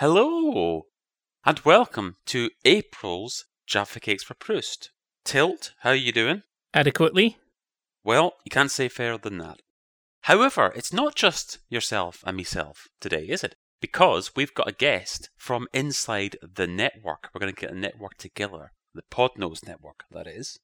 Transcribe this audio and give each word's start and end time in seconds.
Hello, 0.00 0.88
and 1.46 1.60
welcome 1.60 2.16
to 2.26 2.50
April's 2.66 3.46
Jaffa 3.66 3.98
Cakes 3.98 4.22
for 4.22 4.34
Proust. 4.34 4.90
Tilt, 5.24 5.72
how 5.78 5.92
you 5.92 6.12
doing? 6.12 6.42
Adequately. 6.74 7.38
Well, 8.04 8.34
you 8.44 8.50
can't 8.50 8.70
say 8.70 8.88
fairer 8.88 9.16
than 9.16 9.38
that. 9.38 9.62
However, 10.24 10.70
it's 10.76 10.92
not 10.92 11.14
just 11.14 11.60
yourself 11.70 12.22
and 12.26 12.36
myself 12.36 12.88
today, 13.00 13.24
is 13.24 13.42
it? 13.42 13.54
Because 13.80 14.36
we've 14.36 14.52
got 14.52 14.68
a 14.68 14.72
guest 14.72 15.30
from 15.34 15.66
inside 15.72 16.36
the 16.42 16.66
network. 16.66 17.30
We're 17.32 17.40
going 17.40 17.54
to 17.54 17.58
get 17.58 17.72
a 17.72 17.78
network 17.78 18.18
together, 18.18 18.72
the 18.92 19.00
Podnose 19.10 19.66
network, 19.66 20.04
that 20.10 20.26
is. 20.26 20.58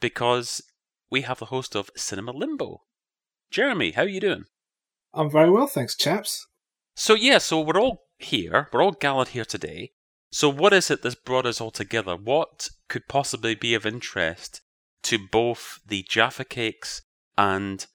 Because 0.00 0.62
we 1.10 1.20
have 1.20 1.40
the 1.40 1.52
host 1.52 1.76
of 1.76 1.90
Cinema 1.94 2.32
Limbo. 2.32 2.84
Jeremy, 3.50 3.90
how 3.90 4.04
are 4.04 4.08
you 4.08 4.20
doing? 4.20 4.44
I'm 5.12 5.30
very 5.30 5.50
well, 5.50 5.66
thanks, 5.66 5.94
chaps. 5.94 6.46
So 6.94 7.12
yeah, 7.14 7.36
so 7.36 7.60
we're 7.60 7.78
all 7.78 8.04
here, 8.24 8.68
we're 8.72 8.82
all 8.82 8.92
gathered 8.92 9.28
here 9.28 9.44
today. 9.44 9.92
So 10.30 10.48
what 10.48 10.72
is 10.72 10.90
it 10.90 11.02
that's 11.02 11.14
brought 11.14 11.46
us 11.46 11.60
all 11.60 11.70
together? 11.70 12.16
What 12.16 12.70
could 12.88 13.06
possibly 13.06 13.54
be 13.54 13.74
of 13.74 13.84
interest 13.84 14.62
to 15.02 15.18
both 15.18 15.80
the 15.86 16.04
Jaffa 16.08 16.44
Cakes 16.44 17.02
and 17.36 17.86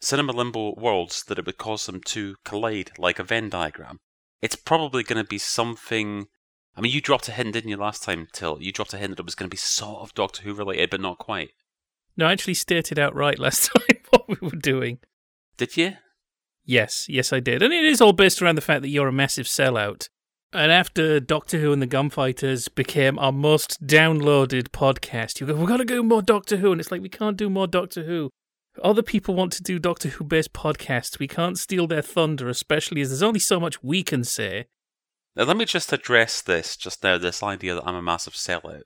Cinema 0.00 0.32
Limbo 0.32 0.74
worlds 0.76 1.24
that 1.24 1.38
it 1.38 1.46
would 1.46 1.58
cause 1.58 1.86
them 1.86 2.00
to 2.06 2.36
collide 2.44 2.92
like 2.98 3.18
a 3.18 3.24
Venn 3.24 3.50
diagram? 3.50 3.98
It's 4.40 4.56
probably 4.56 5.02
going 5.02 5.22
to 5.22 5.28
be 5.28 5.38
something. 5.38 6.26
I 6.76 6.80
mean, 6.80 6.92
you 6.92 7.00
dropped 7.00 7.28
a 7.28 7.32
hint, 7.32 7.52
didn't 7.52 7.70
you, 7.70 7.76
last 7.76 8.02
time, 8.02 8.28
Till? 8.32 8.60
You 8.60 8.72
dropped 8.72 8.94
a 8.94 8.98
hint 8.98 9.16
that 9.16 9.20
it 9.20 9.26
was 9.26 9.34
going 9.34 9.48
to 9.48 9.54
be 9.54 9.58
sort 9.58 10.00
of 10.00 10.14
Doctor 10.14 10.42
Who 10.42 10.54
related, 10.54 10.90
but 10.90 11.00
not 11.00 11.18
quite. 11.18 11.50
No, 12.16 12.26
I 12.26 12.32
actually 12.32 12.54
stated 12.54 12.98
outright 12.98 13.38
last 13.38 13.70
time 13.74 13.98
what 14.10 14.28
we 14.28 14.36
were 14.40 14.56
doing. 14.56 15.00
Did 15.56 15.76
you? 15.76 15.94
Yes, 16.64 17.06
yes, 17.08 17.32
I 17.32 17.40
did. 17.40 17.62
And 17.62 17.72
it 17.72 17.84
is 17.84 18.00
all 18.00 18.12
based 18.12 18.40
around 18.40 18.54
the 18.54 18.62
fact 18.62 18.82
that 18.82 18.88
you're 18.88 19.08
a 19.08 19.12
massive 19.12 19.46
sellout. 19.46 20.08
And 20.52 20.70
after 20.70 21.18
Doctor 21.20 21.58
Who 21.58 21.72
and 21.72 21.82
the 21.82 21.86
Gunfighters 21.86 22.68
became 22.68 23.18
our 23.18 23.32
most 23.32 23.84
downloaded 23.84 24.68
podcast, 24.68 25.40
you 25.40 25.46
go, 25.46 25.54
we've 25.54 25.66
got 25.66 25.78
to 25.78 25.84
go 25.84 26.02
more 26.02 26.22
Doctor 26.22 26.58
Who. 26.58 26.72
And 26.72 26.80
it's 26.80 26.92
like, 26.92 27.02
we 27.02 27.08
can't 27.08 27.36
do 27.36 27.50
more 27.50 27.66
Doctor 27.66 28.04
Who. 28.04 28.30
Other 28.82 29.02
people 29.02 29.34
want 29.34 29.52
to 29.54 29.62
do 29.62 29.78
Doctor 29.78 30.10
Who 30.10 30.24
based 30.24 30.52
podcasts. 30.52 31.18
We 31.18 31.28
can't 31.28 31.58
steal 31.58 31.86
their 31.86 32.02
thunder, 32.02 32.48
especially 32.48 33.00
as 33.00 33.10
there's 33.10 33.22
only 33.22 33.40
so 33.40 33.60
much 33.60 33.82
we 33.82 34.02
can 34.02 34.24
say. 34.24 34.66
Now, 35.36 35.44
let 35.44 35.56
me 35.56 35.64
just 35.64 35.92
address 35.92 36.40
this 36.40 36.76
just 36.76 37.02
now 37.02 37.18
this 37.18 37.42
idea 37.42 37.74
that 37.74 37.86
I'm 37.86 37.96
a 37.96 38.02
massive 38.02 38.34
sellout. 38.34 38.82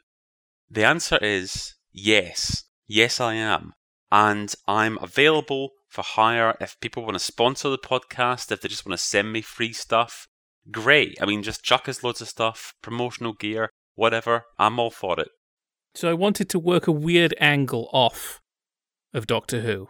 The 0.71 0.85
answer 0.85 1.19
is 1.21 1.75
yes. 1.93 2.65
Yes, 2.87 3.21
I 3.21 3.35
am. 3.35 3.75
And 4.11 4.55
I'm 4.67 4.99
available 5.03 5.73
for 5.89 6.03
hire 6.03 6.57
if 6.61 6.79
people 6.81 7.03
want 7.03 7.15
to 7.15 7.19
sponsor 7.19 7.71
the 7.71 7.79
podcast, 7.79 8.53
if 8.53 8.61
they 8.61 8.69
just 8.69 8.87
want 8.87 8.99
to 8.99 9.05
send 9.05 9.33
me 9.33 9.41
free 9.41 9.73
stuff. 9.73 10.29
Great. 10.71 11.17
I 11.21 11.27
mean, 11.27 11.43
just 11.43 11.63
chuck 11.63 11.89
us 11.89 12.05
loads 12.05 12.21
of 12.21 12.29
stuff, 12.29 12.75
promotional 12.83 13.33
gear, 13.33 13.71
whatever. 13.95 14.45
I'm 14.59 14.79
all 14.79 14.91
for 14.91 15.19
it. 15.19 15.29
So 15.95 16.11
I 16.11 16.15
wanted 16.15 16.49
to 16.51 16.59
work 16.59 16.87
a 16.87 16.93
weird 16.93 17.35
angle 17.41 17.89
off 17.93 18.41
of 19.15 19.27
Doctor 19.27 19.63
Who. 19.63 19.89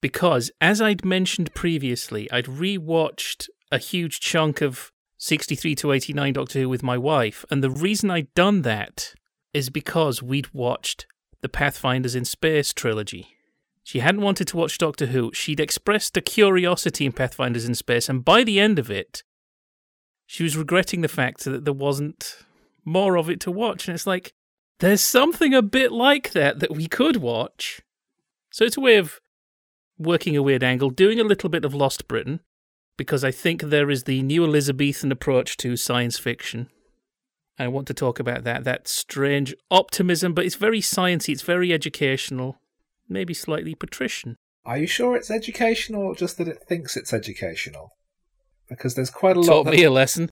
Because, 0.00 0.50
as 0.60 0.80
I'd 0.80 1.04
mentioned 1.04 1.54
previously, 1.54 2.30
I'd 2.30 2.46
rewatched 2.46 3.48
a 3.70 3.78
huge 3.78 4.20
chunk 4.20 4.60
of 4.60 4.92
63 5.18 5.74
to 5.76 5.92
89 5.92 6.32
Doctor 6.32 6.60
Who 6.60 6.68
with 6.68 6.82
my 6.82 6.96
wife, 6.96 7.44
and 7.50 7.62
the 7.62 7.70
reason 7.70 8.10
I'd 8.10 8.32
done 8.34 8.62
that 8.62 9.14
is 9.52 9.68
because 9.68 10.22
we'd 10.22 10.52
watched 10.54 11.06
the 11.42 11.48
Pathfinders 11.48 12.14
in 12.14 12.24
Space 12.24 12.72
trilogy. 12.72 13.36
She 13.82 14.00
hadn't 14.00 14.20
wanted 14.20 14.48
to 14.48 14.56
watch 14.56 14.78
Doctor 14.78 15.06
Who. 15.06 15.32
She'd 15.32 15.60
expressed 15.60 16.16
a 16.16 16.20
curiosity 16.20 17.06
in 17.06 17.12
Pathfinders 17.12 17.64
in 17.64 17.74
Space, 17.74 18.08
and 18.08 18.24
by 18.24 18.44
the 18.44 18.60
end 18.60 18.78
of 18.78 18.90
it, 18.90 19.22
she 20.26 20.42
was 20.42 20.56
regretting 20.56 21.00
the 21.00 21.08
fact 21.08 21.44
that 21.44 21.64
there 21.64 21.74
wasn't 21.74 22.36
more 22.84 23.16
of 23.16 23.28
it 23.28 23.40
to 23.40 23.50
watch. 23.50 23.88
And 23.88 23.94
it's 23.94 24.06
like, 24.06 24.32
there's 24.78 25.00
something 25.00 25.52
a 25.52 25.62
bit 25.62 25.90
like 25.90 26.32
that 26.32 26.60
that 26.60 26.70
we 26.70 26.86
could 26.86 27.16
watch. 27.16 27.80
So 28.52 28.64
it's 28.64 28.76
a 28.76 28.80
way 28.80 28.96
of 28.96 29.20
working 29.98 30.36
a 30.36 30.42
weird 30.42 30.62
angle, 30.62 30.90
doing 30.90 31.18
a 31.18 31.24
little 31.24 31.50
bit 31.50 31.64
of 31.64 31.74
Lost 31.74 32.06
Britain, 32.06 32.40
because 32.96 33.24
I 33.24 33.30
think 33.30 33.62
there 33.62 33.90
is 33.90 34.04
the 34.04 34.22
new 34.22 34.44
Elizabethan 34.44 35.10
approach 35.10 35.56
to 35.58 35.76
science 35.76 36.18
fiction. 36.18 36.68
I 37.58 37.68
want 37.68 37.88
to 37.88 37.94
talk 37.94 38.20
about 38.20 38.44
that, 38.44 38.64
that 38.64 38.88
strange 38.88 39.54
optimism, 39.70 40.32
but 40.32 40.46
it's 40.46 40.54
very 40.54 40.80
sciencey, 40.80 41.30
it's 41.30 41.42
very 41.42 41.72
educational, 41.72 42.59
maybe 43.10 43.34
slightly 43.34 43.74
patrician. 43.74 44.36
Are 44.64 44.78
you 44.78 44.86
sure 44.86 45.16
it's 45.16 45.30
educational 45.30 46.02
or 46.02 46.14
just 46.14 46.38
that 46.38 46.48
it 46.48 46.64
thinks 46.68 46.96
it's 46.96 47.12
educational? 47.12 47.90
Because 48.68 48.94
there's 48.94 49.10
quite 49.10 49.36
a 49.36 49.40
lot 49.40 49.46
Taught 49.46 49.64
that, 49.64 49.74
me 49.74 49.84
a 49.84 49.90
lesson. 49.90 50.30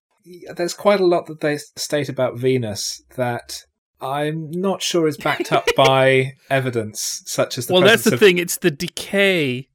there's 0.55 0.75
quite 0.75 1.00
a 1.00 1.06
lot 1.06 1.27
that 1.27 1.41
they 1.41 1.59
state 1.77 2.09
about 2.09 2.39
Venus 2.39 3.03
that 3.16 3.65
I'm 4.00 4.50
not 4.50 4.83
sure 4.83 5.09
is 5.09 5.16
backed 5.16 5.50
up 5.53 5.66
by 5.77 6.34
evidence 6.49 7.22
such 7.27 7.59
as 7.59 7.66
the 7.66 7.72
well, 7.72 7.83
that's 7.83 8.05
the 8.05 8.15
of 8.15 8.21
thing. 8.21 8.39
It's 8.39 8.59
the 8.59 8.71
decay 8.71 9.69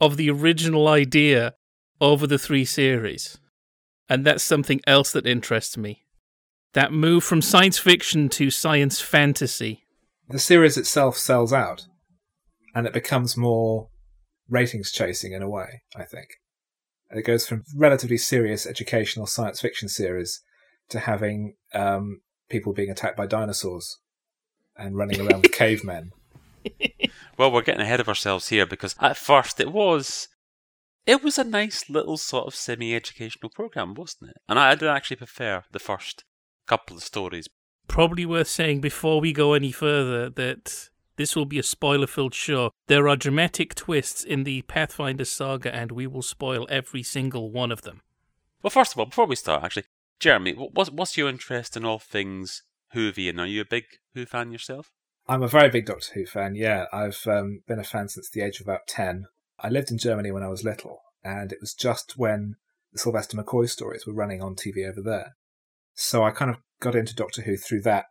of 0.00 0.16
the 0.16 0.30
original 0.30 0.86
idea 0.86 1.54
over 2.00 2.26
the 2.26 2.38
three 2.38 2.64
series. 2.64 3.38
And 4.08 4.24
that's 4.24 4.44
something 4.44 4.80
else 4.86 5.12
that 5.12 5.26
interests 5.26 5.76
me. 5.76 6.04
That 6.74 6.92
move 6.92 7.24
from 7.24 7.42
science 7.42 7.78
fiction 7.78 8.28
to 8.30 8.50
science 8.50 9.00
fantasy. 9.00 9.84
the 10.28 10.38
series 10.38 10.76
itself 10.76 11.16
sells 11.16 11.52
out 11.52 11.86
and 12.78 12.86
it 12.86 12.92
becomes 12.92 13.36
more 13.36 13.88
ratings 14.48 14.92
chasing 14.92 15.32
in 15.32 15.42
a 15.42 15.48
way, 15.48 15.82
I 15.96 16.04
think. 16.04 16.28
It 17.10 17.24
goes 17.24 17.44
from 17.44 17.64
relatively 17.74 18.18
serious 18.18 18.68
educational 18.68 19.26
science 19.26 19.60
fiction 19.60 19.88
series 19.88 20.42
to 20.90 21.00
having 21.00 21.56
um, 21.74 22.20
people 22.48 22.72
being 22.72 22.88
attacked 22.88 23.16
by 23.16 23.26
dinosaurs 23.26 23.98
and 24.76 24.96
running 24.96 25.20
around 25.20 25.42
with 25.42 25.52
cavemen. 25.64 26.12
Well, 27.36 27.50
we're 27.50 27.62
getting 27.62 27.80
ahead 27.80 27.98
of 27.98 28.08
ourselves 28.08 28.46
here 28.46 28.64
because 28.64 28.94
at 29.00 29.16
first 29.16 29.58
it 29.58 29.72
was. 29.72 30.28
It 31.04 31.24
was 31.24 31.36
a 31.36 31.44
nice 31.44 31.90
little 31.90 32.16
sort 32.16 32.46
of 32.46 32.54
semi 32.54 32.94
educational 32.94 33.50
program, 33.50 33.94
wasn't 33.94 34.30
it? 34.30 34.36
And 34.48 34.56
I, 34.56 34.70
I 34.70 34.74
did 34.76 34.88
actually 34.88 35.16
prefer 35.16 35.64
the 35.72 35.80
first 35.80 36.22
couple 36.68 36.96
of 36.96 37.02
stories. 37.02 37.48
Probably 37.88 38.24
worth 38.24 38.46
saying 38.48 38.82
before 38.82 39.20
we 39.20 39.32
go 39.32 39.54
any 39.54 39.72
further 39.72 40.30
that 40.30 40.90
this 41.18 41.36
will 41.36 41.44
be 41.44 41.58
a 41.58 41.64
spoiler 41.64 42.06
filled 42.06 42.32
show. 42.32 42.70
There 42.86 43.08
are 43.08 43.16
dramatic 43.16 43.74
twists 43.74 44.24
in 44.24 44.44
the 44.44 44.62
Pathfinder 44.62 45.24
saga, 45.24 45.74
and 45.74 45.92
we 45.92 46.06
will 46.06 46.22
spoil 46.22 46.66
every 46.70 47.02
single 47.02 47.50
one 47.50 47.72
of 47.72 47.82
them. 47.82 48.00
Well, 48.62 48.70
first 48.70 48.92
of 48.92 48.98
all, 48.98 49.06
before 49.06 49.26
we 49.26 49.36
start, 49.36 49.64
actually, 49.64 49.84
Jeremy, 50.20 50.52
what's, 50.52 50.90
what's 50.90 51.16
your 51.16 51.28
interest 51.28 51.76
in 51.76 51.84
all 51.84 51.98
things 51.98 52.62
Whovian? 52.94 53.38
Are 53.38 53.46
you 53.46 53.60
a 53.60 53.66
big 53.66 53.84
Who 54.14 54.26
fan 54.26 54.52
yourself? 54.52 54.92
I'm 55.28 55.42
a 55.42 55.48
very 55.48 55.68
big 55.68 55.86
Doctor 55.86 56.14
Who 56.14 56.24
fan, 56.24 56.54
yeah. 56.54 56.86
I've 56.92 57.26
um, 57.26 57.62
been 57.66 57.80
a 57.80 57.84
fan 57.84 58.08
since 58.08 58.30
the 58.30 58.40
age 58.40 58.60
of 58.60 58.66
about 58.66 58.86
10. 58.86 59.26
I 59.58 59.68
lived 59.68 59.90
in 59.90 59.98
Germany 59.98 60.30
when 60.30 60.44
I 60.44 60.48
was 60.48 60.64
little, 60.64 61.00
and 61.24 61.52
it 61.52 61.58
was 61.60 61.74
just 61.74 62.16
when 62.16 62.54
the 62.92 62.98
Sylvester 63.00 63.36
McCoy 63.36 63.68
stories 63.68 64.06
were 64.06 64.14
running 64.14 64.40
on 64.40 64.54
TV 64.54 64.88
over 64.88 65.02
there. 65.02 65.34
So 65.94 66.22
I 66.22 66.30
kind 66.30 66.50
of 66.50 66.58
got 66.80 66.94
into 66.94 67.14
Doctor 67.14 67.42
Who 67.42 67.56
through 67.56 67.82
that 67.82 68.06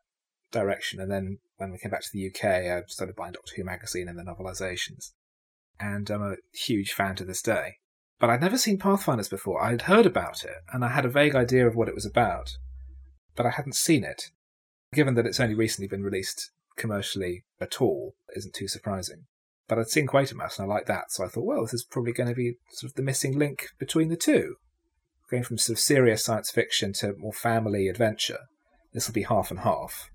direction, 0.51 0.99
and 0.99 1.11
then 1.11 1.39
when 1.57 1.71
we 1.71 1.77
came 1.77 1.91
back 1.91 2.01
to 2.01 2.09
the 2.13 2.27
UK, 2.27 2.45
I 2.45 2.83
started 2.87 3.15
buying 3.15 3.33
Doctor 3.33 3.53
Who 3.55 3.63
magazine 3.63 4.07
and 4.07 4.17
the 4.17 4.23
novelizations. 4.23 5.11
And 5.79 6.09
I'm 6.09 6.23
a 6.23 6.35
huge 6.53 6.93
fan 6.93 7.15
to 7.17 7.25
this 7.25 7.41
day. 7.41 7.77
But 8.19 8.29
I'd 8.29 8.41
never 8.41 8.57
seen 8.57 8.79
Pathfinders 8.79 9.29
before. 9.29 9.63
I'd 9.63 9.83
heard 9.83 10.05
about 10.05 10.43
it, 10.43 10.57
and 10.73 10.83
I 10.83 10.89
had 10.89 11.05
a 11.05 11.09
vague 11.09 11.35
idea 11.35 11.67
of 11.67 11.75
what 11.75 11.87
it 11.87 11.95
was 11.95 12.05
about, 12.05 12.57
but 13.35 13.45
I 13.45 13.51
hadn't 13.51 13.75
seen 13.75 14.03
it. 14.03 14.31
Given 14.93 15.15
that 15.15 15.25
it's 15.25 15.39
only 15.39 15.53
recently 15.53 15.87
been 15.87 16.03
released 16.03 16.51
commercially 16.77 17.43
at 17.61 17.81
all, 17.81 18.15
isn't 18.35 18.55
too 18.55 18.67
surprising. 18.67 19.25
But 19.67 19.77
I'd 19.77 19.89
seen 19.89 20.07
Quatermass, 20.07 20.57
and 20.57 20.71
I 20.71 20.75
liked 20.75 20.87
that, 20.87 21.11
so 21.11 21.25
I 21.25 21.27
thought, 21.27 21.45
well, 21.45 21.61
this 21.61 21.73
is 21.73 21.83
probably 21.83 22.13
going 22.13 22.29
to 22.29 22.35
be 22.35 22.53
sort 22.71 22.91
of 22.91 22.95
the 22.95 23.03
missing 23.03 23.37
link 23.37 23.67
between 23.77 24.09
the 24.09 24.15
two. 24.15 24.55
Going 25.29 25.43
from 25.43 25.57
sort 25.57 25.77
of 25.77 25.81
serious 25.81 26.23
science 26.23 26.49
fiction 26.49 26.93
to 26.93 27.13
more 27.17 27.33
family 27.33 27.89
adventure. 27.89 28.39
This 28.93 29.07
will 29.07 29.13
be 29.13 29.23
half 29.23 29.51
and 29.51 29.59
half. 29.59 30.09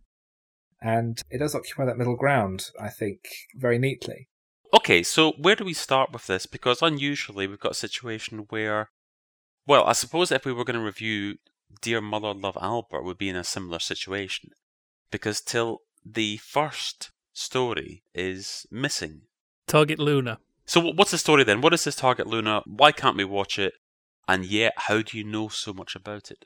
And 0.82 1.22
it 1.30 1.38
does 1.38 1.54
occupy 1.54 1.84
that 1.84 1.96
middle 1.96 2.16
ground, 2.16 2.70
I 2.80 2.88
think, 2.88 3.20
very 3.54 3.78
neatly. 3.78 4.28
Okay, 4.74 5.02
so 5.02 5.32
where 5.38 5.54
do 5.54 5.64
we 5.64 5.74
start 5.74 6.12
with 6.12 6.26
this? 6.26 6.46
Because 6.46 6.82
unusually 6.82 7.46
we've 7.46 7.60
got 7.60 7.72
a 7.72 7.74
situation 7.74 8.46
where, 8.48 8.90
well, 9.66 9.84
I 9.84 9.92
suppose 9.92 10.32
if 10.32 10.44
we 10.44 10.52
were 10.52 10.64
going 10.64 10.78
to 10.78 10.84
review 10.84 11.36
Dear 11.80 12.00
Mother 12.00 12.34
Love 12.34 12.58
Albert, 12.60 13.04
would 13.04 13.18
be 13.18 13.28
in 13.28 13.36
a 13.36 13.44
similar 13.44 13.78
situation. 13.78 14.50
Because 15.10 15.40
till 15.40 15.82
the 16.04 16.38
first 16.38 17.12
story 17.32 18.02
is 18.14 18.66
missing. 18.70 19.22
Target 19.66 19.98
Luna. 19.98 20.38
So 20.64 20.80
what's 20.80 21.12
the 21.12 21.18
story 21.18 21.44
then? 21.44 21.60
What 21.60 21.74
is 21.74 21.84
this 21.84 21.96
Target 21.96 22.26
Luna? 22.26 22.62
Why 22.66 22.92
can't 22.92 23.16
we 23.16 23.24
watch 23.24 23.58
it? 23.58 23.74
And 24.26 24.44
yet, 24.44 24.72
how 24.76 25.02
do 25.02 25.18
you 25.18 25.24
know 25.24 25.48
so 25.48 25.72
much 25.72 25.94
about 25.94 26.30
it? 26.30 26.44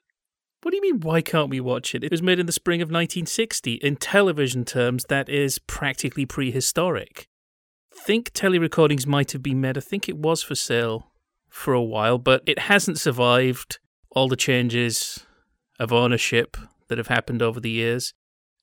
What 0.62 0.70
do 0.70 0.76
you 0.76 0.82
mean, 0.82 1.00
why 1.00 1.20
can't 1.20 1.50
we 1.50 1.60
watch 1.60 1.94
it? 1.94 2.02
It 2.02 2.10
was 2.10 2.22
made 2.22 2.38
in 2.38 2.46
the 2.46 2.52
spring 2.52 2.80
of 2.80 2.86
1960. 2.86 3.74
In 3.74 3.96
television 3.96 4.64
terms, 4.64 5.04
that 5.08 5.28
is 5.28 5.58
practically 5.58 6.26
prehistoric. 6.26 7.28
think 7.94 8.32
telerecordings 8.32 9.06
might 9.06 9.32
have 9.32 9.42
been 9.42 9.60
made. 9.60 9.78
I 9.78 9.80
think 9.80 10.08
it 10.08 10.18
was 10.18 10.42
for 10.42 10.54
sale 10.54 11.12
for 11.48 11.72
a 11.72 11.82
while, 11.82 12.18
but 12.18 12.42
it 12.46 12.58
hasn't 12.60 12.98
survived 12.98 13.78
all 14.10 14.28
the 14.28 14.36
changes 14.36 15.24
of 15.78 15.92
ownership 15.92 16.56
that 16.88 16.98
have 16.98 17.08
happened 17.08 17.42
over 17.42 17.60
the 17.60 17.70
years. 17.70 18.12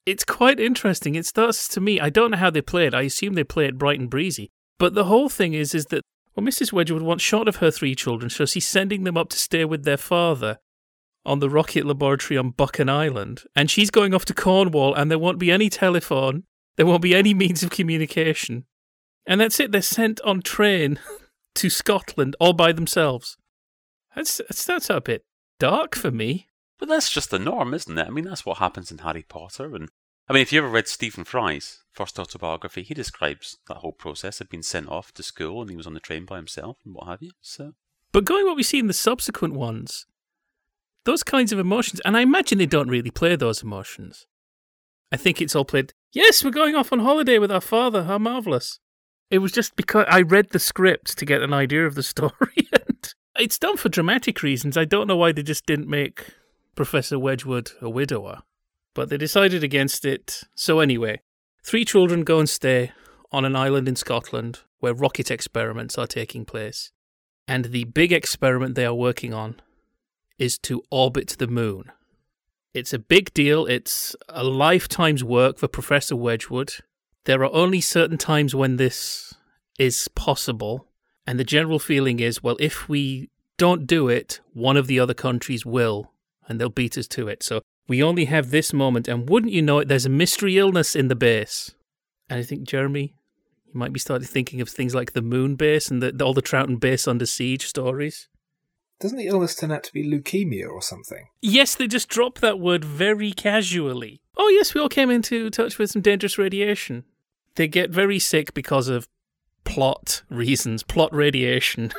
It's 0.06 0.26
quite 0.26 0.60
interesting. 0.60 1.16
It 1.16 1.26
starts 1.26 1.68
to 1.70 1.82
me. 1.82 2.00
I 2.00 2.10
don't 2.10 2.32
know 2.32 2.38
how 2.38 2.50
they 2.50 2.62
play 2.62 2.86
it. 2.88 2.94
I 2.94 3.04
assume 3.04 3.34
they 3.34 3.44
play 3.44 3.66
it 3.66 3.78
bright 3.78 4.00
and 4.00 4.10
breezy. 4.10 4.52
But 4.78 4.94
the 4.94 5.06
whole 5.06 5.30
thing 5.30 5.54
is, 5.54 5.74
is 5.74 5.86
that 5.86 6.02
well, 6.36 6.46
Mrs. 6.46 6.74
Wedgwood 6.74 7.04
wants 7.04 7.24
shot 7.24 7.48
of 7.48 7.58
her 7.58 7.70
three 7.70 7.94
children, 7.94 8.30
so 8.30 8.46
she's 8.46 8.68
sending 8.68 9.04
them 9.04 9.18
up 9.18 9.30
to 9.30 9.38
stay 9.38 9.66
with 9.66 9.84
their 9.84 9.98
father 9.98 10.58
on 11.26 11.40
the 11.40 11.50
rocket 11.50 11.86
laboratory 11.86 12.38
on 12.38 12.52
Buchan 12.52 12.90
Island, 12.90 13.44
and 13.56 13.72
she's 13.72 13.90
going 13.90 14.14
off 14.14 14.26
to 14.26 14.34
Cornwall, 14.34 14.94
and 14.94 15.10
there 15.10 15.20
won't 15.20 15.40
be 15.40 15.52
any 15.52 15.70
telephone, 15.70 16.44
there 16.76 16.86
won't 16.86 17.02
be 17.02 17.16
any 17.16 17.34
means 17.34 17.64
of 17.64 17.70
communication, 17.70 18.66
and 19.26 19.40
that's 19.40 19.60
it. 19.60 19.72
They're 19.72 19.82
sent 19.82 20.20
on 20.22 20.42
train 20.42 21.00
to 21.56 21.70
Scotland 21.70 22.36
all 22.40 22.54
by 22.54 22.72
themselves. 22.72 23.38
That's 24.16 24.38
that's, 24.38 24.66
that's 24.66 24.90
a 24.90 25.02
bit 25.02 25.26
dark 25.60 25.96
for 25.96 26.12
me. 26.12 26.48
But 26.80 26.90
that's 26.90 27.10
just 27.10 27.32
the 27.32 27.40
norm, 27.40 27.74
isn't 27.74 27.98
it? 27.98 28.08
I 28.08 28.10
mean, 28.10 28.26
that's 28.26 28.46
what 28.46 28.58
happens 28.58 28.92
in 28.92 29.00
Harry 29.00 29.24
Potter. 29.24 29.76
And 29.76 29.90
I 30.28 30.34
mean, 30.34 30.42
if 30.42 30.52
you 30.52 30.60
ever 30.60 30.68
read 30.68 30.88
Stephen 30.88 31.24
Fry's 31.24 31.84
first 31.94 32.20
autobiography, 32.20 32.84
he 32.84 32.94
describes 32.94 33.58
that 33.68 33.78
whole 33.78 33.94
process 33.94 34.42
of 34.42 34.50
being 34.50 34.64
sent 34.64 34.90
off 34.90 35.14
to 35.14 35.24
school 35.24 35.62
and 35.62 35.70
he 35.70 35.78
was 35.78 35.88
on 35.88 35.94
the 35.94 36.00
train 36.00 36.26
by 36.26 36.38
himself 36.38 36.78
and 36.84 36.94
what 36.94 37.08
have 37.08 37.22
you. 37.22 37.32
So, 37.42 37.74
but 38.12 38.26
going 38.26 38.46
what 38.46 38.58
we 38.58 38.64
see 38.64 38.80
in 38.80 38.88
the 38.88 38.94
subsequent 38.94 39.54
ones, 39.54 40.06
those 41.06 41.24
kinds 41.24 41.52
of 41.52 41.60
emotions, 41.60 42.02
and 42.06 42.16
I 42.16 42.22
imagine 42.22 42.58
they 42.58 42.66
don't 42.66 42.90
really 42.90 43.12
play 43.12 43.36
those 43.36 43.64
emotions. 43.64 44.26
I 45.12 45.18
think 45.18 45.42
it's 45.42 45.56
all 45.56 45.66
played. 45.66 45.94
Yes, 46.12 46.44
we're 46.44 46.52
going 46.52 46.76
off 46.76 46.94
on 46.94 47.00
holiday 47.00 47.40
with 47.40 47.52
our 47.52 47.62
father. 47.62 48.04
How 48.04 48.18
marvelous! 48.18 48.80
It 49.30 49.40
was 49.40 49.52
just 49.52 49.76
because 49.76 50.06
I 50.10 50.22
read 50.22 50.50
the 50.50 50.60
script 50.60 51.18
to 51.18 51.26
get 51.26 51.42
an 51.42 51.54
idea 51.54 51.86
of 51.86 51.96
the 51.96 52.04
story, 52.14 52.68
and 52.72 53.14
it's 53.38 53.60
done 53.60 53.78
for 53.78 53.90
dramatic 53.90 54.42
reasons. 54.44 54.78
I 54.78 54.86
don't 54.86 55.08
know 55.08 55.18
why 55.18 55.32
they 55.32 55.44
just 55.44 55.66
didn't 55.66 55.90
make 55.90 56.28
Professor 56.76 57.20
Wedgwood 57.20 57.72
a 57.82 57.90
widower, 57.90 58.42
but 58.94 59.10
they 59.10 59.18
decided 59.18 59.64
against 59.64 60.06
it. 60.06 60.44
So 60.56 60.80
anyway, 60.80 61.22
three 61.64 61.86
children 61.86 62.24
go 62.24 62.40
and 62.40 62.50
stay 62.50 62.92
on 63.32 63.46
an 63.46 63.56
island 63.56 63.88
in 63.88 63.96
Scotland 63.96 64.62
where 64.80 64.94
rocket 64.94 65.32
experiments 65.32 65.98
are 65.98 66.08
taking 66.08 66.46
place, 66.46 66.92
and 67.48 67.66
the 67.66 67.86
big 67.86 68.12
experiment 68.12 68.76
they 68.76 68.86
are 68.86 68.94
working 68.94 69.34
on 69.34 69.60
is 70.44 70.58
to 70.58 70.84
orbit 70.92 71.36
the 71.40 71.48
moon. 71.48 71.86
It's 72.74 72.92
a 72.92 73.00
big 73.00 73.34
deal. 73.34 73.66
It's 73.66 74.14
a 74.28 74.44
lifetime's 74.44 75.24
work 75.24 75.58
for 75.58 75.70
Professor 75.70 76.18
Wedgwood. 76.18 76.74
There 77.24 77.44
are 77.46 77.54
only 77.54 77.80
certain 77.80 78.18
times 78.18 78.54
when 78.54 78.76
this 78.76 79.34
is 79.80 80.10
possible. 80.16 80.90
And 81.26 81.40
the 81.40 81.46
general 81.46 81.80
feeling 81.80 82.20
is 82.20 82.44
well, 82.44 82.58
if 82.60 82.90
we 82.90 83.30
don't 83.58 83.88
do 83.88 84.10
it, 84.10 84.42
one 84.52 84.76
of 84.76 84.88
the 84.88 85.00
other 85.00 85.14
countries 85.14 85.66
will, 85.66 86.12
and 86.46 86.60
they'll 86.60 86.68
beat 86.68 86.98
us 86.98 87.08
to 87.08 87.30
it. 87.30 87.42
So 87.42 87.62
we 87.88 88.04
only 88.04 88.26
have 88.26 88.52
this 88.52 88.74
moment. 88.74 89.08
And 89.08 89.30
wouldn't 89.30 89.54
you 89.54 89.62
know 89.62 89.80
it, 89.80 89.88
there's 89.88 90.06
a 90.06 90.10
mystery 90.10 90.58
illness 90.58 90.94
in 90.94 91.08
the 91.08 91.16
base. 91.16 91.74
And 92.30 92.40
I 92.40 92.44
think, 92.44 92.68
Jeremy, 92.68 93.16
you 93.68 93.80
might 93.80 93.94
be 93.94 94.00
starting 94.00 94.28
thinking 94.28 94.60
of 94.60 94.68
things 94.68 94.94
like 94.94 95.14
the 95.14 95.22
moon 95.22 95.56
base 95.56 95.90
and 95.90 96.04
the, 96.04 96.22
all 96.22 96.34
the 96.34 96.42
Troughton 96.42 96.82
base 96.82 97.08
under 97.08 97.26
siege 97.26 97.66
stories. 97.68 98.28
Doesn't 99.04 99.18
the 99.18 99.28
illness 99.28 99.54
turn 99.54 99.70
out 99.70 99.84
to 99.84 99.92
be 99.92 100.10
leukemia 100.10 100.66
or 100.66 100.82
something? 100.82 101.28
Yes, 101.42 101.76
they 101.76 101.88
just 101.88 102.08
drop 102.08 102.40
that 102.40 102.58
word 102.58 102.86
very 102.86 103.34
casually. 103.34 104.22
Oh, 104.38 104.48
yes, 104.48 104.74
we 104.74 104.80
all 104.80 104.88
came 104.88 105.10
into 105.10 105.50
touch 105.50 105.78
with 105.78 105.92
some 105.92 106.02
dangerous 106.02 106.38
radiation. 106.38 107.04
They 107.56 107.68
get 107.68 107.90
very 107.90 108.18
sick 108.18 108.54
because 108.54 108.88
of 108.88 109.10
plot 109.66 110.24
reasons, 110.30 110.84
plot 110.84 111.14
radiation, 111.14 111.92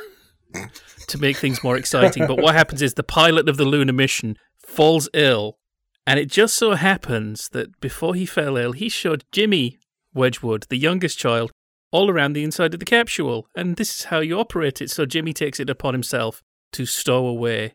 to 1.07 1.17
make 1.19 1.37
things 1.37 1.63
more 1.63 1.77
exciting. 1.77 2.25
But 2.25 2.41
what 2.41 2.55
happens 2.55 2.81
is 2.81 2.95
the 2.95 3.03
pilot 3.03 3.47
of 3.47 3.57
the 3.57 3.65
lunar 3.65 3.93
mission 3.93 4.35
falls 4.57 5.07
ill, 5.13 5.59
and 6.07 6.19
it 6.19 6.25
just 6.25 6.55
so 6.55 6.73
happens 6.73 7.49
that 7.49 7.79
before 7.81 8.15
he 8.15 8.25
fell 8.25 8.57
ill, 8.57 8.71
he 8.71 8.89
showed 8.89 9.25
Jimmy 9.31 9.77
Wedgwood, 10.15 10.65
the 10.69 10.79
youngest 10.79 11.19
child, 11.19 11.51
all 11.91 12.09
around 12.09 12.33
the 12.33 12.43
inside 12.43 12.73
of 12.73 12.79
the 12.79 12.85
capsule. 12.85 13.47
And 13.55 13.75
this 13.75 13.99
is 13.99 14.05
how 14.05 14.21
you 14.21 14.39
operate 14.39 14.81
it. 14.81 14.89
So 14.89 15.05
Jimmy 15.05 15.33
takes 15.33 15.59
it 15.59 15.69
upon 15.69 15.93
himself 15.93 16.41
to 16.75 16.85
stow 16.85 17.25
away. 17.25 17.73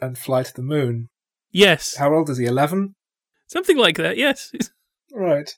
And 0.00 0.16
fly 0.16 0.42
to 0.42 0.54
the 0.54 0.62
moon. 0.62 1.08
Yes. 1.50 1.96
How 1.96 2.14
old 2.14 2.30
is 2.30 2.38
he? 2.38 2.46
11? 2.46 2.94
Something 3.46 3.78
like 3.78 3.96
that, 3.96 4.16
yes. 4.16 4.52
Right. 5.10 5.50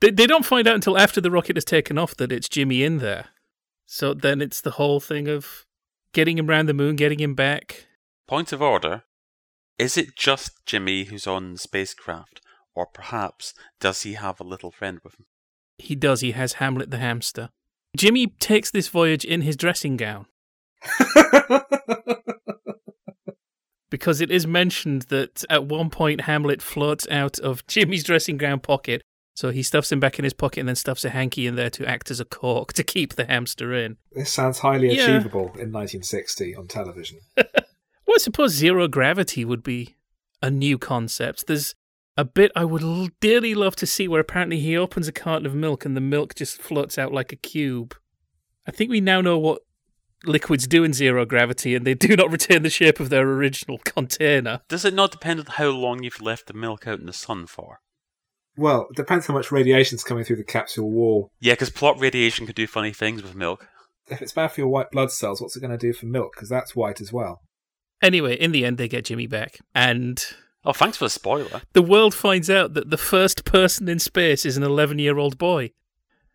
They, 0.00 0.10
they 0.10 0.26
don't 0.26 0.44
find 0.44 0.66
out 0.66 0.74
until 0.74 0.98
after 0.98 1.20
the 1.20 1.30
rocket 1.30 1.56
has 1.56 1.64
taken 1.64 1.98
off 1.98 2.16
that 2.16 2.32
it's 2.32 2.48
Jimmy 2.48 2.82
in 2.82 2.98
there. 2.98 3.26
So 3.86 4.12
then 4.12 4.42
it's 4.42 4.60
the 4.60 4.72
whole 4.72 4.98
thing 4.98 5.28
of 5.28 5.64
getting 6.12 6.36
him 6.36 6.50
around 6.50 6.66
the 6.66 6.74
moon, 6.74 6.96
getting 6.96 7.20
him 7.20 7.36
back. 7.36 7.86
Point 8.26 8.52
of 8.52 8.60
order. 8.60 9.04
Is 9.78 9.96
it 9.96 10.16
just 10.16 10.66
Jimmy 10.66 11.04
who's 11.04 11.28
on 11.28 11.52
the 11.52 11.58
spacecraft? 11.58 12.40
Or 12.74 12.86
perhaps 12.86 13.54
does 13.80 14.02
he 14.02 14.14
have 14.14 14.40
a 14.40 14.44
little 14.44 14.72
friend 14.72 14.98
with 15.04 15.14
him? 15.14 15.26
He 15.78 15.94
does. 15.94 16.20
He 16.20 16.32
has 16.32 16.54
Hamlet 16.54 16.90
the 16.90 16.98
hamster. 16.98 17.50
Jimmy 17.96 18.26
takes 18.26 18.72
this 18.72 18.88
voyage 18.88 19.24
in 19.24 19.42
his 19.42 19.56
dressing 19.56 19.96
gown. 19.96 20.26
because 23.90 24.20
it 24.20 24.30
is 24.30 24.46
mentioned 24.46 25.02
that 25.02 25.44
at 25.48 25.64
one 25.64 25.90
point 25.90 26.22
Hamlet 26.22 26.62
floats 26.62 27.06
out 27.10 27.38
of 27.38 27.66
Jimmy's 27.68 28.04
dressing 28.04 28.36
gown 28.36 28.60
pocket. 28.60 29.02
So 29.34 29.50
he 29.50 29.62
stuffs 29.62 29.92
him 29.92 30.00
back 30.00 30.18
in 30.18 30.24
his 30.24 30.32
pocket 30.32 30.60
and 30.60 30.68
then 30.68 30.74
stuffs 30.74 31.04
a 31.04 31.10
hanky 31.10 31.46
in 31.46 31.54
there 31.54 31.70
to 31.70 31.86
act 31.86 32.10
as 32.10 32.18
a 32.18 32.24
cork 32.24 32.72
to 32.72 32.82
keep 32.82 33.14
the 33.14 33.24
hamster 33.24 33.72
in. 33.72 33.96
This 34.10 34.32
sounds 34.32 34.58
highly 34.58 34.88
yeah. 34.88 35.04
achievable 35.04 35.46
in 35.54 35.70
1960 35.70 36.56
on 36.56 36.66
television. 36.66 37.20
well, 37.36 37.46
I 38.14 38.18
suppose 38.18 38.52
zero 38.52 38.88
gravity 38.88 39.44
would 39.44 39.62
be 39.62 39.94
a 40.42 40.50
new 40.50 40.76
concept. 40.76 41.46
There's 41.46 41.76
a 42.16 42.24
bit 42.24 42.50
I 42.56 42.64
would 42.64 43.12
dearly 43.20 43.54
love 43.54 43.76
to 43.76 43.86
see 43.86 44.08
where 44.08 44.20
apparently 44.20 44.58
he 44.58 44.76
opens 44.76 45.06
a 45.06 45.12
carton 45.12 45.46
of 45.46 45.54
milk 45.54 45.84
and 45.84 45.96
the 45.96 46.00
milk 46.00 46.34
just 46.34 46.60
floats 46.60 46.98
out 46.98 47.12
like 47.12 47.32
a 47.32 47.36
cube. 47.36 47.94
I 48.66 48.72
think 48.72 48.90
we 48.90 49.00
now 49.00 49.20
know 49.20 49.38
what 49.38 49.62
liquids 50.28 50.66
do 50.66 50.84
in 50.84 50.92
zero 50.92 51.24
gravity 51.24 51.74
and 51.74 51.86
they 51.86 51.94
do 51.94 52.14
not 52.16 52.30
retain 52.30 52.62
the 52.62 52.70
shape 52.70 53.00
of 53.00 53.10
their 53.10 53.28
original 53.28 53.78
container. 53.78 54.60
Does 54.68 54.84
it 54.84 54.94
not 54.94 55.10
depend 55.10 55.40
on 55.40 55.46
how 55.46 55.68
long 55.68 56.02
you've 56.02 56.20
left 56.20 56.46
the 56.46 56.54
milk 56.54 56.86
out 56.86 57.00
in 57.00 57.06
the 57.06 57.12
sun 57.12 57.46
for? 57.46 57.80
Well, 58.56 58.88
it 58.90 58.96
depends 58.96 59.26
how 59.26 59.34
much 59.34 59.52
radiation's 59.52 60.02
coming 60.02 60.24
through 60.24 60.36
the 60.36 60.44
capsule 60.44 60.90
wall. 60.90 61.30
Yeah, 61.40 61.52
because 61.52 61.70
plot 61.70 62.00
radiation 62.00 62.44
can 62.44 62.54
do 62.54 62.66
funny 62.66 62.92
things 62.92 63.22
with 63.22 63.36
milk. 63.36 63.68
If 64.08 64.20
it's 64.20 64.32
bad 64.32 64.48
for 64.48 64.60
your 64.60 64.68
white 64.68 64.90
blood 64.90 65.12
cells, 65.12 65.40
what's 65.40 65.56
it 65.56 65.60
going 65.60 65.70
to 65.70 65.78
do 65.78 65.92
for 65.92 66.06
milk? 66.06 66.32
Because 66.34 66.48
that's 66.48 66.74
white 66.74 67.00
as 67.00 67.12
well. 67.12 67.40
Anyway, 68.02 68.34
in 68.34 68.52
the 68.52 68.64
end, 68.64 68.78
they 68.78 68.88
get 68.88 69.04
Jimmy 69.04 69.26
back. 69.26 69.58
And. 69.74 70.24
Oh, 70.64 70.72
thanks 70.72 70.96
for 70.96 71.04
the 71.04 71.10
spoiler. 71.10 71.62
The 71.72 71.82
world 71.82 72.14
finds 72.14 72.50
out 72.50 72.74
that 72.74 72.90
the 72.90 72.96
first 72.96 73.44
person 73.44 73.88
in 73.88 74.00
space 74.00 74.44
is 74.44 74.56
an 74.56 74.64
11 74.64 74.98
year 74.98 75.18
old 75.18 75.38
boy. 75.38 75.70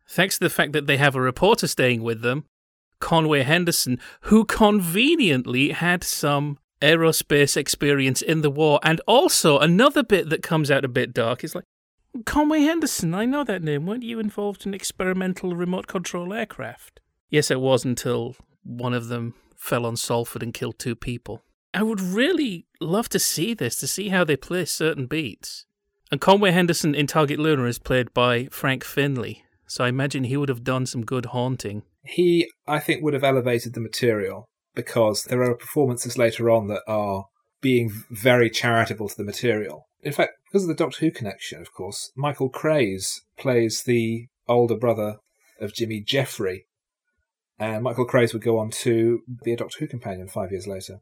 Thanks 0.10 0.38
to 0.38 0.46
the 0.46 0.50
fact 0.50 0.72
that 0.74 0.88
they 0.88 0.98
have 0.98 1.16
a 1.16 1.22
reporter 1.22 1.68
staying 1.68 2.04
with 2.04 2.22
them 2.22 2.46
Conway 3.04 3.44
Henderson, 3.44 4.00
who 4.22 4.46
conveniently 4.46 5.72
had 5.72 6.06
some 6.06 6.58
aerospace 6.82 7.58
experience 7.58 8.22
in 8.22 8.42
the 8.44 8.50
war. 8.50 8.80
And 8.82 9.02
also, 9.06 9.60
another 9.60 10.04
bit 10.04 10.30
that 10.30 10.42
comes 10.42 10.72
out 10.72 10.86
a 10.86 10.88
bit 10.88 11.14
dark 11.14 11.44
is 11.44 11.54
like, 11.54 11.66
Conway 12.26 12.62
Henderson, 12.62 13.14
I 13.14 13.26
know 13.26 13.44
that 13.44 13.62
name. 13.62 13.86
Weren't 13.86 14.04
you 14.04 14.20
involved 14.20 14.66
in 14.66 14.74
experimental 14.74 15.54
remote 15.54 15.88
control 15.88 16.34
aircraft? 16.34 17.02
Yes, 17.30 17.52
it 17.52 17.60
was 17.60 17.84
until 17.84 18.38
one 18.64 18.94
of 18.94 19.10
them 19.10 19.34
fell 19.58 19.86
on 19.86 19.98
Salford 19.98 20.42
and 20.42 20.54
killed 20.54 20.80
two 20.80 20.96
people. 20.96 21.42
I 21.74 21.84
would 21.84 22.00
really 22.00 22.68
love 22.80 23.10
to 23.10 23.20
see 23.20 23.54
this, 23.54 23.76
to 23.78 23.88
see 23.88 24.10
how 24.10 24.24
they 24.24 24.38
play 24.38 24.64
certain 24.64 25.08
beats. 25.08 25.66
And 26.10 26.22
Conway 26.22 26.52
Henderson 26.52 26.96
in 26.96 27.08
Target 27.08 27.38
Luna 27.38 27.66
is 27.66 27.80
played 27.80 28.14
by 28.14 28.46
Frank 28.46 28.86
Finlay, 28.86 29.44
so 29.68 29.84
I 29.84 29.90
imagine 29.90 30.24
he 30.24 30.38
would 30.38 30.48
have 30.48 30.64
done 30.64 30.86
some 30.86 31.04
good 31.04 31.26
haunting. 31.28 31.84
He, 32.06 32.50
I 32.68 32.80
think, 32.80 33.02
would 33.02 33.14
have 33.14 33.24
elevated 33.24 33.74
the 33.74 33.82
material 33.82 34.50
because 34.76 35.24
there 35.24 35.42
are 35.44 35.56
performances 35.56 36.18
later 36.18 36.50
on 36.50 36.68
that 36.68 36.82
are 36.88 37.26
being 37.62 37.92
very 38.12 38.50
charitable 38.50 39.08
to 39.10 39.18
the 39.18 39.24
material. 39.24 39.88
In 40.02 40.12
fact, 40.12 40.34
because 40.46 40.64
of 40.64 40.68
the 40.68 40.76
Doctor 40.84 41.06
Who 41.06 41.12
connection, 41.12 41.62
of 41.62 41.74
course, 41.74 42.12
Michael 42.16 42.50
Craze 42.50 43.22
plays 43.38 43.84
the 43.84 44.28
older 44.48 44.76
brother 44.76 45.18
of 45.62 45.74
Jimmy 45.74 46.02
Geoffrey, 46.02 46.66
and 47.58 47.84
Michael 47.84 48.06
Craze 48.06 48.34
would 48.34 48.44
go 48.44 48.60
on 48.60 48.70
to 48.72 49.22
be 49.44 49.54
a 49.54 49.58
Doctor 49.58 49.78
Who 49.80 49.88
companion 49.88 50.28
five 50.28 50.52
years 50.52 50.68
later. 50.68 50.98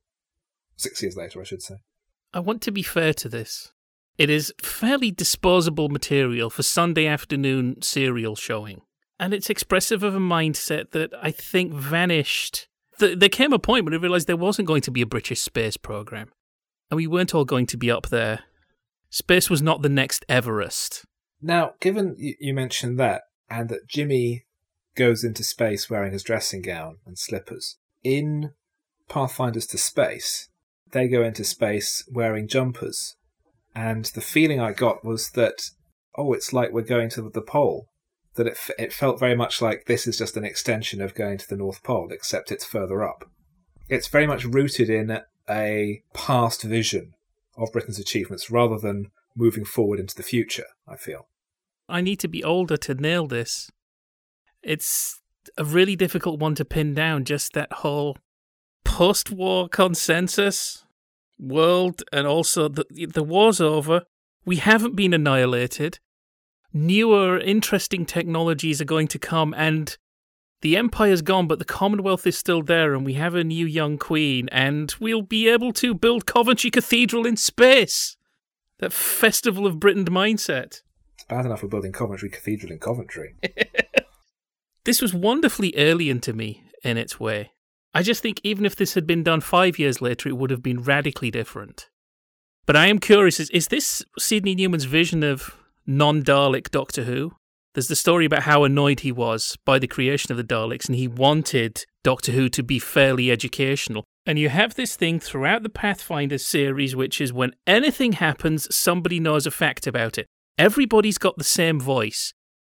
Six 0.75 1.01
years 1.01 1.15
later, 1.15 1.41
I 1.41 1.43
should 1.43 1.63
say. 1.63 1.75
I 2.33 2.39
want 2.39 2.61
to 2.63 2.71
be 2.71 2.83
fair 2.83 3.13
to 3.15 3.29
this. 3.29 3.71
It 4.17 4.29
is 4.29 4.53
fairly 4.61 5.09
disposable 5.09 5.89
material 5.89 6.49
for 6.49 6.63
Sunday 6.63 7.07
afternoon 7.07 7.81
serial 7.81 8.35
showing 8.35 8.81
and 9.21 9.35
it's 9.35 9.51
expressive 9.51 10.01
of 10.01 10.15
a 10.15 10.19
mindset 10.19 10.91
that 10.91 11.13
I 11.21 11.29
think 11.29 11.71
vanished. 11.73 12.67
there 12.97 13.29
came 13.29 13.53
a 13.53 13.59
point 13.59 13.85
when 13.85 13.93
I 13.93 13.97
realized 13.97 14.27
there 14.27 14.35
wasn't 14.35 14.67
going 14.67 14.81
to 14.81 14.91
be 14.91 15.01
a 15.01 15.05
British 15.05 15.41
space 15.41 15.77
program, 15.77 16.31
and 16.89 16.97
we 16.97 17.07
weren't 17.07 17.33
all 17.33 17.45
going 17.45 17.67
to 17.67 17.77
be 17.77 17.91
up 17.91 18.09
there. 18.09 18.39
Space 19.11 19.49
was 19.49 19.61
not 19.61 19.83
the 19.83 19.89
next 19.89 20.25
Everest. 20.27 21.05
Now, 21.41 21.75
given 21.79 22.15
you 22.17 22.53
mentioned 22.53 22.99
that, 22.99 23.21
and 23.49 23.69
that 23.69 23.87
Jimmy 23.87 24.45
goes 24.95 25.23
into 25.23 25.43
space 25.43 25.89
wearing 25.89 26.13
his 26.13 26.23
dressing 26.23 26.61
gown 26.61 26.97
and 27.05 27.17
slippers, 27.17 27.77
in 28.03 28.53
Pathfinders 29.07 29.67
to 29.67 29.77
Space, 29.77 30.49
they 30.91 31.07
go 31.07 31.21
into 31.21 31.43
space 31.43 32.03
wearing 32.11 32.47
jumpers 32.47 33.15
And 33.73 34.05
the 34.05 34.21
feeling 34.21 34.59
I 34.59 34.73
got 34.73 35.05
was 35.05 35.31
that, 35.31 35.69
oh, 36.15 36.33
it's 36.33 36.53
like 36.53 36.71
we're 36.71 36.81
going 36.81 37.09
to 37.11 37.29
the 37.29 37.41
pole. 37.41 37.90
That 38.35 38.47
it, 38.47 38.57
it 38.79 38.93
felt 38.93 39.19
very 39.19 39.35
much 39.35 39.61
like 39.61 39.85
this 39.85 40.07
is 40.07 40.17
just 40.17 40.37
an 40.37 40.45
extension 40.45 41.01
of 41.01 41.15
going 41.15 41.37
to 41.37 41.47
the 41.47 41.57
North 41.57 41.83
Pole, 41.83 42.09
except 42.11 42.51
it's 42.51 42.65
further 42.65 43.03
up. 43.03 43.29
It's 43.89 44.07
very 44.07 44.25
much 44.25 44.45
rooted 44.45 44.89
in 44.89 45.19
a 45.49 46.01
past 46.13 46.63
vision 46.63 47.13
of 47.57 47.73
Britain's 47.73 47.99
achievements 47.99 48.49
rather 48.49 48.77
than 48.77 49.11
moving 49.35 49.65
forward 49.65 49.99
into 49.99 50.15
the 50.15 50.23
future, 50.23 50.65
I 50.87 50.95
feel. 50.95 51.27
I 51.89 52.01
need 52.01 52.19
to 52.19 52.27
be 52.27 52.43
older 52.43 52.77
to 52.77 52.93
nail 52.93 53.27
this. 53.27 53.69
It's 54.63 55.19
a 55.57 55.65
really 55.65 55.95
difficult 55.95 56.39
one 56.39 56.55
to 56.55 56.65
pin 56.65 56.93
down, 56.93 57.25
just 57.25 57.53
that 57.53 57.71
whole 57.73 58.17
post 58.83 59.31
war 59.31 59.67
consensus 59.67 60.85
world, 61.37 62.03
and 62.13 62.27
also 62.27 62.67
the, 62.67 62.85
the 63.13 63.23
war's 63.23 63.59
over. 63.59 64.03
We 64.45 64.57
haven't 64.57 64.95
been 64.95 65.13
annihilated. 65.13 65.99
Newer, 66.73 67.39
interesting 67.39 68.05
technologies 68.05 68.81
are 68.81 68.85
going 68.85 69.07
to 69.09 69.19
come, 69.19 69.53
and 69.55 69.97
the 70.61 70.77
Empire's 70.77 71.21
gone, 71.21 71.47
but 71.47 71.59
the 71.59 71.65
Commonwealth 71.65 72.25
is 72.25 72.37
still 72.37 72.61
there, 72.61 72.93
and 72.93 73.05
we 73.05 73.13
have 73.13 73.35
a 73.35 73.43
new 73.43 73.65
young 73.65 73.97
queen, 73.97 74.47
and 74.51 74.93
we'll 74.99 75.21
be 75.21 75.49
able 75.49 75.73
to 75.73 75.93
build 75.93 76.25
Coventry 76.25 76.71
Cathedral 76.71 77.25
in 77.25 77.35
space. 77.35 78.15
That 78.77 78.93
Festival 78.93 79.67
of 79.67 79.79
Britain 79.79 80.05
mindset. 80.05 80.81
It's 81.15 81.25
bad 81.27 81.45
enough 81.45 81.61
we're 81.61 81.69
building 81.69 81.91
Coventry 81.91 82.29
Cathedral 82.29 82.71
in 82.71 82.79
Coventry. 82.79 83.35
this 84.85 85.01
was 85.01 85.13
wonderfully 85.13 85.77
alien 85.77 86.19
to 86.21 86.33
me 86.33 86.63
in 86.83 86.97
its 86.97 87.19
way. 87.19 87.51
I 87.93 88.01
just 88.01 88.23
think 88.23 88.39
even 88.43 88.65
if 88.65 88.75
this 88.75 88.93
had 88.93 89.05
been 89.05 89.23
done 89.23 89.41
five 89.41 89.77
years 89.77 90.01
later, 90.01 90.29
it 90.29 90.37
would 90.37 90.49
have 90.49 90.63
been 90.63 90.81
radically 90.81 91.29
different. 91.29 91.89
But 92.65 92.75
I 92.75 92.87
am 92.87 92.99
curious 92.99 93.39
is, 93.39 93.49
is 93.49 93.67
this 93.67 94.03
Sidney 94.17 94.55
Newman's 94.55 94.85
vision 94.85 95.23
of 95.23 95.55
non 95.85 96.23
Dalek 96.23 96.69
Doctor 96.71 97.03
Who? 97.03 97.33
There's 97.73 97.87
the 97.87 97.95
story 97.95 98.25
about 98.25 98.43
how 98.43 98.65
annoyed 98.65 98.99
he 98.99 99.11
was 99.11 99.57
by 99.65 99.79
the 99.79 99.87
creation 99.87 100.31
of 100.31 100.37
the 100.37 100.43
Daleks, 100.43 100.87
and 100.87 100.95
he 100.95 101.07
wanted 101.07 101.85
Doctor 102.03 102.33
Who 102.33 102.49
to 102.49 102.63
be 102.63 102.79
fairly 102.79 103.31
educational. 103.31 104.03
And 104.25 104.37
you 104.37 104.49
have 104.49 104.75
this 104.75 104.95
thing 104.95 105.19
throughout 105.19 105.63
the 105.63 105.69
Pathfinder 105.69 106.37
series, 106.37 106.95
which 106.95 107.21
is 107.21 107.31
when 107.31 107.53
anything 107.65 108.13
happens, 108.13 108.73
somebody 108.75 109.19
knows 109.19 109.47
a 109.47 109.51
fact 109.51 109.87
about 109.87 110.17
it. 110.17 110.27
Everybody's 110.57 111.17
got 111.17 111.37
the 111.37 111.43
same 111.43 111.79
voice, 111.79 112.33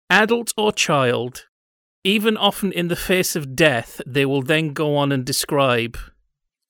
adult 0.09 0.53
or 0.57 0.71
child. 0.71 1.45
Even 2.03 2.37
often 2.37 2.71
in 2.71 2.87
the 2.87 2.95
face 2.95 3.35
of 3.35 3.55
death, 3.55 3.99
they 4.05 4.25
will 4.25 4.41
then 4.41 4.73
go 4.73 4.95
on 4.95 5.11
and 5.11 5.25
describe, 5.25 5.97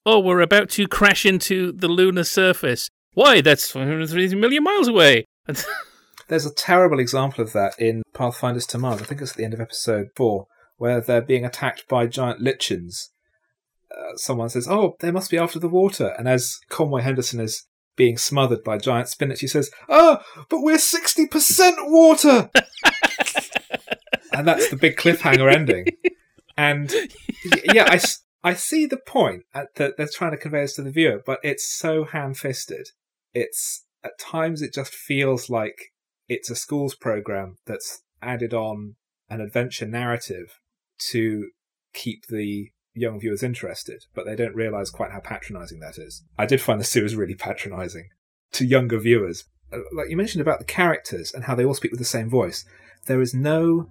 Oh, 0.04 0.18
we're 0.18 0.40
about 0.40 0.70
to 0.70 0.88
crash 0.88 1.24
into 1.24 1.72
the 1.72 1.88
lunar 1.88 2.24
surface. 2.24 2.88
Why, 3.14 3.40
that's 3.40 3.74
130 3.74 4.34
million 4.34 4.62
miles 4.62 4.88
away. 4.88 5.24
There's 6.28 6.46
a 6.46 6.54
terrible 6.54 6.98
example 6.98 7.42
of 7.42 7.52
that 7.52 7.74
in 7.78 8.02
Pathfinders 8.12 8.66
to 8.68 8.78
Mars. 8.78 9.00
I 9.00 9.04
think 9.04 9.20
it's 9.20 9.32
at 9.32 9.36
the 9.36 9.44
end 9.44 9.54
of 9.54 9.60
episode 9.60 10.08
four, 10.16 10.46
where 10.76 11.00
they're 11.00 11.22
being 11.22 11.44
attacked 11.44 11.88
by 11.88 12.06
giant 12.06 12.40
lichens 12.40 13.10
uh, 13.96 14.16
someone 14.16 14.48
says, 14.48 14.68
"Oh, 14.68 14.96
they 15.00 15.10
must 15.10 15.30
be 15.30 15.38
after 15.38 15.58
the 15.58 15.68
water," 15.68 16.14
and 16.18 16.28
as 16.28 16.58
Conway 16.68 17.02
Henderson 17.02 17.40
is 17.40 17.66
being 17.96 18.18
smothered 18.18 18.62
by 18.62 18.78
giant 18.78 19.08
spinach, 19.08 19.40
he 19.40 19.46
says, 19.46 19.70
"Oh, 19.88 20.18
but 20.48 20.60
we're 20.60 20.78
sixty 20.78 21.26
percent 21.26 21.76
water," 21.80 22.50
and 24.32 24.46
that's 24.46 24.68
the 24.70 24.76
big 24.76 24.96
cliffhanger 24.96 25.52
ending. 25.52 25.86
And 26.56 26.92
yeah, 27.72 27.84
I, 27.88 28.00
I 28.42 28.54
see 28.54 28.86
the 28.86 28.96
point 28.96 29.42
that 29.52 29.76
they're 29.76 30.08
trying 30.12 30.32
to 30.32 30.36
convey 30.36 30.62
this 30.62 30.74
to 30.76 30.82
the 30.82 30.90
viewer, 30.90 31.22
but 31.24 31.38
it's 31.42 31.68
so 31.68 32.04
ham-fisted. 32.04 32.88
It's 33.34 33.84
at 34.02 34.18
times 34.18 34.62
it 34.62 34.72
just 34.72 34.94
feels 34.94 35.50
like 35.50 35.92
it's 36.28 36.50
a 36.50 36.56
school's 36.56 36.94
program 36.94 37.56
that's 37.66 38.02
added 38.22 38.52
on 38.52 38.96
an 39.28 39.40
adventure 39.40 39.86
narrative 39.86 40.60
to 41.10 41.50
keep 41.92 42.26
the 42.26 42.70
young 42.94 43.20
viewers 43.20 43.42
interested, 43.42 44.04
but 44.14 44.24
they 44.24 44.36
don't 44.36 44.54
realize 44.54 44.90
quite 44.90 45.12
how 45.12 45.20
patronizing 45.20 45.80
that 45.80 45.98
is. 45.98 46.22
I 46.38 46.46
did 46.46 46.60
find 46.60 46.80
the 46.80 46.84
series 46.96 47.14
really 47.14 47.34
patronizing 47.34 48.08
to 48.52 48.64
younger 48.64 48.98
viewers. 48.98 49.44
Uh, 49.72 49.78
like 49.92 50.08
you 50.08 50.16
mentioned 50.16 50.42
about 50.42 50.58
the 50.58 50.64
characters 50.64 51.32
and 51.32 51.44
how 51.44 51.54
they 51.54 51.64
all 51.64 51.74
speak 51.74 51.90
with 51.90 52.00
the 52.00 52.04
same 52.04 52.30
voice, 52.30 52.64
there 53.06 53.20
is 53.20 53.34
no 53.34 53.90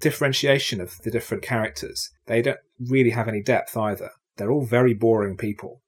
differentiation 0.00 0.80
of 0.80 0.98
the 1.02 1.10
different 1.10 1.42
characters. 1.42 2.10
They 2.26 2.42
don't 2.42 2.58
really 2.78 3.10
have 3.10 3.28
any 3.28 3.42
depth 3.42 3.76
either. 3.76 4.10
They're 4.36 4.50
all 4.50 4.64
very 4.64 4.94
boring 4.94 5.36
people 5.36 5.80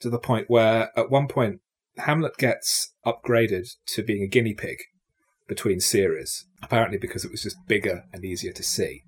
to 0.00 0.10
the 0.10 0.18
point 0.18 0.50
where 0.50 0.90
at 0.98 1.10
one 1.10 1.28
point 1.28 1.60
Hamlet 1.98 2.36
gets 2.36 2.92
upgraded 3.06 3.68
to 3.86 4.02
being 4.02 4.22
a 4.22 4.28
guinea 4.28 4.54
pig 4.54 4.78
between 5.46 5.80
series, 5.80 6.46
apparently 6.62 6.98
because 6.98 7.24
it 7.24 7.30
was 7.30 7.42
just 7.42 7.56
bigger 7.68 8.04
and 8.12 8.24
easier 8.24 8.52
to 8.52 8.62
see 8.62 9.02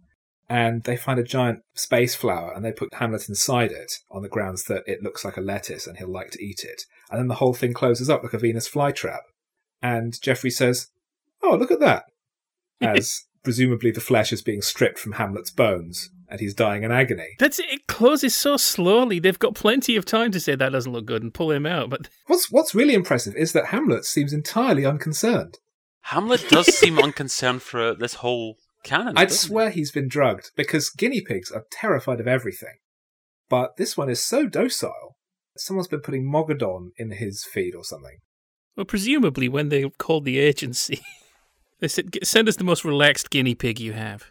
and 0.48 0.84
they 0.84 0.96
find 0.96 1.18
a 1.18 1.24
giant 1.24 1.60
space 1.74 2.14
flower 2.14 2.52
and 2.54 2.64
they 2.64 2.72
put 2.72 2.94
Hamlet 2.94 3.28
inside 3.28 3.72
it 3.72 3.98
on 4.10 4.22
the 4.22 4.28
grounds 4.28 4.64
that 4.64 4.84
it 4.86 5.02
looks 5.02 5.24
like 5.24 5.36
a 5.36 5.40
lettuce 5.40 5.86
and 5.86 5.98
he'll 5.98 6.08
like 6.08 6.30
to 6.30 6.44
eat 6.44 6.62
it. 6.62 6.82
And 7.10 7.18
then 7.18 7.28
the 7.28 7.36
whole 7.36 7.54
thing 7.54 7.72
closes 7.72 8.08
up 8.08 8.22
like 8.22 8.32
a 8.32 8.38
Venus 8.38 8.68
flytrap. 8.68 9.20
And 9.82 10.20
Geoffrey 10.20 10.50
says, 10.50 10.88
Oh, 11.42 11.56
look 11.56 11.70
at 11.70 11.80
that. 11.80 12.04
As 12.80 13.24
presumably 13.42 13.90
the 13.90 14.00
flesh 14.00 14.32
is 14.32 14.42
being 14.42 14.62
stripped 14.62 14.98
from 14.98 15.12
Hamlet's 15.12 15.50
bones 15.50 16.10
and 16.28 16.40
he's 16.40 16.54
dying 16.54 16.82
in 16.82 16.92
agony. 16.92 17.36
That's 17.38 17.58
it. 17.58 17.66
It 17.70 17.86
closes 17.86 18.34
so 18.34 18.56
slowly. 18.56 19.18
They've 19.18 19.38
got 19.38 19.54
plenty 19.54 19.96
of 19.96 20.04
time 20.04 20.30
to 20.32 20.40
say 20.40 20.54
that 20.54 20.72
doesn't 20.72 20.92
look 20.92 21.06
good 21.06 21.22
and 21.22 21.32
pull 21.32 21.50
him 21.50 21.66
out. 21.66 21.90
But 21.90 22.08
what's 22.26 22.50
what's 22.50 22.74
really 22.74 22.94
impressive 22.94 23.34
is 23.36 23.52
that 23.52 23.66
Hamlet 23.66 24.04
seems 24.04 24.32
entirely 24.32 24.84
unconcerned. 24.84 25.58
Hamlet 26.02 26.46
does 26.48 26.66
seem 26.66 26.98
unconcerned 26.98 27.62
for 27.62 27.80
uh, 27.80 27.94
this 27.94 28.14
whole 28.14 28.56
canon. 28.84 29.18
I'd 29.18 29.32
swear 29.32 29.70
he's 29.70 29.90
been 29.90 30.08
drugged 30.08 30.52
because 30.56 30.90
guinea 30.90 31.20
pigs 31.20 31.50
are 31.50 31.64
terrified 31.70 32.20
of 32.20 32.28
everything. 32.28 32.76
But 33.48 33.76
this 33.76 33.96
one 33.96 34.08
is 34.08 34.24
so 34.24 34.46
docile. 34.46 35.16
Someone's 35.56 35.88
been 35.88 36.00
putting 36.00 36.30
Mogadon 36.30 36.90
in 36.96 37.12
his 37.12 37.44
feed 37.44 37.74
or 37.74 37.84
something. 37.84 38.18
Well, 38.76 38.84
presumably 38.84 39.48
when 39.48 39.68
they 39.68 39.88
called 39.88 40.24
the 40.24 40.38
agency, 40.38 41.00
they 41.80 41.88
said, 41.88 42.18
send 42.22 42.48
us 42.48 42.56
the 42.56 42.64
most 42.64 42.84
relaxed 42.84 43.30
guinea 43.30 43.54
pig 43.54 43.80
you 43.80 43.92
have. 43.92 44.26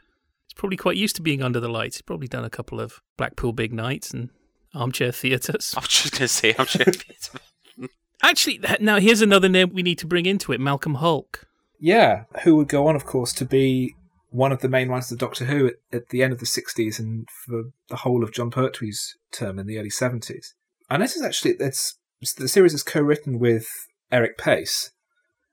It's 0.56 0.62
probably 0.62 0.78
quite 0.78 0.96
used 0.96 1.18
to 1.18 1.22
being 1.22 1.44
under 1.44 1.60
the 1.60 1.68
lights. 1.68 1.98
He's 1.98 2.02
probably 2.02 2.30
done 2.30 2.46
a 2.46 2.50
couple 2.50 2.80
of 2.80 3.02
Blackpool 3.18 3.52
Big 3.52 3.74
Nights 3.74 4.12
and 4.12 4.30
armchair 4.74 5.12
theatres. 5.12 5.74
I 5.78 5.82
was 5.82 5.90
just 5.90 6.14
going 6.14 6.22
to 6.22 6.28
say 6.30 6.54
armchair 6.54 6.86
theatre. 6.94 7.40
Actually, 8.24 8.62
now 8.80 8.98
here's 8.98 9.22
another 9.22 9.50
name 9.50 9.74
we 9.74 9.84
need 9.84 9.98
to 9.98 10.08
bring 10.08 10.26
into 10.26 10.54
it 10.54 10.62
Malcolm 10.62 10.96
Hulke. 10.96 11.44
Yeah, 11.78 12.24
who 12.44 12.56
would 12.56 12.70
go 12.70 12.88
on, 12.88 12.96
of 12.96 13.06
course, 13.06 13.34
to 13.34 13.44
be 13.44 13.96
one 14.30 14.54
of 14.54 14.62
the 14.62 14.70
main 14.70 14.88
writers 14.88 15.12
of 15.12 15.18
Doctor 15.18 15.44
Who 15.44 15.68
at, 15.68 15.74
at, 15.92 16.08
the 16.08 16.24
end 16.24 16.32
of 16.32 16.40
the 16.40 16.46
60s 16.46 17.00
and 17.00 17.28
for 17.46 17.64
the 17.90 17.98
whole 17.98 18.24
of 18.24 18.32
Jon 18.32 18.50
Pertwee's 18.50 19.18
term 19.34 19.60
in 19.60 19.68
the 19.68 19.78
early 19.78 19.90
70s. 19.90 20.54
And 20.90 21.04
this 21.04 21.18
is 21.18 21.22
actually, 21.22 21.56
it's, 21.60 21.98
the 22.38 22.48
series 22.48 22.74
is 22.74 22.82
co 22.82 23.02
written 23.02 23.40
with 23.40 23.68
Eric 24.10 24.38
Paice, 24.38 24.92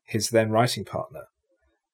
his 0.04 0.30
then 0.30 0.50
writing 0.50 0.84
partner. 0.84 1.22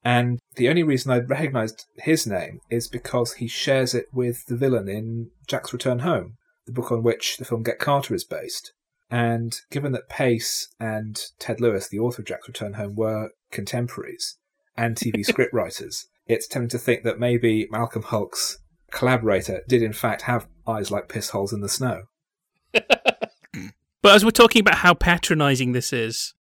And 0.05 0.39
the 0.55 0.69
only 0.69 0.83
reason 0.83 1.11
I 1.13 1.19
recognised 1.19 1.87
his 1.97 2.27
name 2.27 2.61
is 2.71 2.89
because 2.89 3.35
he 3.35 3.49
shares 3.49 3.95
it 3.95 4.07
with 4.13 4.47
the 4.47 4.57
villain 4.57 4.89
in 4.89 5.31
Jack's 5.47 5.73
Return 5.73 6.01
Home, 6.01 6.37
the 6.67 6.73
book 6.73 6.93
on 6.93 7.03
which 7.03 7.37
the 7.37 7.45
film 7.45 7.63
Get 7.63 7.79
Carter 7.79 8.15
is 8.15 8.25
based. 8.25 8.73
And 9.11 9.59
given 9.71 9.93
that 9.93 10.09
Paice 10.09 10.69
and 10.79 11.21
Ted 11.39 11.61
Lewis, 11.61 11.89
the 11.89 11.99
author 11.99 12.23
of 12.23 12.29
Jack's 12.29 12.49
Return 12.49 12.75
Home, 12.75 12.95
were 12.95 13.31
contemporaries 13.51 14.37
and 14.77 14.97
TV 14.97 15.17
scriptwriters, 15.27 16.07
it's 16.27 16.47
tempting 16.47 16.69
to 16.71 16.79
think 16.79 17.03
that 17.05 17.19
maybe 17.19 17.67
Malcolm 17.71 18.03
Hulke's 18.03 18.59
collaborator 18.91 19.63
did 19.69 19.83
in 19.83 19.93
fact 19.93 20.23
have 20.23 20.47
eyes 20.67 20.91
like 20.91 21.09
piss 21.09 21.31
holes 21.31 21.53
in 21.53 21.61
the 21.61 21.69
snow. 21.69 22.03
but 22.73 24.15
as 24.15 24.25
we're 24.25 24.31
talking 24.31 24.61
about 24.61 24.77
how 24.77 24.95
patronizing 24.95 25.73
this 25.73 25.93
is, 25.93 26.35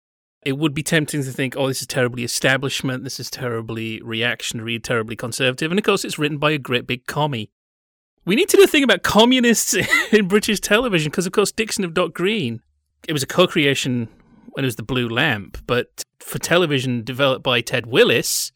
it 0.44 0.58
would 0.58 0.74
be 0.74 0.82
tempting 0.82 1.22
to 1.22 1.32
think, 1.32 1.56
oh, 1.56 1.68
this 1.68 1.80
is 1.80 1.86
terribly 1.86 2.22
establishment, 2.22 3.04
this 3.04 3.18
is 3.18 3.30
terribly 3.30 4.00
reactionary, 4.02 4.78
terribly 4.78 5.16
conservative. 5.16 5.70
And 5.72 5.78
of 5.78 5.84
course, 5.84 6.04
it's 6.04 6.18
written 6.18 6.38
by 6.38 6.52
a 6.52 6.58
great 6.58 6.86
big 6.86 7.06
commie. 7.06 7.50
We 8.26 8.36
need 8.36 8.48
to 8.50 8.56
do 8.56 8.64
a 8.64 8.68
thing 8.68 8.84
about 8.84 9.02
communists 9.02 9.74
in 10.12 10.28
British 10.28 10.60
television 10.60 11.10
because, 11.10 11.26
of 11.26 11.32
course, 11.32 11.52
Dixon 11.52 11.84
of 11.84 11.94
Dock 11.94 12.14
Green, 12.14 12.60
it 13.08 13.12
was 13.12 13.22
a 13.22 13.26
co 13.26 13.46
creation 13.46 14.08
when 14.52 14.64
it 14.64 14.66
was 14.66 14.76
the 14.76 14.82
Blue 14.82 15.08
Lamp, 15.08 15.58
but 15.66 16.02
for 16.20 16.38
television 16.38 17.02
developed 17.02 17.42
by 17.42 17.60
Ted 17.60 17.86
Willis, 17.86 18.52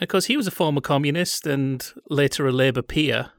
because 0.00 0.26
he 0.26 0.36
was 0.36 0.46
a 0.46 0.52
former 0.52 0.80
communist 0.80 1.46
and 1.46 1.92
later 2.10 2.46
a 2.46 2.52
Labour 2.52 2.82
peer. 2.82 3.30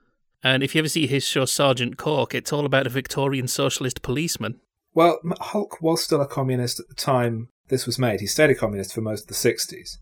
And 0.44 0.64
if 0.64 0.74
you 0.74 0.80
ever 0.80 0.90
see 0.90 1.08
his 1.08 1.26
show 1.26 1.46
Sergeant 1.46 1.98
Cork, 1.98 2.34
it's 2.34 2.54
all 2.54 2.66
about 2.66 2.88
a 2.88 2.90
Victorian 2.90 3.48
socialist 3.48 4.02
policeman. 4.02 4.60
Well, 4.94 5.20
Hulke 5.42 5.82
was 5.82 6.04
still 6.04 6.22
a 6.22 6.28
communist 6.28 6.80
at 6.80 6.88
the 6.88 6.96
time 6.96 7.50
this 7.70 7.86
was 7.86 8.00
made. 8.00 8.20
He 8.20 8.28
stayed 8.28 8.50
a 8.50 8.56
communist 8.56 8.94
for 8.94 9.02
most 9.02 9.22
of 9.22 9.28
the 9.28 9.34
60s. 9.34 9.98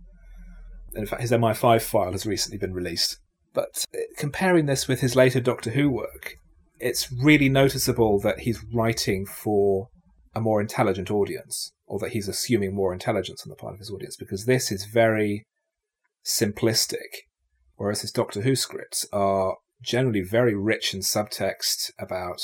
in 0.96 1.06
fact, 1.06 1.22
his 1.22 1.32
MI5 1.32 1.82
file 1.82 2.12
has 2.12 2.26
recently 2.26 2.58
been 2.58 2.74
released. 2.74 3.20
But 3.54 3.86
uh, 3.94 4.00
comparing 4.18 4.66
this 4.66 4.88
with 4.88 5.02
his 5.02 5.16
later 5.16 5.40
Doctor 5.40 5.72
Who 5.72 5.90
work, 5.90 6.36
it's 6.80 7.12
really 7.12 7.50
noticeable 7.50 8.20
that 8.20 8.42
he's 8.42 8.64
writing 8.74 9.26
for 9.26 9.90
a 10.36 10.42
more 10.42 10.62
intelligent 10.62 11.10
audience. 11.10 11.72
or 11.88 12.00
that 12.00 12.12
he's 12.12 12.28
assuming 12.28 12.76
more 12.76 12.92
intelligence 12.92 13.44
on 13.46 13.50
the 13.50 13.56
part 13.56 13.74
of 13.74 13.80
his 13.80 13.90
audience, 13.90 14.18
because 14.18 14.46
this 14.46 14.72
is 14.72 14.86
very 14.86 15.46
simplistic, 16.26 17.24
whereas 17.78 18.02
his 18.02 18.12
Doctor 18.12 18.42
Who 18.42 18.56
scripts 18.56 19.08
are 19.14 19.56
generally 19.82 20.22
very 20.22 20.54
rich 20.54 20.94
in 20.94 21.00
subtext 21.00 21.92
about 21.98 22.42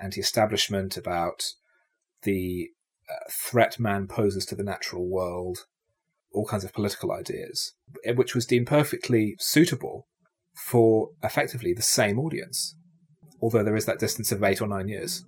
anti-establishment, 0.00 0.96
about 0.96 1.42
the 2.22 2.68
threat 3.30 3.78
man 3.78 4.06
poses 4.06 4.44
to 4.46 4.54
the 4.54 4.62
natural 4.62 5.06
world, 5.06 5.66
all 6.32 6.46
kinds 6.46 6.64
of 6.64 6.72
political 6.72 7.12
ideas, 7.12 7.72
eh, 8.04 8.12
which 8.12 8.34
was 8.34 8.46
deemed 8.46 8.66
perfectly 8.66 9.36
suitable 9.38 10.06
for 10.54 11.10
effectively 11.22 11.72
the 11.72 11.82
same 11.82 12.18
audience, 12.18 12.76
although 13.40 13.62
there 13.62 13.76
is 13.76 13.86
that 13.86 13.98
distance 13.98 14.32
of 14.32 14.42
eight 14.42 14.60
or 14.60 14.68
nine 14.68 14.88
years. 14.88 15.24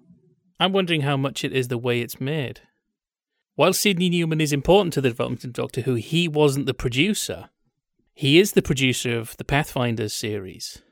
I'm 0.60 0.72
wondering 0.72 1.02
how 1.02 1.16
much 1.16 1.44
it 1.44 1.52
is 1.52 1.68
the 1.68 1.78
way 1.78 2.00
it's 2.00 2.20
made. 2.20 2.60
While 3.56 3.72
Sidney 3.72 4.08
Newman 4.08 4.40
is 4.40 4.52
important 4.52 4.92
to 4.94 5.00
the 5.00 5.10
development 5.10 5.44
of 5.44 5.52
Doctor 5.52 5.82
Who, 5.82 5.94
he 5.94 6.26
wasn't 6.26 6.66
the 6.66 6.74
producer. 6.74 7.50
He 8.12 8.38
is 8.38 8.52
the 8.52 8.62
producer 8.62 9.16
of 9.16 9.36
the 9.36 9.44
Pathfinders 9.44 10.12
series. 10.12 10.82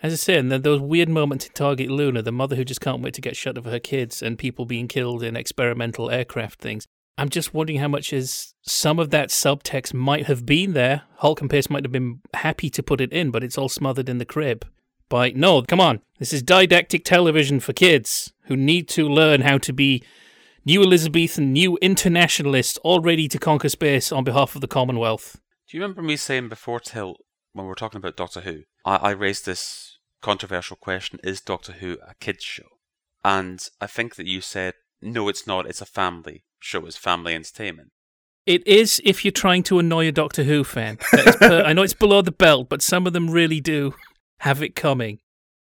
As 0.00 0.12
I 0.12 0.16
say, 0.16 0.38
and 0.38 0.52
then 0.52 0.62
those 0.62 0.80
weird 0.80 1.08
moments 1.08 1.46
in 1.46 1.52
Target 1.52 1.90
Luna, 1.90 2.22
the 2.22 2.30
mother 2.30 2.54
who 2.54 2.64
just 2.64 2.80
can't 2.80 3.02
wait 3.02 3.14
to 3.14 3.20
get 3.20 3.36
shut 3.36 3.58
of 3.58 3.64
her 3.64 3.80
kids 3.80 4.22
and 4.22 4.38
people 4.38 4.64
being 4.64 4.86
killed 4.86 5.24
in 5.24 5.36
experimental 5.36 6.08
aircraft 6.08 6.60
things. 6.60 6.86
I'm 7.16 7.28
just 7.28 7.52
wondering 7.52 7.80
how 7.80 7.88
much 7.88 8.12
is 8.12 8.54
some 8.62 9.00
of 9.00 9.10
that 9.10 9.30
subtext 9.30 9.92
might 9.92 10.26
have 10.26 10.46
been 10.46 10.72
there. 10.72 11.02
Hulke 11.20 11.40
and 11.40 11.50
Paice 11.50 11.68
might 11.68 11.84
have 11.84 11.90
been 11.90 12.20
happy 12.32 12.70
to 12.70 12.82
put 12.82 13.00
it 13.00 13.12
in, 13.12 13.32
but 13.32 13.42
it's 13.42 13.58
all 13.58 13.68
smothered 13.68 14.08
in 14.08 14.18
the 14.18 14.24
crib. 14.24 14.64
By 15.08 15.30
no, 15.30 15.62
come 15.62 15.80
on, 15.80 16.00
this 16.20 16.32
is 16.32 16.44
didactic 16.44 17.04
television 17.04 17.58
for 17.58 17.72
kids 17.72 18.32
who 18.44 18.56
need 18.56 18.88
to 18.90 19.08
learn 19.08 19.40
how 19.40 19.58
to 19.58 19.72
be 19.72 20.04
new 20.64 20.80
Elizabethan, 20.80 21.52
new 21.52 21.76
internationalists, 21.78 22.78
all 22.84 23.00
ready 23.00 23.26
to 23.26 23.38
conquer 23.38 23.68
space 23.68 24.12
on 24.12 24.22
behalf 24.22 24.54
of 24.54 24.60
the 24.60 24.68
Commonwealth. 24.68 25.40
Do 25.68 25.76
you 25.76 25.82
remember 25.82 26.02
me 26.02 26.16
saying 26.16 26.50
before, 26.50 26.78
Till, 26.78 27.16
when 27.52 27.64
we 27.64 27.68
were 27.68 27.74
talking 27.74 27.98
about 27.98 28.16
Doctor 28.16 28.42
Who, 28.42 28.62
I, 28.88 28.96
I 28.96 29.10
raised 29.10 29.44
this 29.44 29.98
controversial 30.22 30.76
question: 30.76 31.20
Is 31.22 31.40
Doctor 31.40 31.72
Who 31.72 31.98
a 32.06 32.14
kids 32.14 32.42
show? 32.42 32.66
And 33.24 33.60
I 33.80 33.86
think 33.86 34.16
that 34.16 34.26
you 34.26 34.40
said 34.40 34.74
no, 35.00 35.28
it's 35.28 35.46
not. 35.46 35.66
It's 35.66 35.80
a 35.80 35.86
family 35.86 36.44
show. 36.58 36.86
It's 36.86 36.96
family 36.96 37.34
entertainment. 37.34 37.90
It 38.46 38.66
is 38.66 39.00
if 39.04 39.24
you're 39.24 39.32
trying 39.32 39.62
to 39.64 39.78
annoy 39.78 40.08
a 40.08 40.12
Doctor 40.12 40.44
Who 40.44 40.64
fan. 40.64 40.96
per- 40.96 41.62
I 41.64 41.72
know 41.72 41.82
it's 41.82 41.94
below 41.94 42.22
the 42.22 42.32
belt, 42.32 42.68
but 42.68 42.82
some 42.82 43.06
of 43.06 43.12
them 43.12 43.30
really 43.30 43.60
do 43.60 43.94
have 44.40 44.62
it 44.62 44.74
coming. 44.74 45.20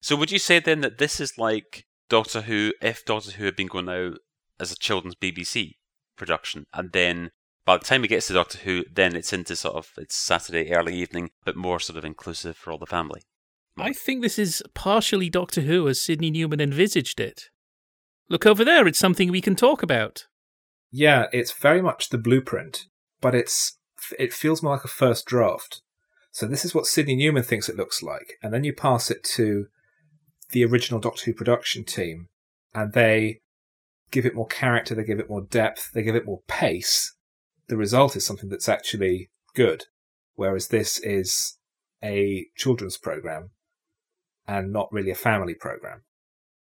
So 0.03 0.15
would 0.17 0.31
you 0.31 0.39
say 0.39 0.61
then 0.61 0.83
that 0.83 0.99
this 0.99 1.19
is 1.19 1.39
like 1.39 1.87
Doctor 2.09 2.43
Who 2.43 2.73
if 2.83 3.05
Doctor 3.05 3.33
Who 3.33 3.47
had 3.47 3.57
been 3.57 3.67
going 3.67 3.89
out 3.89 4.19
as 4.61 4.71
a 4.71 4.77
children's 4.77 5.17
BBC 5.17 5.77
production, 6.17 6.67
and 6.73 6.93
then 6.93 7.31
by 7.67 7.77
the 7.77 7.85
time 7.85 8.05
it 8.05 8.09
gets 8.09 8.29
to 8.29 8.33
Doctor 8.33 8.59
Who, 8.59 8.85
then 8.91 9.15
it's 9.15 9.33
into 9.33 9.57
sort 9.57 9.75
of 9.75 9.91
it's 9.99 10.17
Saturday 10.17 10.73
early 10.73 10.95
evening, 10.95 11.31
but 11.45 11.57
more 11.57 11.81
sort 11.81 11.99
of 11.99 12.05
inclusive 12.05 12.57
for 12.57 12.73
all 12.73 12.79
the 12.79 12.87
family. 12.87 13.23
I 13.77 13.93
think 13.93 14.23
this 14.23 14.39
is 14.39 14.63
partially 14.73 15.29
Doctor 15.29 15.63
Who 15.63 15.87
as 15.89 16.01
Sidney 16.01 16.31
Newman 16.31 16.61
envisaged 16.61 17.21
it. 17.21 17.51
Look 18.31 18.47
over 18.47 18.65
there, 18.65 18.87
it's 18.87 18.99
something 18.99 19.31
we 19.31 19.43
can 19.43 19.57
talk 19.57 19.83
about. 19.83 20.27
Yeah, 20.91 21.27
it's 21.33 21.53
very 21.53 21.83
much 21.83 22.09
the 22.09 22.19
blueprint, 22.19 22.87
but 23.21 23.35
it's 23.35 23.77
it 24.19 24.33
feels 24.33 24.63
more 24.63 24.73
like 24.75 24.85
a 24.85 24.89
first 24.89 25.27
draft. 25.27 25.83
So 26.31 26.47
this 26.47 26.65
is 26.65 26.75
what 26.75 26.87
Sidney 26.87 27.17
Newman 27.17 27.43
thinks 27.43 27.69
it 27.69 27.77
looks 27.77 28.03
like, 28.03 28.35
and 28.43 28.55
then 28.55 28.63
you 28.63 28.73
pass 28.73 29.11
it 29.11 29.25
to 29.35 29.67
the 30.51 30.65
original 30.65 31.01
Doctor 31.01 31.25
Who 31.25 31.35
production 31.35 31.85
team, 31.85 32.29
and 32.73 32.93
they 32.93 33.41
give 34.13 34.25
it 34.25 34.35
more 34.35 34.47
character, 34.47 34.95
they 34.95 35.05
give 35.05 35.19
it 35.19 35.29
more 35.29 35.43
depth, 35.43 35.91
they 35.93 36.03
give 36.03 36.15
it 36.15 36.27
more 36.27 36.43
pace. 36.47 37.16
The 37.69 37.77
result 37.77 38.17
is 38.17 38.25
something 38.25 38.49
that's 38.49 38.69
actually 38.69 39.31
good, 39.55 39.85
whereas 40.35 40.69
this 40.69 40.99
is 40.99 41.59
a 42.03 42.47
children's 42.57 42.97
program 42.97 43.51
and 44.47 44.73
not 44.73 44.93
really 44.93 45.11
a 45.11 45.17
family 45.17 45.55
program. 45.55 46.03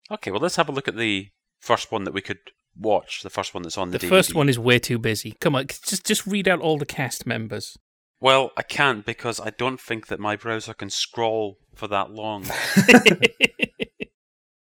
Okay, 0.09 0.31
well 0.31 0.39
let's 0.39 0.55
have 0.55 0.69
a 0.69 0.71
look 0.71 0.87
at 0.87 0.95
the 0.95 1.29
first 1.59 1.91
one 1.91 2.03
that 2.05 2.13
we 2.13 2.21
could 2.21 2.39
watch. 2.77 3.23
The 3.23 3.29
first 3.29 3.53
one 3.53 3.63
that's 3.63 3.77
on 3.77 3.91
the, 3.91 3.97
The 3.97 4.07
DVD. 4.07 4.09
first 4.09 4.35
one 4.35 4.47
is 4.49 4.59
way 4.59 4.79
too 4.79 4.99
busy. 4.99 5.35
Come 5.41 5.55
on, 5.55 5.67
just 5.67 6.05
just 6.05 6.25
read 6.25 6.47
out 6.47 6.61
all 6.61 6.77
the 6.77 6.85
cast 6.85 7.25
members. 7.25 7.77
Well, 8.21 8.51
I 8.55 8.61
can't 8.61 9.05
because 9.05 9.39
I 9.39 9.49
don't 9.49 9.79
think 9.79 10.07
that 10.07 10.19
my 10.19 10.35
browser 10.35 10.73
can 10.73 10.89
scroll 10.89 11.57
for 11.73 11.87
that 11.87 12.11
long. 12.11 12.45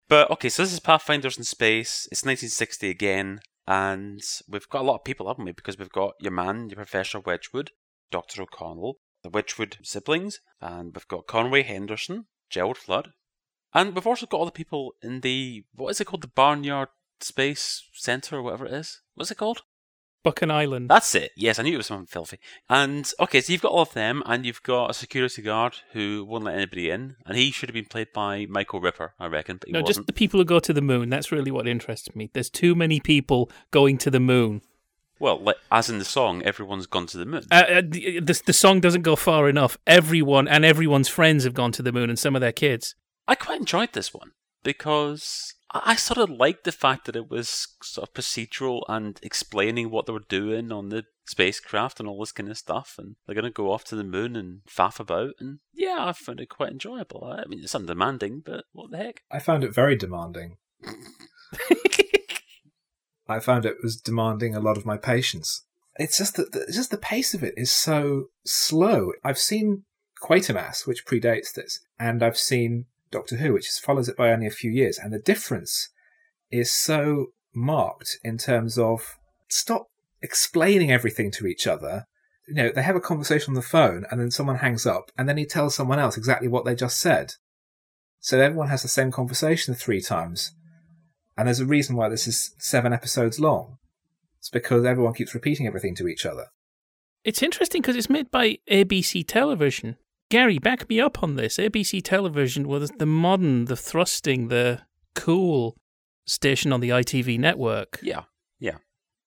But 0.08 0.30
okay, 0.30 0.48
so 0.48 0.62
this 0.62 0.72
is 0.72 0.80
Pathfinders 0.80 1.38
in 1.38 1.44
Space. 1.44 2.06
It's 2.12 2.24
1960 2.24 2.90
again, 2.90 3.40
and 3.66 4.20
we've 4.48 4.68
got 4.68 4.82
a 4.82 4.84
lot 4.84 4.96
of 4.96 5.04
people, 5.04 5.28
haven't 5.28 5.44
we? 5.44 5.52
Because 5.52 5.78
we've 5.78 5.90
got 5.90 6.14
your 6.20 6.32
man, 6.32 6.68
your 6.68 6.76
Professor 6.76 7.20
Wedgwood, 7.20 7.70
Dr. 8.10 8.42
O'Connell, 8.42 8.98
the 9.22 9.30
Wedgwood 9.30 9.78
siblings, 9.82 10.40
and 10.60 10.94
we've 10.94 11.08
got 11.08 11.26
Conway 11.26 11.62
Henderson, 11.62 12.26
Gerald 12.50 12.76
Flood, 12.76 13.10
and 13.72 13.94
we've 13.94 14.06
also 14.06 14.26
got 14.26 14.38
all 14.38 14.44
the 14.44 14.52
people 14.52 14.92
in 15.02 15.20
the 15.20 15.64
what 15.74 15.90
is 15.90 16.00
it 16.00 16.06
called, 16.06 16.22
the 16.22 16.28
Barnyard 16.28 16.88
Space 17.20 17.88
Center 17.92 18.36
or 18.36 18.42
whatever 18.42 18.66
it 18.66 18.72
is. 18.72 19.00
What's 19.14 19.30
it 19.30 19.38
called? 19.38 19.62
Buchan 20.24 20.50
Island. 20.50 20.88
That's 20.88 21.14
it. 21.14 21.30
Yes, 21.36 21.58
I 21.58 21.62
knew 21.62 21.74
it 21.74 21.76
was 21.76 21.86
something 21.86 22.06
filthy. 22.06 22.38
And 22.68 23.10
okay, 23.20 23.40
so 23.40 23.52
you've 23.52 23.62
got 23.62 23.70
all 23.70 23.82
of 23.82 23.92
them, 23.92 24.22
and 24.26 24.44
you've 24.44 24.62
got 24.62 24.90
a 24.90 24.94
security 24.94 25.42
guard 25.42 25.76
who 25.92 26.24
won't 26.24 26.44
let 26.44 26.56
anybody 26.56 26.90
in, 26.90 27.16
and 27.24 27.36
he 27.36 27.52
should 27.52 27.68
have 27.68 27.74
been 27.74 27.84
played 27.84 28.12
by 28.12 28.46
Michael 28.46 28.80
Ripper, 28.80 29.12
I 29.20 29.26
reckon, 29.26 29.58
but 29.58 29.70
no, 29.70 29.80
wasn't. 29.80 29.96
just 29.96 30.06
the 30.06 30.12
people 30.12 30.40
who 30.40 30.44
go 30.44 30.58
to 30.58 30.72
the 30.72 30.80
moon. 30.80 31.10
That's 31.10 31.30
really 31.30 31.50
what 31.50 31.68
interests 31.68 32.16
me. 32.16 32.30
There's 32.32 32.50
too 32.50 32.74
many 32.74 32.98
people 32.98 33.50
going 33.70 33.98
to 33.98 34.10
the 34.10 34.18
moon. 34.18 34.62
Well, 35.20 35.38
like, 35.38 35.56
as 35.70 35.88
in 35.88 35.98
the 35.98 36.04
song, 36.04 36.42
everyone's 36.42 36.86
gone 36.86 37.06
to 37.06 37.18
the 37.18 37.26
moon. 37.26 37.44
Uh, 37.50 37.54
uh, 37.54 37.82
the, 37.86 38.20
the 38.20 38.42
the 38.46 38.52
song 38.52 38.80
doesn't 38.80 39.02
go 39.02 39.14
far 39.14 39.48
enough. 39.48 39.78
Everyone 39.86 40.48
and 40.48 40.64
everyone's 40.64 41.08
friends 41.08 41.44
have 41.44 41.54
gone 41.54 41.70
to 41.72 41.82
the 41.82 41.92
moon, 41.92 42.10
and 42.10 42.18
some 42.18 42.34
of 42.34 42.40
their 42.40 42.52
kids. 42.52 42.94
I 43.28 43.34
quite 43.34 43.60
enjoyed 43.60 43.92
this 43.92 44.12
one 44.12 44.32
because 44.62 45.54
I, 45.74 45.96
sort 45.96 46.18
of 46.18 46.30
liked 46.30 46.62
the 46.62 46.72
fact 46.72 47.06
that 47.06 47.16
it 47.16 47.28
was 47.28 47.66
sort 47.82 48.08
of 48.08 48.14
procedural 48.14 48.82
and 48.88 49.18
explaining 49.22 49.90
what 49.90 50.06
they 50.06 50.12
were 50.12 50.20
doing 50.28 50.70
on 50.70 50.90
the 50.90 51.04
spacecraft 51.26 51.98
and 51.98 52.08
all 52.08 52.20
this 52.20 52.30
kind 52.30 52.48
of 52.48 52.56
stuff, 52.56 52.94
and 52.96 53.16
they're 53.26 53.34
going 53.34 53.44
to 53.44 53.50
go 53.50 53.72
off 53.72 53.82
to 53.84 53.96
the 53.96 54.04
moon 54.04 54.36
and 54.36 54.60
faff 54.68 55.00
about, 55.00 55.32
and 55.40 55.58
yeah, 55.72 55.96
I 55.98 56.12
found 56.12 56.40
it 56.40 56.48
quite 56.48 56.70
enjoyable. 56.70 57.24
I 57.24 57.44
mean, 57.48 57.60
it's 57.60 57.74
undemanding, 57.74 58.42
but 58.44 58.66
what 58.72 58.92
the 58.92 58.98
heck? 58.98 59.22
I 59.30 59.40
found 59.40 59.64
it 59.64 59.74
very 59.74 59.96
demanding. 59.96 60.58
I 63.26 63.40
found 63.40 63.64
it 63.64 63.78
was 63.82 63.96
demanding 63.96 64.54
a 64.54 64.60
lot 64.60 64.76
of 64.76 64.86
my 64.86 64.96
patience. 64.96 65.62
It's 65.96 66.18
just 66.18 66.36
that 66.36 66.52
the, 66.52 66.70
just 66.72 66.90
the 66.90 66.98
pace 66.98 67.34
of 67.34 67.42
it 67.42 67.54
is 67.56 67.72
so 67.72 68.26
slow. 68.44 69.12
I've 69.24 69.38
seen 69.38 69.84
Quatermass, 70.22 70.86
which 70.86 71.06
predates 71.06 71.52
this, 71.52 71.80
and 71.98 72.22
I've 72.22 72.38
seen 72.38 72.86
Doctor 73.14 73.36
Who, 73.36 73.52
which 73.52 73.68
follows 73.68 74.08
it 74.08 74.16
by 74.16 74.30
only 74.30 74.46
a 74.46 74.50
few 74.50 74.70
years, 74.70 74.98
and 74.98 75.12
the 75.12 75.18
difference 75.18 75.88
is 76.50 76.70
so 76.70 77.28
marked 77.54 78.18
in 78.22 78.36
terms 78.36 78.76
of 78.76 79.16
stop 79.48 79.86
explaining 80.20 80.90
everything 80.90 81.30
to 81.30 81.46
each 81.46 81.66
other. 81.66 82.04
You 82.48 82.54
know, 82.54 82.70
they 82.74 82.82
have 82.82 82.96
a 82.96 83.00
conversation 83.00 83.52
on 83.52 83.54
the 83.54 83.62
phone, 83.62 84.04
and 84.10 84.20
then 84.20 84.30
someone 84.30 84.56
hangs 84.56 84.84
up, 84.84 85.10
and 85.16 85.28
then 85.28 85.38
he 85.38 85.46
tells 85.46 85.74
someone 85.74 85.98
else 85.98 86.16
exactly 86.16 86.48
what 86.48 86.64
they 86.64 86.74
just 86.74 86.98
said. 86.98 87.34
So 88.20 88.40
everyone 88.40 88.68
has 88.68 88.82
the 88.82 88.88
same 88.88 89.12
conversation 89.12 89.74
three 89.74 90.00
times. 90.00 90.52
And 91.36 91.46
there's 91.46 91.60
a 91.60 91.66
reason 91.66 91.96
why 91.96 92.08
this 92.08 92.26
is 92.26 92.54
seven 92.58 92.92
episodes 92.92 93.38
long. 93.38 93.78
It's 94.38 94.50
because 94.50 94.84
everyone 94.84 95.14
keeps 95.14 95.34
repeating 95.34 95.66
everything 95.66 95.94
to 95.96 96.08
each 96.08 96.26
other. 96.26 96.46
It's 97.22 97.42
interesting 97.42 97.80
because 97.80 97.96
it's 97.96 98.10
made 98.10 98.30
by 98.30 98.58
ABC 98.70 99.24
Television. 99.26 99.96
Gary, 100.30 100.58
back 100.58 100.88
me 100.88 101.00
up 101.00 101.22
on 101.22 101.36
this. 101.36 101.58
ABC 101.58 102.02
Television 102.02 102.66
was 102.66 102.90
the 102.90 103.06
modern, 103.06 103.66
the 103.66 103.76
thrusting, 103.76 104.48
the 104.48 104.80
cool 105.14 105.76
station 106.26 106.72
on 106.72 106.80
the 106.80 106.90
ITV 106.90 107.38
network. 107.38 107.98
Yeah, 108.02 108.22
yeah. 108.58 108.78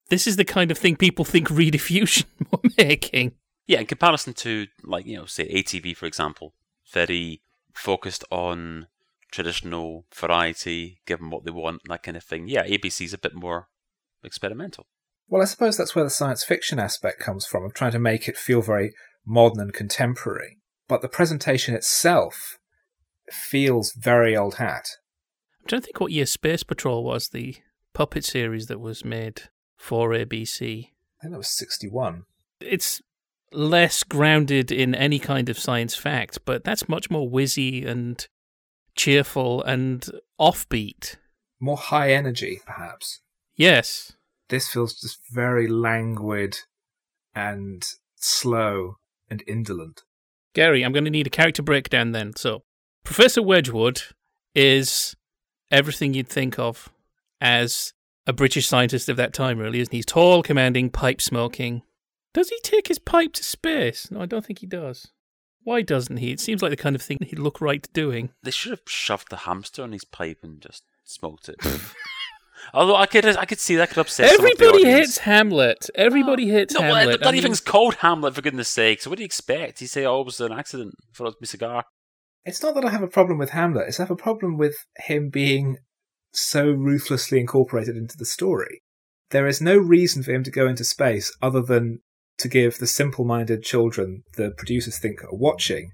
This 0.10 0.28
is 0.28 0.38
the 0.38 0.46
kind 0.46 0.72
of 0.72 0.78
thing 0.78 0.96
people 0.96 1.26
think 1.26 1.50
Rediffusion 1.50 2.26
were 2.52 2.70
making. 2.78 3.34
Yeah, 3.68 3.82
in 3.82 3.86
comparison 3.86 4.34
to, 4.36 4.68
like, 4.84 5.06
you 5.06 5.18
know, 5.18 5.26
say 5.26 5.48
ATV, 5.50 5.96
for 5.96 6.06
example, 6.06 6.54
very 6.92 7.42
focused 7.74 8.24
on 8.32 8.88
traditional 9.32 10.06
variety, 10.14 11.02
given 11.06 11.30
what 11.30 11.44
they 11.44 11.52
want, 11.52 11.82
that 11.90 12.04
kind 12.04 12.18
of 12.18 12.24
thing. 12.24 12.48
Yeah, 12.48 12.66
ABC's 12.66 13.14
a 13.14 13.18
bit 13.18 13.36
more 13.36 13.68
experimental. 14.24 14.88
Well, 15.28 15.42
I 15.42 15.46
suppose 15.46 15.78
that's 15.78 15.94
where 15.94 16.06
the 16.06 16.10
science 16.10 16.44
fiction 16.44 16.80
aspect 16.80 17.20
comes 17.20 17.46
from, 17.46 17.66
of 17.66 17.74
trying 17.74 17.92
to 17.92 18.00
make 18.00 18.30
it 18.30 18.38
feel 18.38 18.62
very 18.62 18.94
modern 19.26 19.60
and 19.60 19.74
contemporary. 19.74 20.58
But 20.88 21.02
the 21.02 21.10
presentation 21.10 21.76
itself 21.76 22.58
feels 23.32 23.94
very 23.94 24.36
old 24.36 24.56
hat. 24.56 24.88
I'm 25.62 25.68
trying 25.68 25.82
to 25.82 25.86
think 25.86 26.00
what 26.00 26.12
year 26.12 26.26
Space 26.26 26.64
Patrol 26.64 27.04
was, 27.04 27.30
the 27.30 27.58
puppet 27.94 28.24
series 28.24 28.68
that 28.68 28.80
was 28.80 29.04
made 29.04 29.44
for 29.76 30.10
ABC. 30.10 30.62
I 30.62 31.22
think 31.22 31.34
that 31.34 31.38
was 31.38 31.50
61. 31.50 32.24
It's 32.62 33.02
less 33.52 34.04
grounded 34.04 34.72
in 34.72 34.96
any 34.96 35.20
kind 35.20 35.50
of 35.50 35.60
science 35.60 35.96
fact, 35.96 36.40
but 36.46 36.64
that's 36.64 36.90
much 36.90 37.10
more 37.10 37.30
whizzy 37.30 37.86
and 37.86 38.26
cheerful 38.96 39.64
and 39.64 40.10
offbeat. 40.40 41.16
More 41.60 41.78
high 41.78 42.12
energy, 42.12 42.62
perhaps. 42.66 43.22
Yes. 43.56 44.14
This 44.50 44.68
feels 44.68 44.94
just 44.94 45.20
very 45.32 45.68
languid 45.68 46.60
and 47.36 47.86
slow 48.16 48.98
and 49.30 49.44
indolent. 49.48 50.04
Gary, 50.58 50.82
I'm 50.82 50.92
going 50.92 51.06
to 51.06 51.12
need 51.12 51.28
a 51.28 51.30
character 51.30 51.62
breakdown 51.62 52.14
then. 52.14 52.36
So, 52.36 52.64
Professor 53.04 53.44
Wedgwood 53.44 54.02
is 54.56 55.16
everything 55.70 56.16
you'd 56.16 56.30
think 56.30 56.58
of 56.58 56.90
as 57.40 57.94
a 58.26 58.34
British 58.34 58.68
scientist 58.68 59.08
of 59.08 59.18
that 59.18 59.36
time, 59.36 59.60
really, 59.60 59.82
isn't 59.82 59.92
he? 59.92 60.00
He's 60.00 60.06
tall, 60.08 60.42
commanding, 60.42 60.90
pipe 60.90 61.22
smoking. 61.22 61.84
Does 62.34 62.50
he 62.50 62.60
take 62.64 62.88
his 62.88 62.98
pipe 62.98 63.34
to 63.34 63.44
space? 63.44 64.10
No, 64.10 64.20
I 64.20 64.26
don't 64.26 64.44
think 64.44 64.58
he 64.58 64.66
does. 64.66 65.12
Why 65.62 65.84
doesn't 65.84 66.18
he? 66.18 66.32
It 66.32 66.40
seems 66.40 66.64
like 66.64 66.72
the 66.72 66.76
kind 66.76 66.96
of 66.96 67.04
thing 67.04 67.20
he'd 67.22 67.38
look 67.38 67.62
right 67.62 67.88
doing. 67.94 68.32
They 68.42 68.50
should 68.50 68.72
have 68.72 68.82
shoved 68.88 69.30
the 69.30 69.38
hamster 69.38 69.84
on 69.84 69.92
his 69.92 70.06
pipe 70.06 70.40
and 70.42 70.60
just 70.60 70.82
smoked 71.04 71.50
it. 71.50 71.58
Although 72.74 72.96
I 72.96 73.06
could, 73.06 73.26
I 73.26 73.46
could 73.46 73.60
see 73.60 73.76
that 73.78 73.90
could 73.90 73.98
upset. 74.00 74.30
some 74.30 74.40
of 74.40 74.42
the 74.42 74.52
Everybody 74.66 74.84
audience. 74.84 75.00
hates 75.00 75.18
Hamlet. 75.20 75.90
Everybody 75.96 76.50
hates 76.50 76.74
No, 76.74 76.82
Hamlet. 76.82 77.12
the 77.14 77.18
bloody 77.20 77.38
I 77.38 77.42
mean- 77.42 77.44
thing's 77.44 77.62
called 77.62 77.96
Hamlet 77.96 78.36
for 78.36 78.42
goodness 78.42 78.68
sake. 78.70 79.02
So 79.02 79.10
what 79.10 79.18
do 79.18 79.24
you 79.24 79.28
expect? 79.28 79.82
You 79.82 79.88
say, 79.88 80.06
"Oh, 80.06 80.22
it 80.22 80.26
was 80.26 80.40
an 80.42 80.52
accident 80.52 80.94
for 81.14 81.24
my 81.24 81.32
cigar." 81.44 81.84
It's 82.46 82.62
not 82.64 82.76
that 82.76 82.86
I 82.86 82.90
have 82.90 83.04
a 83.04 83.08
problem 83.08 83.38
with 83.38 83.50
Hamlet, 83.52 83.88
it's 83.90 84.00
I 84.00 84.04
have 84.04 84.12
a 84.12 84.16
problem 84.16 84.58
with 84.58 84.76
him 84.98 85.30
being 85.30 85.78
so 86.32 86.70
ruthlessly 86.70 87.40
incorporated 87.40 87.96
into 87.98 88.16
the 88.18 88.26
story. 88.26 88.82
There 89.32 89.48
is 89.48 89.60
no 89.62 89.78
reason 89.78 90.24
for 90.24 90.32
him 90.32 90.44
to 90.44 90.52
go 90.52 90.68
into 90.68 90.84
space 90.86 91.36
other 91.42 91.62
than 91.62 92.00
to 92.38 92.48
give 92.48 92.78
the 92.78 92.88
simple 92.88 93.26
minded 93.26 93.64
children 93.64 94.24
the 94.36 94.52
producers 94.52 94.98
think 95.00 95.24
are 95.24 95.34
watching 95.36 95.92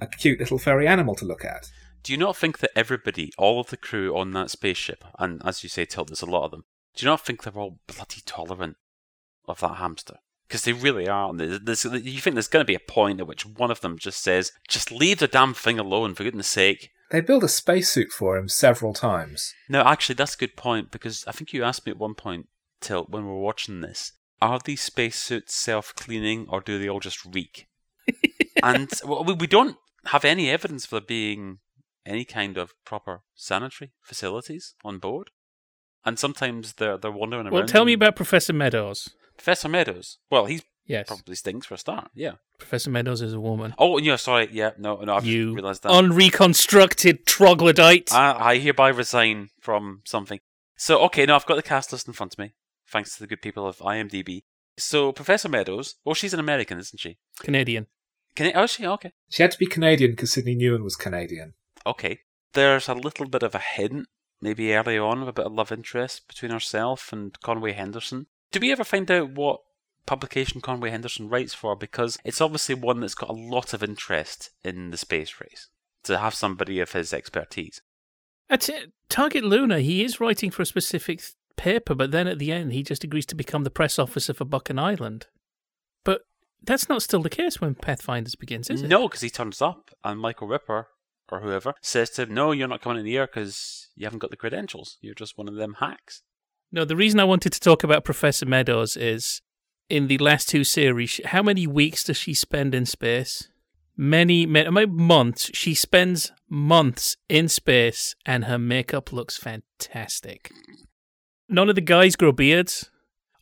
a 0.00 0.06
cute 0.06 0.38
little 0.38 0.58
furry 0.58 0.86
animal 0.86 1.14
to 1.16 1.24
look 1.24 1.44
at. 1.44 1.66
Do 2.06 2.12
you 2.12 2.18
not 2.18 2.36
think 2.36 2.58
that 2.58 2.70
everybody, 2.76 3.32
all 3.36 3.58
of 3.58 3.70
the 3.70 3.76
crew 3.76 4.16
on 4.16 4.30
that 4.30 4.48
spaceship, 4.48 5.02
and 5.18 5.42
as 5.44 5.64
you 5.64 5.68
say, 5.68 5.84
Tilt, 5.84 6.06
there's 6.06 6.22
a 6.22 6.26
lot 6.26 6.44
of 6.44 6.52
them. 6.52 6.62
Do 6.94 7.04
you 7.04 7.10
not 7.10 7.26
think 7.26 7.42
they're 7.42 7.58
all 7.58 7.80
bloody 7.88 8.22
tolerant 8.24 8.76
of 9.48 9.58
that 9.58 9.78
hamster? 9.78 10.18
Because 10.46 10.62
they 10.62 10.72
really 10.72 11.08
are. 11.08 11.34
There's- 11.34 11.84
you 11.84 12.20
think 12.20 12.34
there's 12.34 12.46
going 12.46 12.64
to 12.64 12.64
be 12.64 12.76
a 12.76 12.78
point 12.78 13.18
at 13.18 13.26
which 13.26 13.44
one 13.44 13.72
of 13.72 13.80
them 13.80 13.98
just 13.98 14.22
says, 14.22 14.52
"Just 14.68 14.92
leave 14.92 15.18
the 15.18 15.26
damn 15.26 15.52
thing 15.52 15.80
alone, 15.80 16.14
for 16.14 16.22
goodness 16.22 16.46
sake." 16.46 16.92
They 17.10 17.20
build 17.20 17.42
a 17.42 17.48
spacesuit 17.48 18.12
for 18.12 18.36
him 18.36 18.48
several 18.48 18.94
times. 18.94 19.52
No, 19.68 19.80
actually, 19.82 20.14
that's 20.14 20.36
a 20.36 20.38
good 20.38 20.54
point 20.54 20.92
because 20.92 21.24
I 21.26 21.32
think 21.32 21.52
you 21.52 21.64
asked 21.64 21.86
me 21.86 21.90
at 21.90 21.98
one 21.98 22.14
point, 22.14 22.46
Tilt, 22.80 23.10
when 23.10 23.24
we 23.24 23.32
were 23.32 23.40
watching 23.40 23.80
this, 23.80 24.12
are 24.40 24.60
these 24.64 24.80
spacesuits 24.80 25.56
self-cleaning 25.56 26.46
or 26.50 26.60
do 26.60 26.78
they 26.78 26.88
all 26.88 27.00
just 27.00 27.24
reek? 27.24 27.66
and 28.62 28.92
well, 29.04 29.24
we 29.24 29.34
we 29.34 29.48
don't 29.48 29.76
have 30.04 30.24
any 30.24 30.48
evidence 30.48 30.86
for 30.86 31.00
there 31.00 31.06
being 31.08 31.58
any 32.06 32.24
kind 32.24 32.56
of 32.56 32.72
proper 32.84 33.22
sanitary 33.34 33.92
facilities 34.00 34.74
on 34.84 34.98
board. 34.98 35.30
And 36.04 36.18
sometimes 36.18 36.74
they're 36.74 36.96
they're 36.96 37.10
wandering 37.10 37.46
around. 37.46 37.52
Well, 37.52 37.66
tell 37.66 37.84
me 37.84 37.92
about 37.92 38.16
Professor 38.16 38.52
Meadows. 38.52 39.10
Professor 39.36 39.68
Meadows. 39.68 40.18
Well, 40.30 40.46
he's 40.46 40.62
Yes, 40.86 41.08
probably 41.08 41.34
stinks 41.34 41.66
for 41.66 41.74
a 41.74 41.78
start. 41.78 42.10
Yeah. 42.14 42.34
Professor 42.58 42.90
Meadows 42.90 43.20
is 43.20 43.32
a 43.32 43.40
woman. 43.40 43.74
Oh, 43.76 43.98
yeah. 43.98 44.16
Sorry. 44.16 44.48
Yeah. 44.52 44.70
No. 44.78 44.96
No. 44.96 45.16
I've 45.16 45.26
you 45.26 45.54
realised 45.54 45.82
that. 45.82 45.90
unreconstructed 45.90 47.26
troglodyte. 47.26 48.12
I, 48.12 48.52
I 48.52 48.58
hereby 48.58 48.90
resign 48.90 49.50
from 49.60 50.02
something. 50.04 50.38
So, 50.76 51.02
okay, 51.06 51.26
now 51.26 51.34
I've 51.34 51.46
got 51.46 51.56
the 51.56 51.62
cast 51.62 51.90
list 51.90 52.06
in 52.06 52.12
front 52.12 52.34
of 52.34 52.38
me, 52.38 52.54
thanks 52.88 53.14
to 53.14 53.20
the 53.20 53.26
good 53.26 53.42
people 53.42 53.66
of 53.66 53.78
IMDb. 53.78 54.44
So, 54.78 55.10
Professor 55.10 55.48
Meadows, 55.48 55.96
well, 56.04 56.14
she's 56.14 56.34
an 56.34 56.40
American, 56.40 56.78
isn't 56.78 57.00
she? 57.00 57.18
Canadian. 57.40 57.86
Can 58.36 58.52
oh, 58.54 58.64
is 58.64 58.70
she? 58.72 58.86
Okay. 58.86 59.12
She 59.30 59.42
had 59.42 59.50
to 59.52 59.58
be 59.58 59.66
Canadian 59.66 60.10
because 60.10 60.32
Sidney 60.32 60.54
Newman 60.54 60.84
was 60.84 60.94
Canadian. 60.94 61.54
Okay. 61.86 62.20
There's 62.52 62.88
a 62.88 62.94
little 62.94 63.26
bit 63.26 63.42
of 63.42 63.54
a 63.54 63.60
hint, 63.60 64.08
maybe 64.40 64.74
early 64.74 64.98
on, 64.98 65.22
of 65.22 65.28
a 65.28 65.32
bit 65.32 65.46
of 65.46 65.52
love 65.52 65.70
interest 65.70 66.26
between 66.26 66.50
herself 66.50 67.12
and 67.12 67.38
Conway 67.40 67.72
Henderson. 67.72 68.26
Do 68.50 68.60
we 68.60 68.72
ever 68.72 68.84
find 68.84 69.10
out 69.10 69.30
what 69.30 69.60
publication 70.06 70.60
Conway 70.60 70.90
Henderson 70.90 71.28
writes 71.28 71.54
for? 71.54 71.76
Because 71.76 72.18
it's 72.24 72.40
obviously 72.40 72.74
one 72.74 73.00
that's 73.00 73.14
got 73.14 73.30
a 73.30 73.34
lot 73.34 73.72
of 73.72 73.82
interest 73.82 74.50
in 74.64 74.90
the 74.90 74.96
space 74.96 75.40
race, 75.40 75.68
to 76.04 76.18
have 76.18 76.34
somebody 76.34 76.80
of 76.80 76.92
his 76.92 77.12
expertise. 77.12 77.80
At 78.48 78.70
uh, 78.70 78.86
Target 79.08 79.44
Luna, 79.44 79.80
he 79.80 80.04
is 80.04 80.20
writing 80.20 80.50
for 80.50 80.62
a 80.62 80.66
specific 80.66 81.18
th- 81.18 81.32
paper, 81.56 81.94
but 81.94 82.10
then 82.10 82.28
at 82.28 82.38
the 82.38 82.52
end, 82.52 82.72
he 82.72 82.82
just 82.82 83.04
agrees 83.04 83.26
to 83.26 83.34
become 83.34 83.64
the 83.64 83.70
press 83.70 83.98
officer 83.98 84.32
for 84.32 84.44
Buchan 84.44 84.78
Island. 84.78 85.26
But 86.04 86.22
that's 86.62 86.88
not 86.88 87.02
still 87.02 87.22
the 87.22 87.28
case 87.30 87.60
when 87.60 87.74
Pathfinders 87.74 88.36
begins, 88.36 88.70
is 88.70 88.82
it? 88.82 88.88
No, 88.88 89.08
because 89.08 89.22
he 89.22 89.30
turns 89.30 89.60
up 89.60 89.90
and 90.04 90.20
Michael 90.20 90.46
Ripper 90.46 90.88
or 91.30 91.40
whoever 91.40 91.74
says 91.80 92.10
to 92.10 92.22
him, 92.22 92.34
"No, 92.34 92.52
you're 92.52 92.68
not 92.68 92.82
coming 92.82 93.00
in 93.00 93.06
here 93.06 93.26
because 93.26 93.88
you 93.94 94.06
haven't 94.06 94.20
got 94.20 94.30
the 94.30 94.36
credentials. 94.36 94.98
You're 95.00 95.14
just 95.14 95.38
one 95.38 95.48
of 95.48 95.54
them 95.54 95.76
hacks." 95.80 96.22
No, 96.72 96.84
the 96.84 96.96
reason 96.96 97.20
I 97.20 97.24
wanted 97.24 97.52
to 97.52 97.60
talk 97.60 97.84
about 97.84 98.04
Professor 98.04 98.46
Meadows 98.46 98.96
is 98.96 99.40
in 99.88 100.08
the 100.08 100.18
last 100.18 100.48
two 100.48 100.64
series, 100.64 101.20
how 101.26 101.42
many 101.42 101.66
weeks 101.66 102.04
does 102.04 102.16
she 102.16 102.34
spend 102.34 102.74
in 102.74 102.86
space? 102.86 103.48
Many, 103.96 104.44
many, 104.46 104.70
many 104.70 104.86
months. 104.86 105.50
She 105.54 105.74
spends 105.74 106.32
months 106.48 107.16
in 107.28 107.48
space 107.48 108.14
and 108.26 108.44
her 108.44 108.58
makeup 108.58 109.12
looks 109.12 109.36
fantastic. 109.36 110.50
None 111.48 111.68
of 111.68 111.76
the 111.76 111.80
guys 111.80 112.16
grow 112.16 112.32
beards 112.32 112.90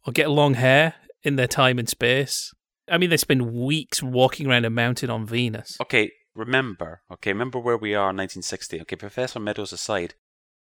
or 0.06 0.12
get 0.12 0.30
long 0.30 0.54
hair 0.54 0.94
in 1.22 1.36
their 1.36 1.48
time 1.48 1.78
in 1.78 1.86
space. 1.86 2.52
I 2.88 2.98
mean, 2.98 3.10
they 3.10 3.16
spend 3.16 3.52
weeks 3.52 4.02
walking 4.02 4.46
around 4.46 4.66
a 4.66 4.70
mountain 4.70 5.08
on 5.08 5.26
Venus. 5.26 5.78
Okay, 5.80 6.12
remember. 6.34 7.02
Okay, 7.10 7.32
remember 7.32 7.58
where 7.58 7.76
we 7.76 7.94
are 7.94 8.10
in 8.10 8.16
1960. 8.16 8.80
Okay, 8.82 8.96
Professor 8.96 9.40
Meadows 9.40 9.72
aside, 9.72 10.14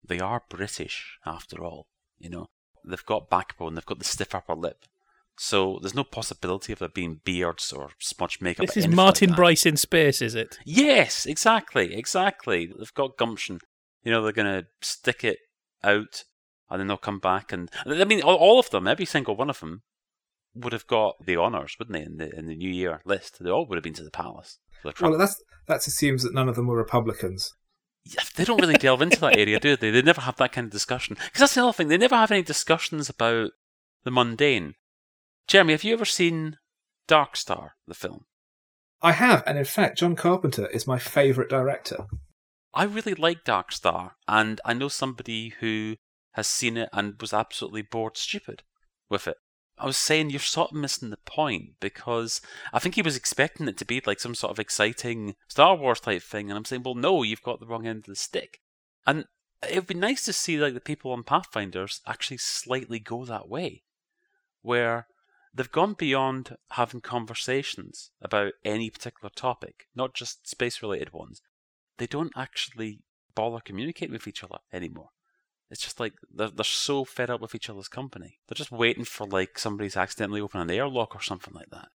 they 0.06 0.20
are 0.20 0.42
British 0.48 1.18
after 1.24 1.64
all. 1.64 1.86
You 2.18 2.30
know, 2.30 2.46
they've 2.84 3.04
got 3.04 3.30
backbone. 3.30 3.74
They've 3.74 3.86
got 3.86 3.98
the 3.98 4.04
stiff 4.04 4.34
upper 4.34 4.54
lip. 4.54 4.84
So 5.38 5.78
there's 5.82 5.94
no 5.94 6.04
possibility 6.04 6.72
of 6.72 6.78
there 6.78 6.88
being 6.88 7.20
beards 7.22 7.72
or 7.72 7.90
smudged 7.98 8.40
makeup. 8.40 8.66
This 8.66 8.76
is 8.76 8.88
Martin 8.88 9.30
like. 9.30 9.36
Bryce 9.36 9.66
in 9.66 9.76
space, 9.76 10.22
is 10.22 10.34
it? 10.34 10.58
Yes, 10.64 11.26
exactly, 11.26 11.94
exactly. 11.94 12.66
They've 12.66 12.94
got 12.94 13.18
gumption. 13.18 13.60
You 14.02 14.12
know, 14.12 14.22
they're 14.22 14.32
going 14.32 14.62
to 14.62 14.66
stick 14.80 15.24
it 15.24 15.38
out 15.84 16.24
and 16.70 16.80
then 16.80 16.86
they'll 16.86 16.96
come 16.96 17.18
back. 17.18 17.52
And 17.52 17.70
I 17.86 18.04
mean, 18.04 18.22
all, 18.22 18.36
all 18.36 18.58
of 18.58 18.70
them, 18.70 18.86
every 18.86 19.04
single 19.04 19.36
one 19.36 19.50
of 19.50 19.60
them, 19.60 19.82
would 20.56 20.72
have 20.72 20.86
got 20.86 21.14
the 21.24 21.36
honours, 21.36 21.76
wouldn't 21.78 21.96
they, 21.96 22.04
in 22.04 22.16
the 22.16 22.36
in 22.36 22.46
the 22.46 22.56
New 22.56 22.70
Year 22.70 23.00
list? 23.04 23.42
They 23.42 23.50
all 23.50 23.66
would 23.66 23.76
have 23.76 23.84
been 23.84 23.94
to 23.94 24.04
the 24.04 24.10
palace. 24.10 24.58
The. 24.82 24.92
Well, 25.00 25.18
that's 25.18 25.42
that 25.68 25.86
assumes 25.86 26.22
that 26.22 26.34
none 26.34 26.48
of 26.48 26.56
them 26.56 26.66
were 26.66 26.76
Republicans. 26.76 27.52
Yeah, 28.04 28.22
they 28.36 28.44
don't 28.44 28.60
really 28.60 28.74
delve 28.74 29.02
into 29.02 29.20
that 29.20 29.36
area, 29.36 29.58
do 29.58 29.76
they? 29.76 29.90
They 29.90 30.02
never 30.02 30.20
have 30.20 30.36
that 30.36 30.52
kind 30.52 30.66
of 30.66 30.72
discussion. 30.72 31.16
Because 31.24 31.40
that's 31.40 31.54
the 31.54 31.64
other 31.64 31.72
thing. 31.72 31.88
They 31.88 31.98
never 31.98 32.14
have 32.14 32.30
any 32.30 32.42
discussions 32.42 33.08
about 33.08 33.50
the 34.04 34.12
mundane. 34.12 34.74
Jeremy, 35.48 35.72
have 35.72 35.82
you 35.82 35.92
ever 35.92 36.04
seen 36.04 36.56
Dark 37.08 37.36
Star, 37.36 37.72
the 37.86 37.94
film? 37.94 38.26
I 39.02 39.12
have, 39.12 39.42
and 39.46 39.58
in 39.58 39.64
fact, 39.64 39.98
John 39.98 40.14
Carpenter 40.14 40.68
is 40.68 40.86
my 40.86 40.98
favourite 40.98 41.50
director. 41.50 42.06
I 42.72 42.84
really 42.84 43.14
like 43.14 43.44
Dark 43.44 43.72
Star, 43.72 44.16
and 44.28 44.60
I 44.64 44.74
know 44.74 44.88
somebody 44.88 45.54
who 45.60 45.96
has 46.32 46.46
seen 46.46 46.76
it 46.76 46.88
and 46.92 47.14
was 47.20 47.32
absolutely 47.32 47.82
bored 47.82 48.16
stupid 48.16 48.62
with 49.08 49.26
it. 49.26 49.36
I 49.78 49.84
was 49.84 49.96
saying 49.96 50.30
you're 50.30 50.40
sort 50.40 50.70
of 50.70 50.76
missing 50.76 51.10
the 51.10 51.18
point 51.18 51.74
because 51.80 52.40
I 52.72 52.78
think 52.78 52.94
he 52.94 53.02
was 53.02 53.16
expecting 53.16 53.68
it 53.68 53.76
to 53.78 53.84
be 53.84 54.00
like 54.06 54.20
some 54.20 54.34
sort 54.34 54.50
of 54.50 54.58
exciting 54.58 55.36
Star 55.48 55.76
Wars 55.76 56.00
type 56.00 56.22
thing, 56.22 56.50
and 56.50 56.56
I'm 56.56 56.64
saying, 56.64 56.82
well, 56.82 56.94
no, 56.94 57.22
you've 57.22 57.42
got 57.42 57.60
the 57.60 57.66
wrong 57.66 57.86
end 57.86 57.98
of 57.98 58.04
the 58.06 58.16
stick. 58.16 58.60
And 59.06 59.26
it 59.68 59.74
would 59.74 59.86
be 59.86 59.94
nice 59.94 60.24
to 60.24 60.32
see 60.32 60.58
like 60.58 60.74
the 60.74 60.80
people 60.80 61.12
on 61.12 61.24
Pathfinders 61.24 62.00
actually 62.06 62.38
slightly 62.38 62.98
go 62.98 63.24
that 63.24 63.48
way, 63.48 63.82
where 64.62 65.08
they've 65.52 65.70
gone 65.70 65.94
beyond 65.94 66.56
having 66.72 67.00
conversations 67.00 68.10
about 68.22 68.52
any 68.64 68.88
particular 68.88 69.30
topic, 69.34 69.88
not 69.94 70.14
just 70.14 70.48
space 70.48 70.82
related 70.82 71.12
ones. 71.12 71.42
They 71.98 72.06
don't 72.06 72.32
actually 72.36 73.00
bother 73.34 73.60
communicating 73.60 74.12
with 74.12 74.26
each 74.26 74.42
other 74.42 74.58
anymore. 74.72 75.10
It's 75.70 75.82
just 75.82 75.98
like 75.98 76.14
they're, 76.32 76.50
they're 76.50 76.64
so 76.64 77.04
fed 77.04 77.30
up 77.30 77.40
with 77.40 77.54
each 77.54 77.68
other's 77.68 77.88
company. 77.88 78.38
They're 78.48 78.54
just 78.54 78.72
waiting 78.72 79.04
for 79.04 79.26
like 79.26 79.58
somebody's 79.58 79.96
accidentally 79.96 80.40
open 80.40 80.60
an 80.60 80.70
airlock 80.70 81.14
or 81.14 81.22
something 81.22 81.54
like 81.54 81.70
that. 81.70 81.88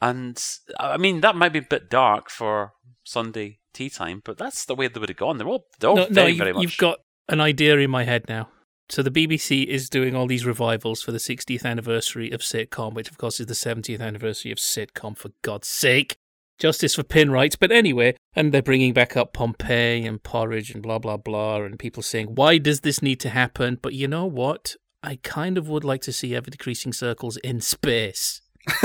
And 0.00 0.42
I 0.78 0.96
mean 0.96 1.20
that 1.20 1.36
might 1.36 1.52
be 1.52 1.60
a 1.60 1.62
bit 1.62 1.88
dark 1.88 2.28
for 2.30 2.72
Sunday 3.04 3.58
tea 3.72 3.90
time, 3.90 4.22
but 4.24 4.38
that's 4.38 4.64
the 4.64 4.74
way 4.74 4.88
they 4.88 5.00
would 5.00 5.08
have 5.08 5.18
gone. 5.18 5.38
They're 5.38 5.48
all 5.48 5.66
they're 5.78 5.90
all 5.90 5.96
no, 5.96 6.06
very 6.06 6.36
no, 6.36 6.46
you've, 6.46 6.54
much. 6.54 6.62
you've 6.62 6.76
got 6.76 6.98
an 7.28 7.40
idea 7.40 7.76
in 7.78 7.90
my 7.90 8.04
head 8.04 8.24
now. 8.28 8.48
So 8.90 9.02
the 9.02 9.10
BBC 9.10 9.64
is 9.64 9.88
doing 9.88 10.14
all 10.14 10.26
these 10.26 10.44
revivals 10.44 11.00
for 11.00 11.10
the 11.10 11.18
60th 11.18 11.64
anniversary 11.64 12.30
of 12.30 12.42
sitcom, 12.42 12.92
which 12.92 13.10
of 13.10 13.16
course 13.16 13.40
is 13.40 13.46
the 13.46 13.54
70th 13.54 14.00
anniversary 14.00 14.52
of 14.52 14.58
sitcom. 14.58 15.16
For 15.16 15.30
God's 15.40 15.68
sake, 15.68 16.16
justice 16.58 16.94
for 16.94 17.02
Pinwright's. 17.02 17.56
But 17.56 17.72
anyway, 17.72 18.16
and 18.34 18.52
they're 18.52 18.62
bringing 18.62 18.92
back 18.92 19.16
up 19.16 19.32
Pompeii 19.32 20.06
and 20.06 20.22
Porridge 20.22 20.70
and 20.70 20.82
blah 20.82 20.98
blah 20.98 21.16
blah, 21.16 21.62
and 21.62 21.78
people 21.78 22.02
saying, 22.02 22.34
"Why 22.34 22.58
does 22.58 22.80
this 22.80 23.02
need 23.02 23.20
to 23.20 23.30
happen?" 23.30 23.78
But 23.80 23.94
you 23.94 24.08
know 24.08 24.26
what? 24.26 24.76
I 25.02 25.16
kind 25.22 25.58
of 25.58 25.68
would 25.68 25.84
like 25.84 26.00
to 26.02 26.12
see 26.12 26.34
ever 26.34 26.50
decreasing 26.50 26.92
circles 26.92 27.36
in 27.38 27.60
space. 27.60 28.40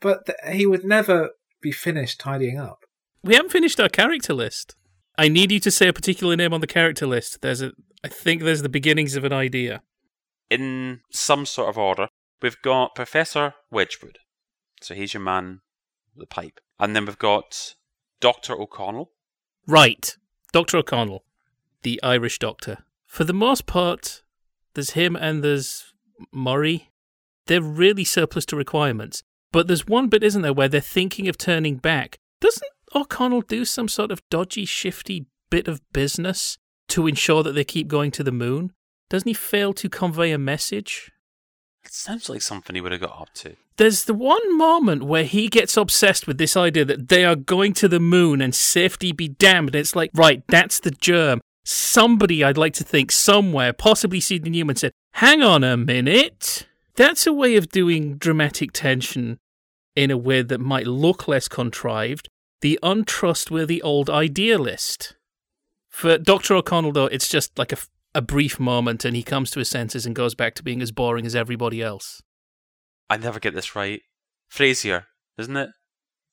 but 0.00 0.26
th- 0.26 0.54
he 0.54 0.66
would 0.66 0.84
never 0.84 1.30
be 1.62 1.72
finished 1.72 2.20
tidying 2.20 2.58
up. 2.58 2.80
We 3.22 3.34
haven't 3.34 3.52
finished 3.52 3.80
our 3.80 3.88
character 3.88 4.34
list. 4.34 4.76
I 5.16 5.28
need 5.28 5.50
you 5.50 5.60
to 5.60 5.70
say 5.70 5.88
a 5.88 5.92
particular 5.94 6.36
name 6.36 6.52
on 6.52 6.60
the 6.60 6.66
character 6.66 7.06
list. 7.06 7.40
There's 7.40 7.62
a 7.62 7.72
I 8.04 8.08
think 8.08 8.42
there's 8.42 8.60
the 8.60 8.68
beginnings 8.68 9.16
of 9.16 9.24
an 9.24 9.32
idea. 9.32 9.82
in 10.50 11.00
some 11.10 11.46
sort 11.46 11.70
of 11.70 11.78
order, 11.78 12.08
we've 12.42 12.60
got 12.60 12.94
Professor 12.94 13.54
Wedgwood. 13.70 14.18
So 14.82 14.94
he's 14.94 15.14
your 15.14 15.22
man 15.22 15.60
the 16.14 16.26
pipe. 16.26 16.60
And 16.78 16.94
then 16.94 17.06
we've 17.06 17.18
got 17.18 17.74
Dr. 18.20 18.54
O'Connell. 18.54 19.10
Right. 19.66 20.16
Dr. 20.52 20.78
O'Connell, 20.78 21.24
the 21.82 22.00
Irish 22.02 22.38
doctor. 22.38 22.78
For 23.06 23.24
the 23.24 23.32
most 23.32 23.66
part, 23.66 24.22
there's 24.74 24.90
him 24.90 25.16
and 25.16 25.42
there's 25.42 25.92
Murray. 26.32 26.90
They're 27.46 27.60
really 27.60 28.04
surplus 28.04 28.46
to 28.46 28.56
requirements. 28.56 29.22
But 29.52 29.68
there's 29.68 29.86
one 29.86 30.08
bit, 30.08 30.24
isn't 30.24 30.42
there, 30.42 30.52
where 30.52 30.68
they're 30.68 30.80
thinking 30.80 31.28
of 31.28 31.38
turning 31.38 31.76
back. 31.76 32.18
Doesn't 32.40 32.70
O'Connell 32.94 33.42
do 33.42 33.64
some 33.64 33.88
sort 33.88 34.10
of 34.10 34.22
dodgy, 34.30 34.64
shifty 34.64 35.26
bit 35.50 35.68
of 35.68 35.80
business 35.92 36.58
to 36.88 37.06
ensure 37.06 37.42
that 37.42 37.52
they 37.52 37.64
keep 37.64 37.88
going 37.88 38.10
to 38.12 38.24
the 38.24 38.32
moon? 38.32 38.72
Doesn't 39.10 39.28
he 39.28 39.34
fail 39.34 39.72
to 39.74 39.88
convey 39.88 40.32
a 40.32 40.38
message? 40.38 41.12
It 41.84 41.92
sounds 41.92 42.28
like 42.28 42.42
something 42.42 42.74
he 42.74 42.80
would 42.80 42.92
have 42.92 43.00
got 43.00 43.20
up 43.20 43.34
to. 43.34 43.56
There's 43.76 44.04
the 44.04 44.14
one 44.14 44.56
moment 44.56 45.04
where 45.04 45.24
he 45.24 45.48
gets 45.48 45.76
obsessed 45.76 46.26
with 46.26 46.38
this 46.38 46.56
idea 46.56 46.84
that 46.84 47.08
they 47.08 47.24
are 47.24 47.36
going 47.36 47.72
to 47.74 47.88
the 47.88 48.00
moon 48.00 48.40
and 48.40 48.54
safety 48.54 49.12
be 49.12 49.28
damned. 49.28 49.74
It's 49.74 49.96
like, 49.96 50.10
right, 50.14 50.42
that's 50.48 50.80
the 50.80 50.92
germ. 50.92 51.40
Somebody, 51.64 52.44
I'd 52.44 52.58
like 52.58 52.74
to 52.74 52.84
think, 52.84 53.10
somewhere, 53.10 53.72
possibly 53.72 54.20
Sidney 54.20 54.50
Newman, 54.50 54.76
said, 54.76 54.92
hang 55.14 55.42
on 55.42 55.64
a 55.64 55.76
minute. 55.76 56.66
That's 56.96 57.26
a 57.26 57.32
way 57.32 57.56
of 57.56 57.68
doing 57.68 58.16
dramatic 58.16 58.72
tension 58.72 59.38
in 59.96 60.10
a 60.10 60.16
way 60.16 60.42
that 60.42 60.60
might 60.60 60.86
look 60.86 61.26
less 61.26 61.48
contrived. 61.48 62.28
The 62.60 62.78
untrustworthy 62.82 63.82
old 63.82 64.08
idealist. 64.08 65.16
For 65.88 66.18
Dr. 66.18 66.54
O'Connell, 66.54 66.92
though, 66.92 67.06
it's 67.06 67.28
just 67.28 67.58
like 67.58 67.72
a, 67.72 67.76
a 68.14 68.22
brief 68.22 68.60
moment 68.60 69.04
and 69.04 69.16
he 69.16 69.22
comes 69.22 69.50
to 69.50 69.58
his 69.58 69.68
senses 69.68 70.06
and 70.06 70.14
goes 70.14 70.34
back 70.34 70.54
to 70.54 70.62
being 70.62 70.80
as 70.80 70.92
boring 70.92 71.26
as 71.26 71.34
everybody 71.34 71.82
else. 71.82 72.22
I 73.10 73.16
never 73.16 73.40
get 73.40 73.54
this 73.54 73.74
right. 73.74 74.00
Frasier, 74.50 75.04
isn't 75.36 75.56
it? 75.56 75.70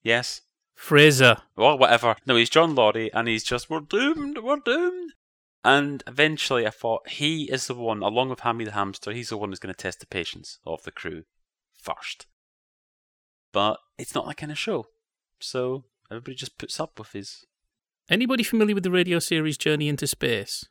Yes? 0.03 0.41
Frazer. 0.75 1.37
Well, 1.55 1.77
whatever. 1.77 2.15
No, 2.25 2.35
he's 2.35 2.49
John 2.49 2.75
Laurie, 2.75 3.13
and 3.13 3.27
he's 3.27 3.43
just, 3.43 3.69
we're 3.69 3.81
doomed, 3.81 4.37
we're 4.39 4.57
doomed. 4.57 5.11
And 5.63 6.03
eventually 6.07 6.65
I 6.65 6.71
thought 6.71 7.07
he 7.07 7.43
is 7.51 7.67
the 7.67 7.75
one, 7.75 8.01
along 8.01 8.29
with 8.29 8.39
Hammy 8.39 8.65
the 8.65 8.71
hamster, 8.71 9.11
he's 9.11 9.29
the 9.29 9.37
one 9.37 9.49
who's 9.49 9.59
going 9.59 9.73
to 9.73 9.77
test 9.79 9.99
the 9.99 10.07
patience 10.07 10.59
of 10.65 10.83
the 10.83 10.91
crew 10.91 11.23
first. 11.73 12.25
But 13.51 13.77
it's 13.97 14.15
not 14.15 14.27
that 14.27 14.37
kind 14.37 14.51
of 14.51 14.57
show. 14.57 14.87
So 15.39 15.83
everybody 16.09 16.35
just 16.35 16.57
puts 16.57 16.79
up 16.79 16.97
with 16.97 17.11
his. 17.11 17.45
Anybody 18.09 18.43
familiar 18.43 18.73
with 18.73 18.83
the 18.83 18.91
radio 18.91 19.19
series 19.19 19.57
Journey 19.57 19.87
into 19.87 20.07
Space? 20.07 20.65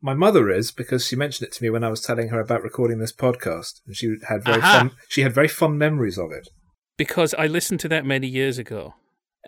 My 0.00 0.14
mother 0.14 0.50
is 0.50 0.70
because 0.70 1.06
she 1.06 1.16
mentioned 1.16 1.48
it 1.48 1.54
to 1.54 1.62
me 1.62 1.70
when 1.70 1.82
I 1.82 1.88
was 1.88 2.00
telling 2.00 2.28
her 2.28 2.40
about 2.40 2.62
recording 2.62 2.98
this 2.98 3.12
podcast, 3.12 3.80
and 3.86 3.96
she 3.96 4.16
had 4.28 4.44
very 4.44 4.60
Aha. 4.60 4.78
fond 4.78 4.90
she 5.08 5.22
had 5.22 5.32
very 5.32 5.48
fond 5.48 5.78
memories 5.78 6.18
of 6.18 6.32
it. 6.32 6.48
Because 6.96 7.34
I 7.34 7.46
listened 7.46 7.80
to 7.80 7.88
that 7.88 8.04
many 8.04 8.26
years 8.26 8.58
ago. 8.58 8.94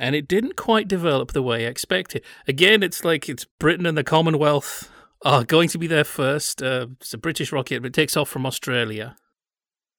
And 0.00 0.14
it 0.14 0.28
didn't 0.28 0.56
quite 0.56 0.86
develop 0.86 1.32
the 1.32 1.42
way 1.42 1.66
I 1.66 1.70
expected. 1.70 2.22
Again, 2.46 2.84
it's 2.84 3.04
like 3.04 3.28
it's 3.28 3.46
Britain 3.58 3.84
and 3.84 3.98
the 3.98 4.04
Commonwealth 4.04 4.90
are 5.24 5.44
going 5.44 5.68
to 5.70 5.78
be 5.78 5.88
there 5.88 6.04
first. 6.04 6.62
Uh, 6.62 6.86
it's 7.00 7.14
a 7.14 7.18
British 7.18 7.50
rocket, 7.50 7.82
but 7.82 7.88
it 7.88 7.94
takes 7.94 8.16
off 8.16 8.28
from 8.28 8.46
Australia. 8.46 9.16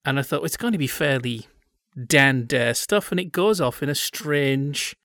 And 0.06 0.18
I 0.18 0.22
thought 0.22 0.46
it's 0.46 0.56
going 0.56 0.72
to 0.72 0.80
be 0.80 0.88
fairly 0.88 1.48
Dan 2.08 2.46
Dare 2.46 2.74
stuff, 2.74 3.12
and 3.12 3.20
it 3.20 3.32
goes 3.32 3.60
off 3.60 3.84
in 3.84 3.90
a 3.90 3.96
strange, 3.96 4.96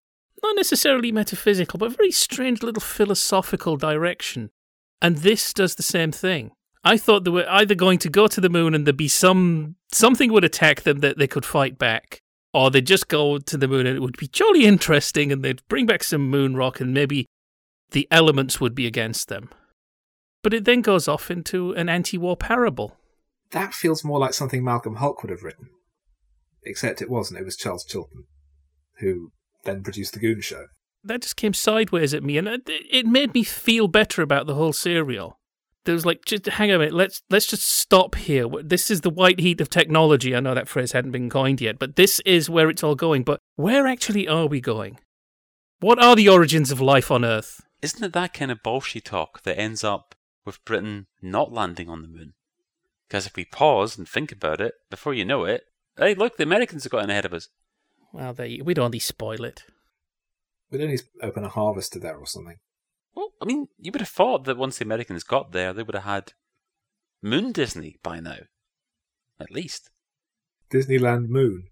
not 0.43 0.55
necessarily 0.55 1.11
metaphysical, 1.11 1.79
but 1.79 1.97
very 1.97 2.13
strange 2.13 2.63
little 2.63 2.81
philosophical 2.81 3.77
direction. 3.77 4.51
And 5.05 5.19
this 5.19 5.53
does 5.53 5.75
the 5.75 5.83
same 5.83 6.12
thing. 6.12 6.53
I 6.83 6.97
thought 6.97 7.25
they 7.25 7.31
were 7.31 7.47
either 7.51 7.75
going 7.75 7.99
to 7.99 8.09
go 8.09 8.27
to 8.27 8.40
the 8.40 8.49
moon 8.49 8.75
and 8.75 8.87
there'd 8.87 8.97
be 8.97 9.07
some 9.07 9.77
something 9.93 10.33
would 10.33 10.45
attack 10.45 10.81
them 10.81 11.01
that 11.01 11.19
they 11.19 11.27
could 11.27 11.45
fight 11.45 11.77
back, 11.77 12.23
or 12.55 12.71
they'd 12.71 12.87
just 12.87 13.09
go 13.09 13.37
to 13.37 13.59
the 13.59 13.69
moon 13.69 13.87
and 13.87 13.99
it 13.99 14.01
would 14.01 14.17
be 14.17 14.29
jolly 14.29 14.64
interesting 14.64 15.31
and 15.31 15.45
they'd 15.45 15.61
bring 15.69 15.85
back 15.85 16.03
some 16.03 16.31
moon 16.31 16.57
rock 16.57 16.81
and 16.81 16.95
maybe 16.95 17.27
the 17.90 18.09
elements 18.11 18.62
would 18.62 18.75
be 18.75 18.87
against 18.87 19.29
them. 19.29 19.51
But 20.43 20.55
it 20.55 20.64
then 20.64 20.81
goes 20.81 21.07
off 21.07 21.31
into 21.31 21.73
an 21.73 21.90
anti-war 21.90 22.38
parable. 22.38 22.97
That 23.51 23.75
feels 23.75 24.05
more 24.05 24.19
like 24.19 24.33
something 24.33 24.64
Malcolm 24.64 24.97
Hulke 24.97 25.23
would 25.23 25.31
have 25.31 25.43
written. 25.43 25.69
Except 26.62 27.03
it 27.03 27.11
wasn't, 27.11 27.40
it 27.40 27.45
was 27.45 27.59
Charles 27.59 27.85
Chilton, 27.85 28.25
who 29.01 29.33
then 29.64 29.83
produced 29.83 30.14
The 30.14 30.21
Goon 30.21 30.40
Show. 30.40 30.69
That 31.05 31.23
just 31.23 31.37
came 31.37 31.55
sideways 31.55 32.14
at 32.14 32.23
me, 32.23 32.38
and 32.38 32.49
it, 32.49 32.62
it 32.67 33.07
made 33.07 33.35
me 33.35 33.45
feel 33.45 33.88
better 33.88 34.23
about 34.23 34.47
the 34.47 34.55
whole 34.55 34.73
serial. 34.73 35.38
There 35.85 35.95
was 35.95 36.07
like, 36.07 36.25
just 36.25 36.47
hang 36.47 36.71
on 36.71 36.77
a 36.77 36.79
minute, 36.79 36.95
let's 36.95 37.23
let's 37.29 37.47
just 37.47 37.71
stop 37.71 38.14
here. 38.14 38.49
This 38.62 38.90
is 38.90 39.03
the 39.03 39.11
white 39.11 39.38
heat 39.38 39.61
of 39.61 39.69
technology. 39.69 40.35
I 40.35 40.40
know 40.40 40.55
that 40.55 40.69
phrase 40.69 40.93
hadn't 40.93 41.12
been 41.12 41.29
coined 41.29 41.61
yet, 41.61 41.79
but 41.79 41.97
this 41.97 42.21
is 42.21 42.49
where 42.49 42.71
it's 42.71 42.83
all 42.83 42.95
going. 42.95 43.23
But 43.23 43.40
where 43.57 43.87
actually 43.87 44.27
are 44.27 44.47
we 44.47 44.61
going? 44.61 44.99
What 45.81 46.03
are 46.03 46.17
the 46.17 46.29
origins 46.29 46.71
of 46.71 46.81
life 46.81 47.11
on 47.11 47.25
Earth? 47.25 47.61
Isn't 47.83 48.03
it 48.03 48.12
that 48.14 48.33
kind 48.33 48.51
of 48.51 48.62
bullshit 48.62 49.05
talk 49.05 49.43
that 49.43 49.59
ends 49.59 49.85
up 49.85 50.14
with 50.47 50.64
Britain 50.64 51.07
not 51.21 51.53
landing 51.53 51.90
on 51.90 52.01
the 52.01 52.09
moon? 52.09 52.33
Because 53.07 53.27
if 53.27 53.37
we 53.37 53.45
pause 53.45 53.99
and 53.99 54.09
think 54.09 54.33
about 54.33 54.62
it, 54.62 54.73
before 54.88 55.12
you 55.12 55.27
know 55.27 55.45
it, 55.45 55.64
hey, 55.99 56.14
look, 56.14 56.38
the 56.38 56.45
Americans 56.45 56.85
have 56.85 56.93
gotten 56.93 57.11
ahead 57.11 57.27
of 57.27 57.35
us. 57.35 57.49
Well, 58.12 58.33
they, 58.33 58.61
we'd 58.64 58.79
only 58.79 58.99
spoil 58.99 59.45
it. 59.45 59.64
We'd 60.70 60.83
only 60.83 60.98
open 61.22 61.44
a 61.44 61.48
harvester 61.48 61.98
there 61.98 62.16
or 62.16 62.27
something. 62.27 62.57
Well, 63.14 63.31
I 63.40 63.44
mean, 63.44 63.68
you 63.79 63.92
would 63.92 64.00
have 64.00 64.09
thought 64.09 64.44
that 64.44 64.57
once 64.57 64.79
the 64.79 64.85
Americans 64.85 65.22
got 65.22 65.53
there, 65.53 65.72
they 65.72 65.83
would 65.83 65.94
have 65.94 66.05
had 66.05 66.33
Moon 67.22 67.53
Disney 67.53 67.98
by 68.03 68.20
now. 68.20 68.38
At 69.38 69.50
least. 69.50 69.90
Disneyland 70.70 71.29
Moon. 71.29 71.64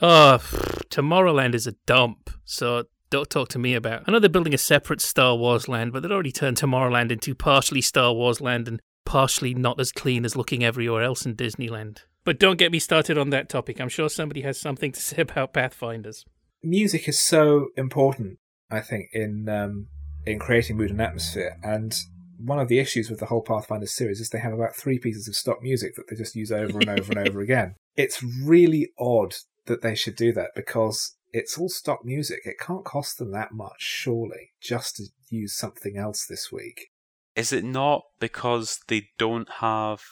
Oh, 0.00 0.38
pff, 0.40 0.82
Tomorrowland 0.90 1.54
is 1.54 1.66
a 1.66 1.72
dump, 1.86 2.30
so 2.44 2.84
don't 3.10 3.30
talk 3.30 3.48
to 3.50 3.58
me 3.58 3.74
about. 3.74 4.02
I 4.06 4.12
know 4.12 4.18
they're 4.18 4.28
building 4.28 4.54
a 4.54 4.58
separate 4.58 5.00
Star 5.00 5.36
Wars 5.36 5.68
land, 5.68 5.92
but 5.92 6.02
they'd 6.02 6.12
already 6.12 6.32
turned 6.32 6.56
Tomorrowland 6.56 7.10
into 7.10 7.34
partially 7.34 7.80
Star 7.80 8.12
Wars 8.12 8.40
land 8.40 8.68
and 8.68 8.80
partially 9.04 9.54
not 9.54 9.80
as 9.80 9.92
clean 9.92 10.24
as 10.24 10.36
looking 10.36 10.64
everywhere 10.64 11.02
else 11.02 11.24
in 11.24 11.36
Disneyland. 11.36 12.00
But 12.24 12.40
don't 12.40 12.58
get 12.58 12.72
me 12.72 12.80
started 12.80 13.16
on 13.16 13.30
that 13.30 13.48
topic. 13.48 13.80
I'm 13.80 13.88
sure 13.88 14.08
somebody 14.08 14.42
has 14.42 14.60
something 14.60 14.92
to 14.92 15.00
say 15.00 15.16
about 15.22 15.52
Pathfinders. 15.52 16.24
Music 16.66 17.08
is 17.08 17.18
so 17.18 17.68
important, 17.76 18.38
I 18.70 18.80
think, 18.80 19.10
in 19.12 19.48
um, 19.48 19.86
in 20.26 20.40
creating 20.40 20.76
mood 20.76 20.90
and 20.90 21.00
atmosphere. 21.00 21.56
And 21.62 21.96
one 22.38 22.58
of 22.58 22.68
the 22.68 22.80
issues 22.80 23.08
with 23.08 23.20
the 23.20 23.26
whole 23.26 23.40
Pathfinder 23.40 23.86
series 23.86 24.20
is 24.20 24.30
they 24.30 24.40
have 24.40 24.52
about 24.52 24.74
three 24.74 24.98
pieces 24.98 25.28
of 25.28 25.36
stock 25.36 25.62
music 25.62 25.94
that 25.94 26.08
they 26.08 26.16
just 26.16 26.34
use 26.34 26.50
over 26.50 26.80
and 26.80 26.90
over 26.90 27.12
and 27.12 27.28
over 27.28 27.40
again. 27.40 27.74
It's 27.96 28.22
really 28.22 28.90
odd 28.98 29.36
that 29.64 29.80
they 29.80 29.94
should 29.94 30.16
do 30.16 30.30
that 30.34 30.50
because 30.54 31.16
it's 31.32 31.56
all 31.56 31.70
stock 31.70 32.04
music. 32.04 32.40
It 32.44 32.58
can't 32.58 32.84
cost 32.84 33.16
them 33.16 33.32
that 33.32 33.52
much, 33.52 33.80
surely, 33.80 34.50
just 34.60 34.96
to 34.96 35.04
use 35.30 35.56
something 35.56 35.96
else 35.96 36.26
this 36.26 36.52
week. 36.52 36.88
Is 37.34 37.54
it 37.54 37.64
not 37.64 38.02
because 38.20 38.80
they 38.88 39.08
don't 39.18 39.48
have 39.60 40.02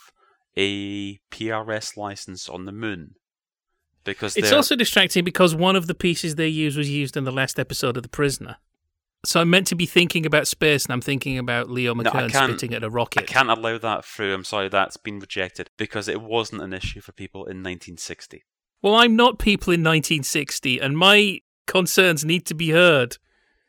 a 0.56 1.18
PRS 1.30 1.98
license 1.98 2.48
on 2.48 2.64
the 2.64 2.72
moon? 2.72 3.16
Because 4.04 4.36
It's 4.36 4.50
they're- 4.50 4.56
also 4.56 4.76
distracting 4.76 5.24
because 5.24 5.54
one 5.54 5.76
of 5.76 5.86
the 5.86 5.94
pieces 5.94 6.34
they 6.36 6.48
used 6.48 6.76
was 6.76 6.90
used 6.90 7.16
in 7.16 7.24
the 7.24 7.32
last 7.32 7.58
episode 7.58 7.96
of 7.96 8.02
The 8.02 8.08
Prisoner. 8.08 8.56
So 9.24 9.40
I'm 9.40 9.48
meant 9.48 9.66
to 9.68 9.74
be 9.74 9.86
thinking 9.86 10.26
about 10.26 10.46
space 10.46 10.84
and 10.84 10.92
I'm 10.92 11.00
thinking 11.00 11.38
about 11.38 11.70
Leo 11.70 11.94
No, 11.94 12.02
McKern 12.10 12.30
can't- 12.30 12.50
spitting 12.50 12.74
at 12.74 12.84
a 12.84 12.90
rocket. 12.90 13.22
I 13.22 13.26
can't 13.26 13.48
allow 13.48 13.78
that 13.78 14.04
through. 14.04 14.34
I'm 14.34 14.44
sorry, 14.44 14.68
that's 14.68 14.98
been 14.98 15.18
rejected 15.18 15.70
because 15.78 16.08
it 16.08 16.20
wasn't 16.20 16.60
an 16.60 16.74
issue 16.74 17.00
for 17.00 17.12
people 17.12 17.42
in 17.46 17.62
1960. 17.62 18.44
Well, 18.82 18.94
I'm 18.94 19.16
not 19.16 19.38
people 19.38 19.72
in 19.72 19.82
1960, 19.82 20.78
and 20.78 20.98
my 20.98 21.40
concerns 21.66 22.22
need 22.22 22.44
to 22.46 22.54
be 22.54 22.70
heard. 22.72 23.16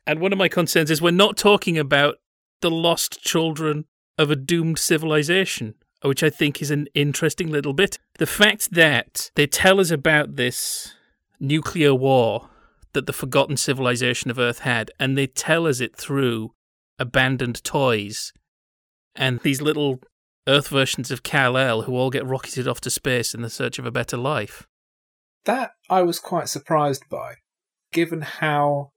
And 0.05 0.19
one 0.19 0.33
of 0.33 0.37
my 0.37 0.49
concerns 0.49 0.91
is 0.91 1.01
we're 1.01 1.11
not 1.11 1.37
talking 1.37 1.77
about 1.77 2.15
the 2.59 2.69
lost 2.69 3.21
children 3.21 3.85
of 4.17 4.29
a 4.29 4.35
doomed 4.35 4.77
civilization, 4.77 5.75
which 6.05 6.23
I 6.23 6.29
think 6.29 6.61
is 6.61 6.71
an 6.71 6.87
interesting 6.93 7.51
little 7.51 7.73
bit. 7.73 7.97
The 8.17 8.25
fact 8.25 8.71
that 8.71 9.31
they 9.35 9.47
tell 9.47 9.79
us 9.79 9.91
about 9.91 10.35
this 10.35 10.93
nuclear 11.39 11.93
war 11.93 12.49
that 12.93 13.05
the 13.05 13.13
forgotten 13.13 13.57
civilization 13.57 14.31
of 14.31 14.39
Earth 14.39 14.59
had, 14.59 14.91
and 14.99 15.17
they 15.17 15.27
tell 15.27 15.67
us 15.67 15.79
it 15.81 15.95
through 15.95 16.51
abandoned 16.97 17.63
toys 17.63 18.31
and 19.15 19.39
these 19.41 19.61
little 19.61 19.99
Earth 20.47 20.67
versions 20.67 21.11
of 21.11 21.23
Kal-El 21.23 21.83
who 21.83 21.95
all 21.95 22.09
get 22.09 22.25
rocketed 22.25 22.67
off 22.67 22.79
to 22.81 22.89
space 22.89 23.33
in 23.33 23.41
the 23.41 23.49
search 23.49 23.79
of 23.79 23.85
a 23.85 23.91
better 23.91 24.17
life. 24.17 24.67
That 25.45 25.71
I 25.89 26.03
was 26.03 26.19
quite 26.19 26.49
surprised 26.49 27.03
by, 27.09 27.35
given 27.91 28.21
how 28.21 28.91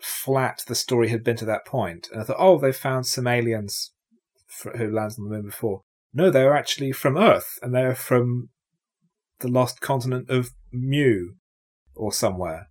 flat 0.00 0.62
the 0.66 0.74
story 0.74 1.08
had 1.08 1.24
been 1.24 1.36
to 1.36 1.44
that 1.44 1.66
point. 1.66 2.08
And 2.12 2.20
I 2.20 2.24
thought, 2.24 2.36
oh, 2.38 2.58
they've 2.58 2.74
found 2.74 3.06
some 3.06 3.26
aliens 3.26 3.92
who 4.62 4.90
landed 4.90 5.18
on 5.18 5.28
the 5.28 5.30
moon 5.30 5.46
before. 5.46 5.82
No, 6.14 6.30
they're 6.30 6.56
actually 6.56 6.92
from 6.92 7.16
Earth, 7.16 7.58
and 7.62 7.74
they're 7.74 7.94
from 7.94 8.50
the 9.40 9.48
lost 9.48 9.80
continent 9.80 10.28
of 10.30 10.50
Mu 10.72 11.32
or 11.94 12.12
somewhere. 12.12 12.68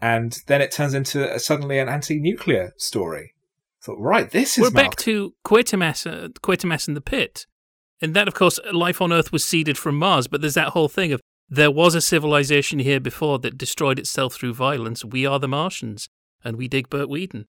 And 0.00 0.36
then 0.48 0.60
it 0.60 0.72
turns 0.72 0.94
into 0.94 1.32
a, 1.32 1.38
suddenly 1.38 1.78
an 1.78 1.88
anti-nuclear 1.88 2.72
story. 2.76 3.34
I 3.82 3.86
thought, 3.86 4.00
right, 4.00 4.30
this 4.30 4.58
is 4.58 4.62
We're 4.62 4.70
back 4.70 4.82
Malcolm. 4.82 5.04
to 5.04 5.34
Quatermass, 5.44 6.06
uh, 6.06 6.28
Quatermass 6.42 6.88
in 6.88 6.94
the 6.94 7.00
pit. 7.00 7.46
And 8.00 8.14
that, 8.14 8.26
of 8.26 8.34
course, 8.34 8.58
life 8.72 9.00
on 9.00 9.12
Earth 9.12 9.30
was 9.30 9.44
seeded 9.44 9.78
from 9.78 9.96
Mars, 9.96 10.26
but 10.26 10.40
there's 10.40 10.54
that 10.54 10.70
whole 10.70 10.88
thing 10.88 11.12
of 11.12 11.20
there 11.48 11.70
was 11.70 11.94
a 11.94 12.00
civilization 12.00 12.80
here 12.80 12.98
before 12.98 13.38
that 13.40 13.58
destroyed 13.58 13.98
itself 13.98 14.34
through 14.34 14.54
violence. 14.54 15.04
We 15.04 15.24
are 15.24 15.38
the 15.38 15.48
Martians, 15.48 16.08
and 16.42 16.56
we 16.56 16.66
dig 16.66 16.90
Bert 16.90 17.08
Weedon. 17.08 17.46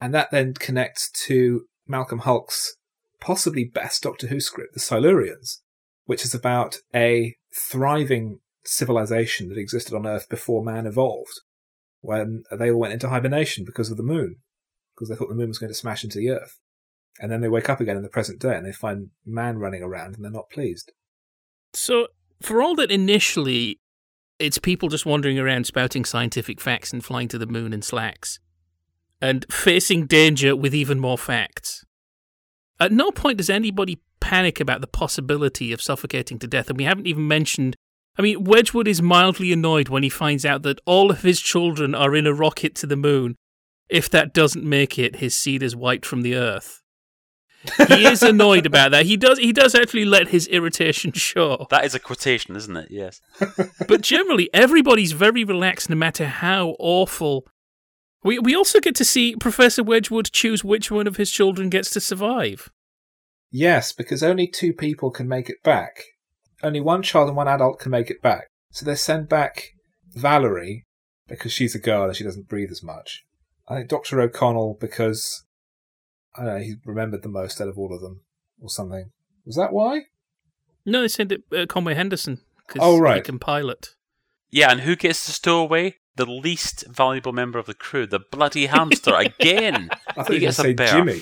And 0.00 0.14
that 0.14 0.30
then 0.30 0.54
connects 0.54 1.10
to 1.26 1.62
Malcolm 1.86 2.20
Hulke's 2.20 2.76
possibly 3.20 3.64
best 3.64 4.02
Doctor 4.02 4.28
Who 4.28 4.40
script, 4.40 4.74
The 4.74 4.80
Silurians, 4.80 5.58
which 6.04 6.24
is 6.24 6.34
about 6.34 6.76
a 6.94 7.36
thriving 7.54 8.40
civilization 8.64 9.48
that 9.48 9.58
existed 9.58 9.94
on 9.94 10.06
Earth 10.06 10.28
before 10.28 10.64
man 10.64 10.86
evolved, 10.86 11.40
when 12.00 12.44
they 12.56 12.70
all 12.70 12.80
went 12.80 12.92
into 12.92 13.08
hibernation 13.08 13.64
because 13.64 13.90
of 13.90 13.96
the 13.96 14.02
moon, 14.02 14.36
because 14.94 15.08
they 15.08 15.14
thought 15.14 15.28
the 15.28 15.34
moon 15.34 15.48
was 15.48 15.58
going 15.58 15.72
to 15.72 15.78
smash 15.78 16.04
into 16.04 16.18
the 16.18 16.30
Earth. 16.30 16.58
And 17.20 17.32
then 17.32 17.40
they 17.40 17.48
wake 17.48 17.68
up 17.68 17.80
again 17.80 17.96
in 17.96 18.02
the 18.02 18.08
present 18.08 18.40
day 18.40 18.56
and 18.56 18.64
they 18.64 18.72
find 18.72 19.10
man 19.26 19.58
running 19.58 19.82
around 19.82 20.14
and 20.14 20.24
they're 20.24 20.30
not 20.30 20.50
pleased. 20.50 20.92
So, 21.74 22.08
for 22.40 22.62
all 22.62 22.76
that 22.76 22.92
initially 22.92 23.80
it's 24.38 24.58
people 24.58 24.88
just 24.88 25.06
wandering 25.06 25.38
around 25.38 25.66
spouting 25.66 26.04
scientific 26.04 26.60
facts 26.60 26.92
and 26.92 27.04
flying 27.04 27.28
to 27.28 27.38
the 27.38 27.46
moon 27.46 27.72
in 27.72 27.82
slacks 27.82 28.38
and 29.20 29.44
facing 29.50 30.06
danger 30.06 30.54
with 30.54 30.74
even 30.74 31.00
more 31.00 31.18
facts. 31.18 31.84
At 32.80 32.92
no 32.92 33.10
point 33.10 33.38
does 33.38 33.50
anybody 33.50 34.00
panic 34.20 34.60
about 34.60 34.80
the 34.80 34.86
possibility 34.86 35.72
of 35.72 35.82
suffocating 35.82 36.38
to 36.38 36.46
death, 36.46 36.68
and 36.68 36.78
we 36.78 36.84
haven't 36.84 37.06
even 37.06 37.26
mentioned. 37.26 37.76
I 38.16 38.22
mean, 38.22 38.44
Wedgwood 38.44 38.88
is 38.88 39.00
mildly 39.00 39.52
annoyed 39.52 39.88
when 39.88 40.02
he 40.02 40.08
finds 40.08 40.44
out 40.44 40.62
that 40.62 40.80
all 40.86 41.10
of 41.10 41.22
his 41.22 41.40
children 41.40 41.94
are 41.94 42.16
in 42.16 42.26
a 42.26 42.34
rocket 42.34 42.74
to 42.76 42.86
the 42.86 42.96
moon. 42.96 43.36
If 43.88 44.10
that 44.10 44.34
doesn't 44.34 44.64
make 44.64 44.98
it, 44.98 45.16
his 45.16 45.36
seed 45.36 45.62
is 45.62 45.74
wiped 45.76 46.04
from 46.04 46.22
the 46.22 46.34
earth. 46.34 46.82
he 47.88 48.06
is 48.06 48.22
annoyed 48.22 48.66
about 48.66 48.90
that. 48.92 49.06
He 49.06 49.16
does. 49.16 49.38
He 49.38 49.52
does 49.52 49.74
actually 49.74 50.04
let 50.04 50.28
his 50.28 50.46
irritation 50.48 51.12
show. 51.14 51.66
That 51.70 51.84
is 51.84 51.94
a 51.94 51.98
quotation, 51.98 52.54
isn't 52.56 52.76
it? 52.76 52.88
Yes. 52.90 53.20
but 53.88 54.00
generally, 54.00 54.50
everybody's 54.52 55.12
very 55.12 55.44
relaxed, 55.44 55.90
no 55.90 55.96
matter 55.96 56.26
how 56.26 56.76
awful. 56.78 57.46
We 58.24 58.38
we 58.38 58.54
also 58.54 58.80
get 58.80 58.94
to 58.96 59.04
see 59.04 59.36
Professor 59.36 59.82
Wedgwood 59.82 60.30
choose 60.32 60.64
which 60.64 60.90
one 60.90 61.06
of 61.06 61.16
his 61.16 61.30
children 61.30 61.70
gets 61.70 61.90
to 61.90 62.00
survive. 62.00 62.70
Yes, 63.50 63.92
because 63.92 64.22
only 64.22 64.46
two 64.46 64.72
people 64.72 65.10
can 65.10 65.28
make 65.28 65.48
it 65.48 65.62
back. 65.62 66.02
Only 66.62 66.80
one 66.80 67.02
child 67.02 67.28
and 67.28 67.36
one 67.36 67.48
adult 67.48 67.78
can 67.78 67.90
make 67.90 68.10
it 68.10 68.20
back. 68.20 68.48
So 68.72 68.84
they 68.84 68.94
send 68.96 69.28
back 69.28 69.68
Valerie 70.14 70.84
because 71.28 71.52
she's 71.52 71.74
a 71.74 71.78
girl 71.78 72.04
and 72.04 72.16
she 72.16 72.24
doesn't 72.24 72.48
breathe 72.48 72.70
as 72.70 72.82
much. 72.82 73.24
I 73.68 73.76
think 73.76 73.88
Dr. 73.88 74.20
O'Connell 74.20 74.76
because 74.80 75.44
I 76.36 76.44
don't 76.44 76.54
know, 76.54 76.60
he 76.60 76.74
remembered 76.84 77.22
the 77.22 77.28
most 77.28 77.60
out 77.60 77.68
of 77.68 77.78
all 77.78 77.94
of 77.94 78.00
them 78.00 78.22
or 78.60 78.68
something. 78.68 79.10
Was 79.46 79.56
that 79.56 79.72
why? 79.72 80.02
No, 80.84 81.00
they 81.02 81.08
sent 81.08 81.32
it 81.32 81.42
uh, 81.56 81.66
Conway 81.66 81.94
Henderson 81.94 82.40
because 82.66 82.80
Oh, 82.82 82.98
right. 82.98 83.16
he 83.16 83.22
can 83.22 83.38
pilot. 83.38 83.94
Yeah, 84.50 84.70
and 84.70 84.80
who 84.80 84.96
gets 84.96 85.24
to 85.26 85.32
stow 85.32 85.60
away? 85.60 85.96
The 86.18 86.26
least 86.26 86.84
valuable 86.88 87.32
member 87.32 87.58
of 87.58 87.64
the 87.66 87.74
crew, 87.74 88.06
the 88.06 88.20
bloody 88.20 88.66
hamster, 88.66 89.14
again. 89.40 89.88
I 90.08 90.12
thought 90.24 90.28
He 90.32 90.40
you 90.40 90.48
were 90.48 90.52
going 90.52 90.54
to 90.54 90.56
gets 90.56 90.58
a 90.58 90.62
say. 90.62 90.74
Jimmy. 90.98 91.20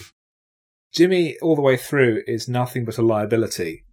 Jimmy, 0.93 1.37
all 1.43 1.55
the 1.55 1.63
way 1.63 1.77
through, 1.77 2.23
is 2.27 2.49
nothing 2.49 2.85
but 2.85 2.97
a 2.99 3.03
liability. 3.03 3.85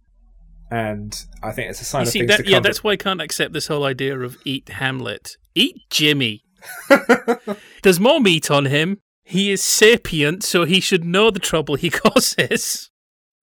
And 0.70 1.14
I 1.42 1.52
think 1.52 1.70
it's 1.70 1.80
a 1.80 1.84
sign 1.84 2.00
You 2.00 2.06
of 2.06 2.08
see, 2.12 2.18
things 2.20 2.28
that, 2.30 2.36
to 2.38 2.42
come. 2.44 2.52
yeah, 2.52 2.60
that's 2.60 2.82
why 2.82 2.92
I 2.92 2.96
can't 2.96 3.20
accept 3.20 3.52
this 3.52 3.66
whole 3.68 3.84
idea 3.84 4.18
of 4.18 4.36
eat 4.44 4.68
Hamlet. 4.70 5.36
Eat 5.54 5.76
Jimmy. 5.90 6.42
There's 7.82 8.00
more 8.00 8.20
meat 8.20 8.50
on 8.50 8.64
him. 8.64 8.98
He 9.22 9.50
is 9.50 9.62
sapient, 9.62 10.42
so 10.42 10.64
he 10.64 10.80
should 10.80 11.04
know 11.04 11.30
the 11.30 11.38
trouble 11.38 11.74
he 11.76 11.90
causes. 12.04 12.90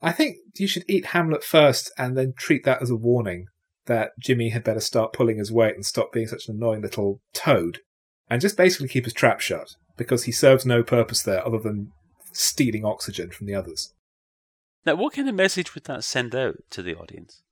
I 0.01 0.11
think 0.11 0.37
you 0.57 0.67
should 0.67 0.83
eat 0.87 1.07
Hamlet 1.07 1.43
first 1.43 1.91
and 1.97 2.17
then 2.17 2.33
treat 2.37 2.65
that 2.65 2.81
as 2.81 2.89
a 2.89 2.95
warning 2.95 3.45
that 3.85 4.11
Jimmy 4.19 4.49
had 4.49 4.63
better 4.63 4.79
start 4.79 5.13
pulling 5.13 5.37
his 5.37 5.51
weight 5.51 5.75
and 5.75 5.85
stop 5.85 6.11
being 6.11 6.27
such 6.27 6.47
an 6.47 6.55
annoying 6.55 6.81
little 6.81 7.21
toad 7.33 7.79
and 8.29 8.41
just 8.41 8.57
basically 8.57 8.87
keep 8.87 9.05
his 9.05 9.13
trap 9.13 9.39
shut 9.39 9.75
because 9.97 10.23
he 10.23 10.31
serves 10.31 10.65
no 10.65 10.83
purpose 10.83 11.23
there 11.23 11.45
other 11.45 11.59
than 11.59 11.91
stealing 12.31 12.85
oxygen 12.85 13.29
from 13.29 13.47
the 13.47 13.55
others. 13.55 13.93
Now, 14.85 14.95
what 14.95 15.13
kind 15.13 15.29
of 15.29 15.35
message 15.35 15.75
would 15.75 15.83
that 15.85 16.03
send 16.03 16.33
out 16.33 16.57
to 16.71 16.81
the 16.81 16.95
audience? 16.95 17.43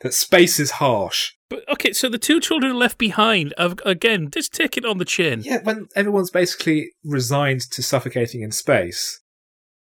That 0.00 0.12
space 0.12 0.60
is 0.60 0.72
harsh. 0.72 1.32
But 1.48 1.68
okay, 1.70 1.92
so 1.92 2.08
the 2.08 2.18
two 2.18 2.38
children 2.38 2.76
left 2.76 2.98
behind, 2.98 3.54
have, 3.56 3.78
again, 3.84 4.30
just 4.30 4.52
take 4.52 4.76
it 4.76 4.84
on 4.84 4.98
the 4.98 5.04
chin. 5.04 5.42
Yeah, 5.42 5.62
when 5.62 5.88
everyone's 5.96 6.30
basically 6.30 6.92
resigned 7.02 7.62
to 7.72 7.82
suffocating 7.82 8.42
in 8.42 8.52
space, 8.52 9.20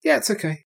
yeah, 0.04 0.18
it's 0.18 0.32
okay. 0.32 0.64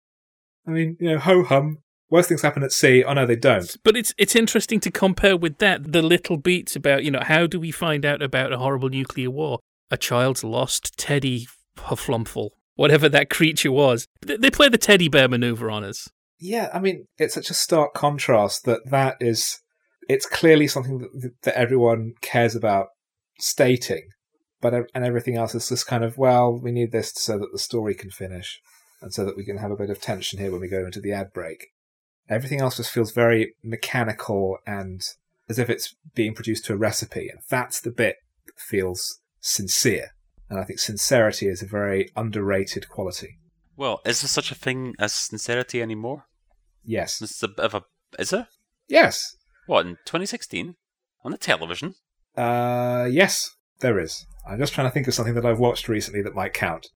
I 0.68 0.72
mean, 0.72 0.98
you 1.00 1.14
know, 1.14 1.20
ho 1.20 1.44
hum. 1.44 1.80
Worst 2.12 2.30
things 2.30 2.42
happen 2.42 2.64
at 2.64 2.72
sea. 2.72 3.04
Oh 3.04 3.14
no, 3.14 3.26
they 3.26 3.36
don't. 3.36 3.78
But 3.84 3.96
it's 3.96 4.14
it's 4.18 4.36
interesting 4.36 4.80
to 4.82 4.92
compare 4.92 5.38
with 5.38 5.60
that 5.60 5.92
the 5.92 6.02
little 6.02 6.38
beats 6.38 6.76
about 6.76 7.04
you 7.04 7.12
know 7.12 7.22
how 7.22 7.46
do 7.46 7.60
we 7.60 7.72
find 7.72 8.06
out 8.06 8.22
about 8.22 8.52
a 8.52 8.58
horrible 8.58 8.90
nuclear 8.90 9.30
war? 9.30 9.60
A 9.92 9.98
child's 9.98 10.44
lost 10.44 10.98
Teddy 10.98 11.48
Hufflumful, 11.78 12.50
whatever 12.76 13.10
that 13.10 13.30
creature 13.30 13.72
was. 13.72 14.08
They 14.26 14.38
they 14.38 14.50
play 14.50 14.70
the 14.70 14.78
teddy 14.78 15.08
bear 15.08 15.28
maneuver 15.28 15.70
on 15.70 15.84
us. 15.84 16.10
Yeah, 16.40 16.70
I 16.74 16.80
mean, 16.80 17.06
it's 17.18 17.34
such 17.34 17.50
a 17.50 17.56
stark 17.56 17.94
contrast 17.94 18.66
that 18.66 18.90
that 18.90 19.18
is. 19.20 19.60
It's 20.08 20.26
clearly 20.26 20.68
something 20.68 20.98
that, 20.98 21.34
that 21.44 21.56
everyone 21.56 22.14
cares 22.22 22.56
about 22.56 22.88
stating, 23.40 24.08
but 24.60 24.74
and 24.74 25.06
everything 25.06 25.38
else 25.38 25.54
is 25.54 25.70
just 25.70 25.86
kind 25.86 26.04
of 26.04 26.18
well, 26.18 26.60
we 26.60 26.72
need 26.72 26.92
this 26.92 27.14
so 27.14 27.38
that 27.38 27.50
the 27.52 27.60
story 27.60 27.94
can 27.94 28.10
finish, 28.10 28.60
and 29.00 29.14
so 29.14 29.26
that 29.26 29.38
we 29.38 29.46
can 29.46 29.58
have 29.58 29.70
a 29.70 29.76
bit 29.76 29.92
of 29.92 30.02
tension 30.02 30.40
here 30.40 30.52
when 30.52 30.62
we 30.62 30.68
go 30.68 30.86
into 30.86 31.02
the 31.02 31.12
ad 31.12 31.32
break. 31.34 31.68
Everything 32.30 32.62
else 32.62 32.78
just 32.78 32.92
feels 32.92 33.12
very 33.12 33.56
mechanical 33.64 34.58
and 34.68 35.02
as 35.50 35.58
if 35.58 35.70
it's 35.70 35.96
being 36.14 36.36
produced 36.36 36.66
to 36.66 36.74
a 36.74 36.78
recipe, 36.78 37.28
and 37.28 37.40
that's 37.50 37.82
the 37.82 37.92
bit 37.92 38.18
that 38.46 38.60
feels 38.60 39.20
sincere. 39.40 40.12
And 40.50 40.60
I 40.60 40.64
think 40.64 40.80
sincerity 40.80 41.48
is 41.48 41.62
a 41.62 41.68
very 41.68 42.12
underrated 42.16 42.88
quality. 42.90 43.40
Well, 43.76 44.02
is 44.06 44.22
there 44.22 44.28
such 44.28 44.52
a 44.52 44.56
thing 44.56 44.94
as 45.00 45.14
sincerity 45.14 45.82
anymore? 45.82 46.26
Yes. 46.84 47.22
A 47.42 47.48
bit 47.48 47.60
of 47.60 47.74
a. 47.74 47.84
Is 48.18 48.32
there? 48.32 48.48
Yes. 48.88 49.36
What, 49.68 49.86
in 49.86 49.98
2016? 50.06 50.76
On 51.24 51.32
the 51.32 51.38
television? 51.38 51.96
Uh, 52.36 53.08
yes, 53.10 53.50
there 53.80 54.00
is. 54.00 54.26
I'm 54.48 54.60
just 54.60 54.74
trying 54.74 54.88
to 54.88 54.92
think 54.92 55.08
of 55.08 55.14
something 55.14 55.36
that 55.36 55.46
I've 55.46 55.60
watched 55.60 55.88
recently 55.88 56.22
that 56.24 56.36
might 56.36 56.54
count. 56.54 56.88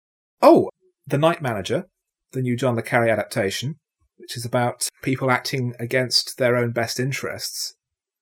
Oh, 0.41 0.69
The 1.06 1.17
Night 1.17 1.41
Manager, 1.41 1.86
the 2.32 2.41
new 2.41 2.56
John 2.56 2.76
le 2.76 2.82
Carre 2.82 3.10
adaptation, 3.10 3.76
which 4.17 4.38
is 4.38 4.45
about 4.45 4.88
people 5.02 5.32
acting 5.32 5.73
against 5.80 6.38
their 6.38 6.56
own 6.56 6.71
best 6.71 6.99
interests 6.99 7.76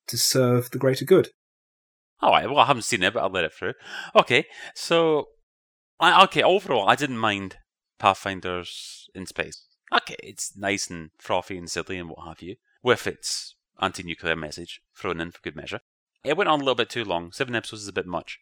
to 0.07 0.17
serve 0.17 0.71
the 0.71 0.79
greater 0.79 1.05
good. 1.05 1.29
All 2.21 2.31
right, 2.31 2.47
well, 2.47 2.59
I 2.59 2.65
haven't 2.65 2.83
seen 2.83 3.03
it, 3.03 3.13
but 3.13 3.21
I'll 3.21 3.29
let 3.29 3.45
it 3.45 3.53
through. 3.53 3.73
Okay, 4.15 4.45
so. 4.75 5.25
I, 5.99 6.23
okay, 6.23 6.41
overall, 6.41 6.89
I 6.89 6.95
didn't 6.95 7.19
mind 7.19 7.57
Pathfinders 7.99 9.07
in 9.13 9.25
Space. 9.25 9.65
Okay, 9.93 10.15
it's 10.23 10.55
nice 10.55 10.89
and 10.89 11.11
frothy 11.17 11.57
and 11.57 11.69
silly 11.69 11.97
and 11.97 12.09
what 12.09 12.27
have 12.27 12.41
you, 12.41 12.55
with 12.81 13.05
its 13.05 13.55
anti 13.79 14.03
nuclear 14.03 14.35
message 14.35 14.81
thrown 14.95 15.19
in 15.19 15.31
for 15.31 15.41
good 15.43 15.55
measure. 15.55 15.79
It 16.23 16.37
went 16.37 16.49
on 16.49 16.59
a 16.59 16.63
little 16.63 16.75
bit 16.75 16.89
too 16.89 17.03
long. 17.03 17.31
Seven 17.31 17.55
episodes 17.55 17.83
is 17.83 17.87
a 17.87 17.93
bit 17.93 18.05
much. 18.05 18.39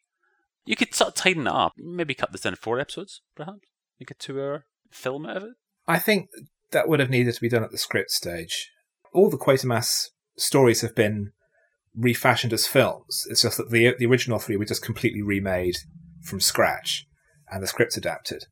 You 0.65 0.75
could 0.75 0.93
sort 0.93 1.09
of 1.09 1.15
tighten 1.15 1.47
it 1.47 1.53
up. 1.53 1.73
Maybe 1.77 2.13
cut 2.13 2.31
this 2.31 2.41
down 2.41 2.53
to 2.53 2.59
four 2.59 2.79
episodes, 2.79 3.21
perhaps. 3.35 3.59
Make 3.99 4.11
a 4.11 4.13
two 4.13 4.39
hour 4.39 4.65
film 4.91 5.25
out 5.25 5.37
of 5.37 5.43
it. 5.43 5.53
I 5.87 5.97
think 5.97 6.29
that 6.71 6.87
would 6.87 6.99
have 6.99 7.09
needed 7.09 7.33
to 7.35 7.41
be 7.41 7.49
done 7.49 7.63
at 7.63 7.71
the 7.71 7.77
script 7.77 8.11
stage. 8.11 8.69
All 9.13 9.29
the 9.29 9.37
Quatermass 9.37 10.09
stories 10.37 10.81
have 10.81 10.95
been 10.95 11.31
refashioned 11.95 12.53
as 12.53 12.67
films. 12.67 13.25
It's 13.29 13.41
just 13.41 13.57
that 13.57 13.71
the 13.71 13.95
the 13.97 14.05
original 14.05 14.39
three 14.39 14.55
were 14.55 14.65
just 14.65 14.83
completely 14.83 15.21
remade 15.21 15.75
from 16.23 16.39
scratch, 16.39 17.05
and 17.49 17.63
the 17.63 17.67
scripts 17.67 17.97
adapted. 17.97 18.45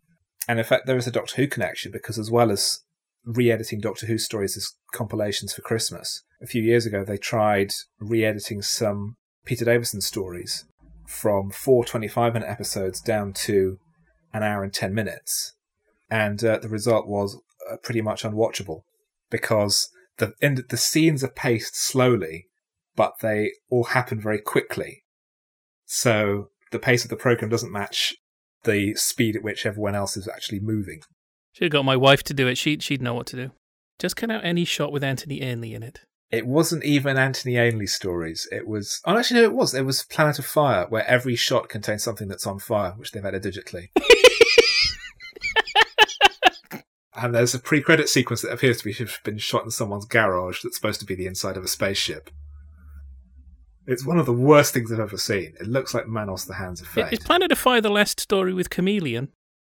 And 0.47 0.59
in 0.59 0.65
fact, 0.65 0.87
there 0.87 0.97
is 0.97 1.07
a 1.07 1.11
Doctor 1.11 1.35
Who 1.35 1.47
connection 1.47 1.91
because, 1.91 2.17
as 2.17 2.31
well 2.31 2.51
as 2.51 2.81
re-editing 3.25 3.81
Doctor 3.81 4.05
Who 4.05 4.17
stories 4.17 4.55
as 4.55 4.73
compilations 4.93 5.53
for 5.53 5.61
Christmas, 5.61 6.23
a 6.41 6.47
few 6.47 6.61
years 6.61 6.85
ago 6.85 7.03
they 7.03 7.17
tried 7.17 7.71
re-editing 7.99 8.61
some 8.61 9.15
Peter 9.45 9.65
Davison 9.65 10.01
stories 10.01 10.65
from 11.05 11.51
four 11.51 11.83
25-minute 11.83 12.49
episodes 12.49 12.99
down 13.01 13.33
to 13.33 13.77
an 14.33 14.43
hour 14.43 14.63
and 14.63 14.73
ten 14.73 14.93
minutes, 14.93 15.53
and 16.09 16.43
uh, 16.43 16.57
the 16.59 16.69
result 16.69 17.07
was 17.07 17.39
pretty 17.83 18.01
much 18.01 18.23
unwatchable 18.23 18.81
because 19.29 19.89
the 20.17 20.33
in, 20.41 20.63
the 20.69 20.77
scenes 20.77 21.23
are 21.23 21.31
paced 21.31 21.75
slowly, 21.75 22.47
but 22.95 23.13
they 23.21 23.51
all 23.69 23.85
happen 23.85 24.19
very 24.19 24.39
quickly. 24.39 25.03
So 25.85 26.49
the 26.71 26.79
pace 26.79 27.03
of 27.03 27.09
the 27.09 27.15
program 27.15 27.49
doesn't 27.49 27.71
match 27.71 28.15
the 28.63 28.95
speed 28.95 29.35
at 29.35 29.43
which 29.43 29.65
everyone 29.65 29.95
else 29.95 30.17
is 30.17 30.27
actually 30.27 30.59
moving. 30.59 31.01
Should 31.53 31.65
have 31.65 31.71
got 31.71 31.85
my 31.85 31.95
wife 31.95 32.23
to 32.23 32.33
do 32.33 32.47
it. 32.47 32.57
She 32.57 32.77
she'd 32.79 33.01
know 33.01 33.13
what 33.13 33.27
to 33.27 33.35
do. 33.35 33.51
Just 33.99 34.15
cut 34.15 34.29
out 34.29 34.45
any 34.45 34.65
shot 34.65 34.91
with 34.91 35.03
Anthony 35.03 35.41
Ainley 35.41 35.73
in 35.73 35.81
it. 35.81 36.01
It 36.29 36.45
wasn't 36.45 36.83
even 36.83 37.17
Anthony 37.17 37.55
Ainley 37.55 37.87
stories. 37.87 38.47
It 38.51 38.67
was. 38.67 39.01
Oh, 39.05 39.17
actually, 39.17 39.39
no, 39.39 39.45
it 39.45 39.53
was. 39.53 39.73
It 39.73 39.85
was 39.85 40.03
Planet 40.03 40.39
of 40.39 40.45
Fire, 40.45 40.85
where 40.89 41.07
every 41.07 41.35
shot 41.35 41.69
contains 41.69 42.03
something 42.03 42.27
that's 42.27 42.45
on 42.45 42.59
fire, 42.59 42.93
which 42.97 43.11
they've 43.11 43.25
added 43.25 43.43
digitally. 43.43 43.89
And 47.19 47.33
there's 47.33 47.55
a 47.55 47.59
pre-credit 47.59 48.09
sequence 48.09 48.43
that 48.43 48.51
appears 48.51 48.77
to 48.77 48.83
be 48.85 48.93
have 48.93 49.17
been 49.23 49.39
shot 49.39 49.63
in 49.63 49.71
someone's 49.71 50.05
garage 50.05 50.61
that's 50.61 50.75
supposed 50.75 50.99
to 50.99 51.05
be 51.05 51.15
the 51.15 51.25
inside 51.25 51.57
of 51.57 51.63
a 51.63 51.67
spaceship. 51.67 52.29
It's 53.87 54.05
one 54.05 54.19
of 54.19 54.25
the 54.25 54.33
worst 54.33 54.73
things 54.73 54.91
I've 54.91 54.99
ever 54.99 55.17
seen. 55.17 55.53
It 55.59 55.67
looks 55.67 55.93
like 55.93 56.07
Manos 56.07 56.45
the 56.45 56.55
Hands 56.55 56.79
of 56.79 56.87
Fate. 56.87 57.11
Is 57.13 57.19
Planet 57.19 57.51
of 57.51 57.57
Fire 57.57 57.81
the 57.81 57.89
last 57.89 58.19
story 58.19 58.53
with 58.53 58.69
Kamelion? 58.69 59.29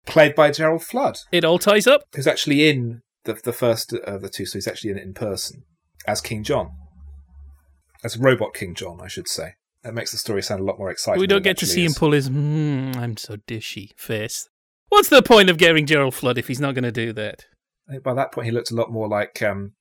Played 0.07 0.35
by 0.35 0.51
Gerald 0.51 0.83
Flood, 0.85 1.19
It 1.33 1.45
all 1.45 1.59
ties 1.59 1.87
up. 1.87 2.03
who's 2.15 2.27
actually 2.27 2.69
in 2.69 3.01
the, 3.25 3.35
the 3.35 3.53
first 3.53 3.93
of 3.93 4.21
the 4.21 4.29
two, 4.29 4.45
so 4.47 4.59
he's 4.59 4.69
actually 4.69 4.91
in 4.91 4.99
it 4.99 5.05
in 5.05 5.15
person 5.15 5.65
as 6.07 6.21
King 6.21 6.43
John. 6.45 6.71
As 8.05 8.19
Robot 8.19 8.53
King 8.53 8.75
John, 8.75 9.01
I 9.03 9.07
should 9.09 9.29
say. 9.29 9.55
That 9.83 9.95
makes 9.95 10.11
the 10.13 10.19
story 10.19 10.43
sound 10.43 10.61
a 10.61 10.65
lot 10.65 10.79
more 10.79 10.91
exciting. 10.91 11.21
we 11.21 11.27
don't 11.27 11.43
get 11.43 11.57
to 11.59 11.67
see 11.67 11.85
him 11.85 11.95
pull 11.95 12.13
his 12.13 12.29
mm, 12.29 12.97
I'm 12.97 13.17
so 13.17 13.37
dishy 13.37 13.91
face. 13.97 14.49
What's 14.93 15.09
the 15.09 15.23
point 15.23 15.49
of 15.49 15.57
getting 15.57 15.87
Gerald 15.87 16.15
Flood 16.15 16.37
if 16.37 16.49
he's 16.49 16.61
not 16.61 16.75
going 16.75 16.85
to 16.85 16.93
do 16.93 17.15
that? 17.15 17.47
By 18.05 18.13
that 18.13 18.31
point 18.31 18.45
he 18.45 18.51
looked 18.51 18.71
a 18.71 18.75
lot 18.75 18.93
more 18.93 19.09
like 19.09 19.41
um, 19.41 19.73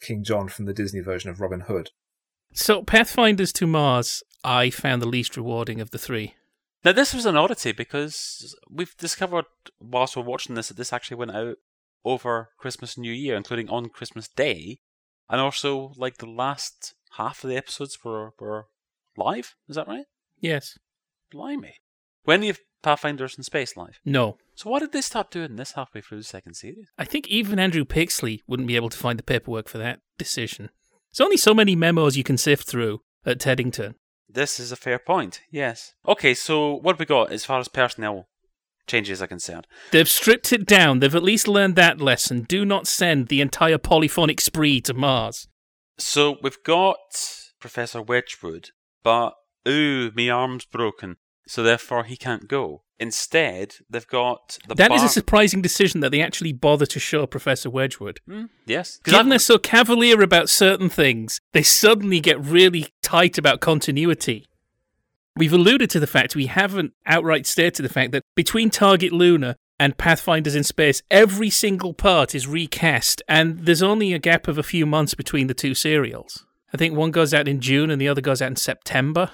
King 0.00 0.22
John 0.22 0.46
from 0.46 0.66
the 0.66 0.72
Disney 0.72 1.00
version 1.00 1.28
of 1.28 1.40
Robin 1.40 1.62
Hood. 1.62 1.90
So, 2.52 2.84
Pathfinders 2.84 3.52
to 3.54 3.66
Mars, 3.66 4.22
I 4.44 4.70
found 4.70 5.02
the 5.02 5.08
least 5.08 5.36
rewarding 5.36 5.80
of 5.80 5.90
the 5.90 5.98
three. 5.98 6.34
Now, 6.84 6.92
this 6.92 7.12
was 7.12 7.26
an 7.26 7.36
oddity 7.36 7.72
because 7.72 8.56
we've 8.70 8.96
discovered 8.96 9.46
whilst 9.80 10.16
we're 10.16 10.22
watching 10.22 10.54
this 10.54 10.68
that 10.68 10.76
this 10.76 10.92
actually 10.92 11.16
went 11.16 11.32
out 11.32 11.56
over 12.04 12.50
Christmas 12.56 12.94
and 12.94 13.02
New 13.02 13.12
Year, 13.12 13.34
including 13.34 13.68
on 13.70 13.88
Christmas 13.88 14.28
Day, 14.28 14.78
and 15.28 15.40
also 15.40 15.94
like 15.96 16.18
the 16.18 16.30
last 16.30 16.94
half 17.16 17.42
of 17.42 17.50
the 17.50 17.56
episodes 17.56 17.98
were 18.04 18.34
were 18.38 18.66
live. 19.16 19.56
Is 19.68 19.74
that 19.74 19.88
right? 19.88 20.06
Yes. 20.38 20.78
Blimey. 21.32 21.74
When 22.22 22.42
you 22.42 22.48
have 22.50 22.60
Pathfinders 22.82 23.36
and 23.36 23.44
Space 23.44 23.76
Life. 23.76 24.00
No. 24.04 24.38
So 24.54 24.70
why 24.70 24.78
did 24.78 24.92
they 24.92 25.00
stop 25.00 25.30
doing 25.30 25.56
this 25.56 25.72
halfway 25.72 26.00
through 26.00 26.18
the 26.18 26.24
second 26.24 26.54
series? 26.54 26.88
I 26.98 27.04
think 27.04 27.28
even 27.28 27.58
Andrew 27.58 27.84
Pixley 27.84 28.40
wouldn't 28.46 28.68
be 28.68 28.76
able 28.76 28.90
to 28.90 28.98
find 28.98 29.18
the 29.18 29.22
paperwork 29.22 29.68
for 29.68 29.78
that 29.78 30.00
decision. 30.18 30.70
There's 31.10 31.24
only 31.24 31.36
so 31.36 31.54
many 31.54 31.74
memos 31.74 32.16
you 32.16 32.24
can 32.24 32.38
sift 32.38 32.68
through 32.68 33.00
at 33.26 33.40
Teddington. 33.40 33.94
This 34.28 34.60
is 34.60 34.70
a 34.70 34.76
fair 34.76 34.98
point. 34.98 35.40
Yes. 35.50 35.94
Okay, 36.06 36.34
so 36.34 36.74
what 36.74 36.94
have 36.94 37.00
we 37.00 37.06
got 37.06 37.32
as 37.32 37.44
far 37.44 37.58
as 37.58 37.68
personnel 37.68 38.28
changes 38.86 39.20
are 39.20 39.26
concerned? 39.26 39.66
They've 39.90 40.08
stripped 40.08 40.52
it 40.52 40.66
down. 40.66 41.00
They've 41.00 41.14
at 41.14 41.22
least 41.22 41.48
learned 41.48 41.74
that 41.76 42.00
lesson. 42.00 42.42
Do 42.42 42.64
not 42.64 42.86
send 42.86 43.28
the 43.28 43.40
entire 43.40 43.78
polyphonic 43.78 44.40
spree 44.40 44.80
to 44.82 44.94
Mars. 44.94 45.48
So 45.98 46.38
we've 46.42 46.62
got 46.64 46.96
Professor 47.60 48.00
Wedgwood, 48.00 48.70
but 49.02 49.34
ooh, 49.68 50.12
me 50.12 50.30
arm's 50.30 50.64
broken, 50.64 51.16
so 51.50 51.64
therefore 51.64 52.04
he 52.04 52.16
can't 52.16 52.46
go. 52.46 52.82
Instead, 53.00 53.74
they've 53.90 54.06
got 54.06 54.56
the 54.68 54.74
That 54.76 54.92
is 54.92 55.00
bar- 55.00 55.06
a 55.06 55.08
surprising 55.08 55.60
decision 55.62 55.98
that 56.00 56.10
they 56.10 56.20
actually 56.22 56.52
bother 56.52 56.86
to 56.86 57.00
show 57.00 57.26
Professor 57.26 57.68
Wedgwood. 57.68 58.20
Hmm, 58.28 58.44
yes, 58.66 58.98
'Cause 58.98 59.12
Given 59.12 59.20
I've- 59.20 59.30
they're 59.30 59.38
so 59.40 59.58
cavalier 59.58 60.22
about 60.22 60.48
certain 60.48 60.88
things, 60.88 61.40
they 61.52 61.64
suddenly 61.64 62.20
get 62.20 62.38
really 62.40 62.88
tight 63.02 63.36
about 63.36 63.60
continuity. 63.60 64.46
We've 65.34 65.52
alluded 65.52 65.90
to 65.90 65.98
the 66.00 66.06
fact 66.06 66.36
we 66.36 66.46
haven't 66.46 66.92
outright 67.04 67.46
stated 67.46 67.82
the 67.82 67.88
fact 67.88 68.12
that 68.12 68.22
between 68.36 68.70
Target 68.70 69.12
Luna 69.12 69.56
and 69.78 69.96
Pathfinders 69.98 70.54
in 70.54 70.62
Space, 70.62 71.02
every 71.10 71.50
single 71.50 71.94
part 71.94 72.32
is 72.34 72.46
recast, 72.46 73.22
and 73.26 73.60
there's 73.66 73.82
only 73.82 74.12
a 74.12 74.18
gap 74.18 74.46
of 74.46 74.56
a 74.58 74.62
few 74.62 74.86
months 74.86 75.14
between 75.14 75.46
the 75.48 75.54
two 75.54 75.74
serials. 75.74 76.44
I 76.72 76.76
think 76.76 76.94
one 76.94 77.10
goes 77.10 77.34
out 77.34 77.48
in 77.48 77.60
June 77.60 77.90
and 77.90 78.00
the 78.00 78.08
other 78.08 78.20
goes 78.20 78.40
out 78.40 78.50
in 78.50 78.56
September. 78.56 79.30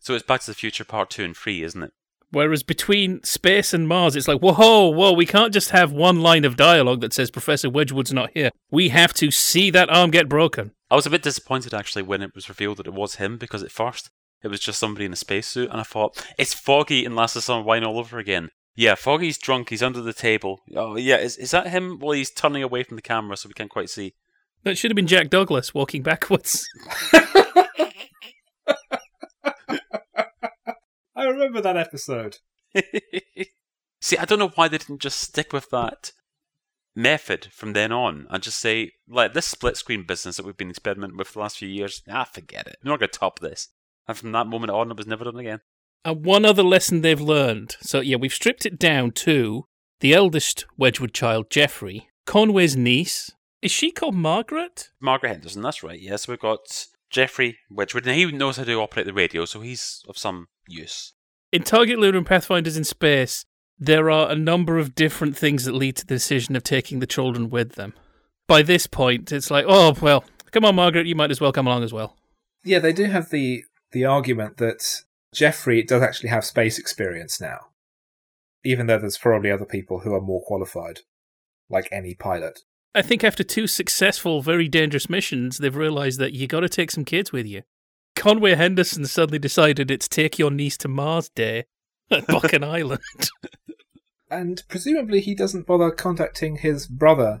So 0.00 0.14
it's 0.14 0.24
Back 0.24 0.40
to 0.40 0.46
the 0.46 0.54
Future 0.54 0.84
Part 0.84 1.10
Two 1.10 1.24
and 1.24 1.36
Three, 1.36 1.62
isn't 1.62 1.82
it? 1.82 1.92
Whereas 2.32 2.62
between 2.62 3.22
space 3.24 3.74
and 3.74 3.88
Mars, 3.88 4.14
it's 4.14 4.28
like, 4.28 4.40
whoa, 4.40 4.88
whoa, 4.88 5.12
we 5.12 5.26
can't 5.26 5.52
just 5.52 5.70
have 5.70 5.92
one 5.92 6.20
line 6.20 6.44
of 6.44 6.56
dialogue 6.56 7.00
that 7.00 7.12
says 7.12 7.30
Professor 7.30 7.68
Wedgwood's 7.68 8.12
not 8.12 8.30
here. 8.34 8.50
We 8.70 8.90
have 8.90 9.12
to 9.14 9.32
see 9.32 9.68
that 9.70 9.90
arm 9.90 10.10
get 10.12 10.28
broken. 10.28 10.70
I 10.90 10.94
was 10.94 11.06
a 11.06 11.10
bit 11.10 11.22
disappointed 11.22 11.74
actually 11.74 12.02
when 12.02 12.22
it 12.22 12.34
was 12.34 12.48
revealed 12.48 12.76
that 12.78 12.86
it 12.86 12.94
was 12.94 13.16
him 13.16 13.36
because 13.36 13.64
at 13.64 13.72
first 13.72 14.10
it 14.42 14.48
was 14.48 14.60
just 14.60 14.78
somebody 14.78 15.04
in 15.04 15.12
a 15.12 15.16
spacesuit, 15.16 15.70
and 15.70 15.80
I 15.80 15.84
thought 15.84 16.24
it's 16.38 16.54
Foggy 16.54 17.04
in 17.04 17.14
Last 17.14 17.36
of 17.36 17.42
Summer 17.42 17.62
Wine 17.64 17.84
all 17.84 17.98
over 17.98 18.18
again. 18.18 18.50
Yeah, 18.76 18.94
Foggy's 18.94 19.36
drunk. 19.36 19.68
He's 19.68 19.82
under 19.82 20.00
the 20.00 20.12
table. 20.12 20.60
Oh 20.74 20.96
yeah, 20.96 21.18
is 21.18 21.36
is 21.36 21.50
that 21.50 21.66
him? 21.66 21.98
Well, 21.98 22.12
he's 22.12 22.30
turning 22.30 22.62
away 22.62 22.84
from 22.84 22.96
the 22.96 23.02
camera, 23.02 23.36
so 23.36 23.48
we 23.48 23.54
can't 23.54 23.68
quite 23.68 23.90
see. 23.90 24.14
That 24.62 24.78
should 24.78 24.90
have 24.90 24.96
been 24.96 25.06
Jack 25.06 25.30
Douglas 25.30 25.74
walking 25.74 26.02
backwards. 26.02 26.66
I 31.20 31.24
remember 31.26 31.60
that 31.60 31.76
episode. 31.76 32.38
See, 34.00 34.16
I 34.16 34.24
don't 34.24 34.38
know 34.38 34.52
why 34.54 34.68
they 34.68 34.78
didn't 34.78 35.02
just 35.02 35.20
stick 35.20 35.52
with 35.52 35.68
that 35.68 36.12
method 36.96 37.48
from 37.52 37.74
then 37.74 37.92
on 37.92 38.26
and 38.30 38.42
just 38.42 38.58
say, 38.58 38.92
like, 39.06 39.34
this 39.34 39.46
split 39.46 39.76
screen 39.76 40.04
business 40.04 40.36
that 40.36 40.46
we've 40.46 40.56
been 40.56 40.70
experimenting 40.70 41.18
with 41.18 41.28
for 41.28 41.34
the 41.34 41.40
last 41.40 41.58
few 41.58 41.68
years, 41.68 42.02
ah, 42.10 42.24
forget 42.24 42.66
it. 42.66 42.76
We're 42.82 42.92
not 42.92 43.00
going 43.00 43.10
to 43.10 43.18
top 43.18 43.38
this. 43.38 43.68
And 44.08 44.16
from 44.16 44.32
that 44.32 44.46
moment 44.46 44.70
on, 44.70 44.90
it 44.90 44.96
was 44.96 45.06
never 45.06 45.24
done 45.24 45.36
again. 45.36 45.60
And 46.06 46.24
one 46.24 46.46
other 46.46 46.62
lesson 46.62 47.02
they've 47.02 47.20
learned. 47.20 47.76
So, 47.82 48.00
yeah, 48.00 48.16
we've 48.16 48.32
stripped 48.32 48.64
it 48.64 48.78
down 48.78 49.10
to 49.12 49.66
the 50.00 50.14
eldest 50.14 50.64
Wedgwood 50.78 51.12
child, 51.12 51.50
Geoffrey, 51.50 52.08
Conway's 52.24 52.76
niece. 52.76 53.30
Is 53.60 53.70
she 53.70 53.90
called 53.90 54.14
Margaret? 54.14 54.88
Margaret 55.00 55.28
Henderson, 55.28 55.60
that's 55.60 55.82
right. 55.82 56.00
Yes, 56.00 56.26
we've 56.26 56.40
got 56.40 56.86
Geoffrey 57.10 57.58
Wedgwood, 57.70 58.06
and 58.06 58.16
he 58.16 58.30
knows 58.30 58.56
how 58.56 58.64
to 58.64 58.80
operate 58.80 59.06
the 59.06 59.12
radio, 59.12 59.44
so 59.44 59.60
he's 59.60 60.02
of 60.08 60.16
some 60.16 60.48
use. 60.68 61.12
In 61.52 61.62
Target 61.62 61.98
Luna 61.98 62.18
and 62.18 62.26
Pathfinders 62.26 62.76
in 62.76 62.84
Space, 62.84 63.44
there 63.78 64.10
are 64.10 64.30
a 64.30 64.36
number 64.36 64.78
of 64.78 64.94
different 64.94 65.36
things 65.36 65.64
that 65.64 65.74
lead 65.74 65.96
to 65.96 66.06
the 66.06 66.14
decision 66.14 66.54
of 66.54 66.62
taking 66.62 67.00
the 67.00 67.06
children 67.06 67.50
with 67.50 67.72
them. 67.72 67.94
By 68.46 68.62
this 68.62 68.86
point, 68.86 69.32
it's 69.32 69.50
like, 69.50 69.64
oh, 69.66 69.96
well, 70.00 70.24
come 70.52 70.64
on, 70.64 70.76
Margaret, 70.76 71.06
you 71.06 71.14
might 71.14 71.30
as 71.30 71.40
well 71.40 71.52
come 71.52 71.66
along 71.66 71.82
as 71.82 71.92
well. 71.92 72.16
Yeah, 72.64 72.78
they 72.78 72.92
do 72.92 73.04
have 73.04 73.30
the 73.30 73.64
the 73.92 74.04
argument 74.04 74.58
that 74.58 75.02
Geoffrey 75.34 75.82
does 75.82 76.02
actually 76.02 76.28
have 76.28 76.44
space 76.44 76.78
experience 76.78 77.40
now, 77.40 77.58
even 78.64 78.86
though 78.86 78.98
there's 78.98 79.18
probably 79.18 79.50
other 79.50 79.64
people 79.64 80.00
who 80.00 80.14
are 80.14 80.20
more 80.20 80.42
qualified, 80.44 81.00
like 81.68 81.88
any 81.90 82.14
pilot. 82.14 82.60
I 82.94 83.02
think 83.02 83.22
after 83.22 83.44
two 83.44 83.66
successful, 83.66 84.42
very 84.42 84.66
dangerous 84.66 85.08
missions, 85.08 85.58
they've 85.58 85.74
realized 85.74 86.18
that 86.18 86.32
you 86.32 86.46
got 86.48 86.60
to 86.60 86.68
take 86.68 86.90
some 86.90 87.04
kids 87.04 87.30
with 87.30 87.46
you. 87.46 87.62
Conway 88.16 88.54
Henderson 88.54 89.06
suddenly 89.06 89.38
decided 89.38 89.90
it's 89.90 90.08
take 90.08 90.38
your 90.38 90.50
niece 90.50 90.76
to 90.78 90.88
Mars 90.88 91.28
Day 91.28 91.66
at 92.10 92.26
Buchan 92.28 92.64
Island. 92.64 93.00
And 94.28 94.62
presumably 94.68 95.20
he 95.20 95.34
doesn't 95.34 95.66
bother 95.66 95.90
contacting 95.90 96.56
his 96.56 96.86
brother 96.86 97.40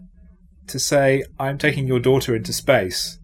to 0.68 0.78
say, 0.78 1.24
"I'm 1.38 1.58
taking 1.58 1.86
your 1.86 2.00
daughter 2.00 2.34
into 2.34 2.52
space." 2.52 3.18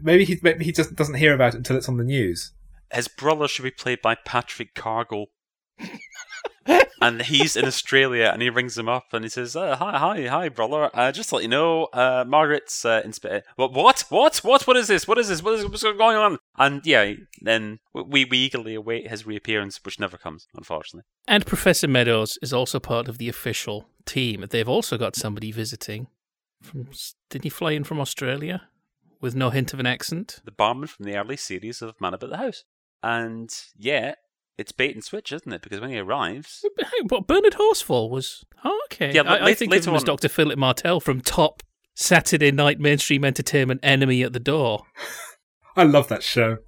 Maybe 0.00 0.24
he 0.24 0.38
maybe 0.42 0.64
he 0.64 0.72
just 0.72 0.94
doesn't 0.94 1.16
hear 1.16 1.34
about 1.34 1.54
it 1.54 1.58
until 1.58 1.76
it's 1.76 1.88
on 1.88 1.96
the 1.96 2.04
news. 2.04 2.52
His 2.92 3.08
brother 3.08 3.48
should 3.48 3.62
be 3.62 3.70
played 3.70 4.00
by 4.02 4.16
Patrick 4.24 4.74
Cargill. 4.74 5.26
And 7.00 7.22
he's 7.22 7.56
in 7.56 7.66
Australia, 7.66 8.30
and 8.32 8.40
he 8.40 8.48
rings 8.48 8.78
him 8.78 8.88
up, 8.88 9.12
and 9.12 9.24
he 9.24 9.28
says, 9.28 9.54
uh, 9.54 9.76
"Hi, 9.76 9.98
hi, 9.98 10.26
hi, 10.26 10.48
brother. 10.48 10.90
Uh, 10.94 11.12
just 11.12 11.28
to 11.28 11.34
let 11.36 11.42
you 11.42 11.48
know, 11.48 11.84
uh, 11.92 12.24
Margaret's 12.26 12.84
uh, 12.84 13.02
in 13.04 13.12
Spain. 13.12 13.42
What? 13.56 13.72
What? 13.72 14.04
What? 14.08 14.36
What? 14.38 14.66
What 14.66 14.76
is 14.76 14.88
this? 14.88 15.06
What 15.06 15.18
is 15.18 15.28
this? 15.28 15.42
What 15.42 15.54
is 15.54 15.66
what's 15.66 15.82
going 15.82 16.16
on?" 16.16 16.38
And 16.56 16.80
yeah, 16.86 17.12
then 17.40 17.80
we 17.92 18.24
we 18.24 18.38
eagerly 18.38 18.74
await 18.74 19.10
his 19.10 19.26
reappearance, 19.26 19.80
which 19.84 20.00
never 20.00 20.16
comes, 20.16 20.46
unfortunately. 20.54 21.04
and 21.28 21.44
Professor 21.44 21.88
Meadows 21.88 22.38
is 22.40 22.52
also 22.52 22.80
part 22.80 23.08
of 23.08 23.18
the 23.18 23.28
official 23.28 23.88
team. 24.06 24.46
They've 24.48 24.68
also 24.68 24.96
got 24.96 25.16
somebody 25.16 25.52
visiting 25.52 26.06
from. 26.62 26.88
Did 27.28 27.44
he 27.44 27.50
fly 27.50 27.72
in 27.72 27.84
from 27.84 28.00
Australia 28.00 28.68
with 29.20 29.34
no 29.34 29.50
hint 29.50 29.74
of 29.74 29.80
an 29.80 29.86
accent? 29.86 30.40
The 30.44 30.52
barman 30.52 30.88
from 30.88 31.04
the 31.04 31.16
early 31.16 31.36
series 31.36 31.82
of 31.82 32.00
Man 32.00 32.14
About 32.14 32.30
the 32.30 32.36
House, 32.38 32.64
and 33.02 33.50
yeah, 33.76 34.14
it's 34.58 34.72
bait 34.72 34.94
and 34.94 35.02
switch, 35.04 35.32
isn't 35.32 35.52
it? 35.52 35.62
Because 35.62 35.80
when 35.80 35.90
he 35.90 35.98
arrives, 35.98 36.64
what 37.08 37.26
Bernard 37.26 37.54
Horsfall 37.54 38.10
was? 38.10 38.44
Oh, 38.64 38.80
okay. 38.92 39.12
Yeah, 39.12 39.22
but 39.24 39.42
I, 39.42 39.46
I 39.48 39.54
think 39.54 39.70
of 39.70 39.76
later 39.78 39.90
him 39.90 39.96
as 39.96 40.02
on- 40.02 40.06
Dr. 40.06 40.28
Philip 40.28 40.58
Martell 40.58 41.00
from 41.00 41.20
top 41.20 41.62
Saturday 41.94 42.50
night 42.50 42.80
mainstream 42.80 43.24
entertainment 43.24 43.80
Enemy 43.82 44.22
at 44.22 44.32
the 44.32 44.40
Door. 44.40 44.84
I 45.76 45.82
love 45.84 46.08
that 46.08 46.22
show. 46.22 46.58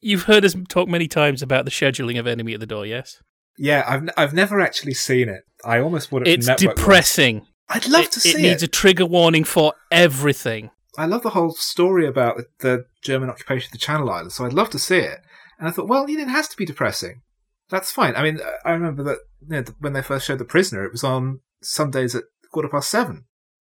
You've 0.00 0.24
heard 0.24 0.44
us 0.44 0.56
talk 0.68 0.88
many 0.88 1.06
times 1.06 1.42
about 1.42 1.64
the 1.66 1.70
scheduling 1.70 2.18
of 2.18 2.26
Enemy 2.26 2.54
at 2.54 2.60
the 2.60 2.66
Door, 2.66 2.86
yes? 2.86 3.22
Yeah, 3.58 3.84
I've 3.86 4.02
n- 4.02 4.10
I've 4.16 4.32
never 4.32 4.60
actually 4.60 4.94
seen 4.94 5.28
it. 5.28 5.42
I 5.64 5.78
almost 5.80 6.10
would 6.10 6.26
it. 6.26 6.30
It's 6.32 6.46
from 6.46 6.52
Network 6.52 6.68
once. 6.68 6.78
depressing. 6.80 7.46
I'd 7.68 7.86
love 7.88 8.04
it, 8.06 8.12
to 8.12 8.20
see 8.20 8.30
it 8.30 8.36
it. 8.36 8.42
needs 8.42 8.62
a 8.62 8.68
trigger 8.68 9.04
warning 9.06 9.44
for 9.44 9.74
everything. 9.90 10.70
I 10.98 11.06
love 11.06 11.22
the 11.22 11.30
whole 11.30 11.52
story 11.52 12.06
about 12.06 12.36
the, 12.38 12.46
the 12.60 12.84
German 13.02 13.30
occupation 13.30 13.68
of 13.68 13.72
the 13.72 13.78
Channel 13.78 14.10
Islands, 14.10 14.34
so 14.34 14.44
I'd 14.44 14.52
love 14.52 14.70
to 14.70 14.78
see 14.78 14.98
it. 14.98 15.20
And 15.60 15.68
I 15.68 15.72
thought, 15.72 15.88
well, 15.88 16.06
it 16.08 16.26
has 16.26 16.48
to 16.48 16.56
be 16.56 16.64
depressing. 16.64 17.20
That's 17.68 17.92
fine. 17.92 18.16
I 18.16 18.22
mean, 18.22 18.40
uh, 18.40 18.50
I 18.64 18.72
remember 18.72 19.04
that 19.04 19.18
you 19.42 19.56
know, 19.56 19.64
when 19.78 19.92
they 19.92 20.02
first 20.02 20.26
showed 20.26 20.38
The 20.38 20.44
Prisoner, 20.44 20.84
it 20.84 20.92
was 20.92 21.04
on 21.04 21.40
Sundays 21.62 22.14
at 22.14 22.24
quarter 22.50 22.68
past 22.68 22.90
seven, 22.90 23.26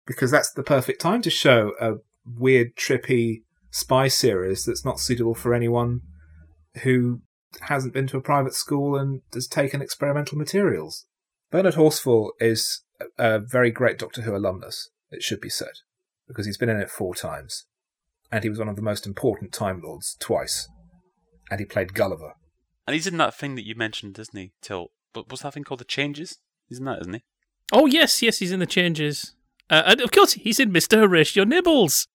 because 0.07 0.31
that's 0.31 0.53
the 0.53 0.63
perfect 0.63 1.01
time 1.01 1.23
to 1.23 1.31
show 1.31 1.73
a 1.81 1.95
weird, 2.25 2.77
trippy 2.77 3.43
spy 3.71 4.09
series 4.09 4.65
that's 4.65 4.85
not 4.85 5.01
suitable 5.01 5.35
for 5.35 5.55
anyone 5.55 6.03
who 6.83 7.23
hasn't 7.63 7.95
been 7.95 8.07
to 8.09 8.19
a 8.19 8.23
private 8.23 8.55
school 8.55 8.97
and 8.97 9.23
has 9.33 9.49
taken 9.49 9.81
experimental 9.81 10.37
materials. 10.39 11.07
Bernard 11.51 11.75
Horsfall 11.75 12.31
is 12.39 12.83
a 13.19 13.41
very 13.41 13.71
great 13.71 13.99
Doctor 13.99 14.23
Who 14.23 14.37
alumnus, 14.37 14.91
it 15.11 15.23
should 15.23 15.41
be 15.41 15.49
said, 15.49 15.73
because 16.29 16.47
he's 16.47 16.59
been 16.59 16.69
in 16.69 16.81
it 16.81 16.91
four 16.91 17.15
times. 17.15 17.65
And 18.31 18.45
he 18.45 18.51
was 18.51 18.59
one 18.59 18.69
of 18.69 18.77
the 18.77 18.83
most 18.83 19.07
important 19.07 19.53
Time 19.53 19.81
Lords 19.83 20.17
twice. 20.21 20.69
And 21.51 21.61
he 21.61 21.67
played 21.67 21.95
Gulliver. 21.95 22.35
And 22.87 22.95
he's 22.95 23.07
in 23.07 23.17
that 23.19 23.35
thing 23.35 23.55
that 23.57 23.67
you 23.67 23.75
mentioned, 23.75 24.19
isn't 24.19 24.37
he? 24.37 24.53
Till 24.63 24.89
but 25.13 25.29
what's 25.29 25.43
that 25.43 25.55
thing 25.55 25.65
called? 25.65 25.81
The 25.81 25.85
Changes. 25.85 26.39
Isn't 26.71 26.85
that, 26.85 27.01
isn't 27.01 27.15
he? 27.15 27.23
Oh 27.73 27.87
yes, 27.87 28.23
yes, 28.23 28.39
he's 28.39 28.53
in 28.53 28.61
the 28.61 28.67
changes. 28.67 29.35
Uh, 29.69 29.83
and 29.87 30.01
of 30.01 30.11
course, 30.11 30.33
he's 30.35 30.61
in 30.61 30.73
Mister 30.73 31.01
Horatio 31.01 31.45
Nibbles. 31.45 32.07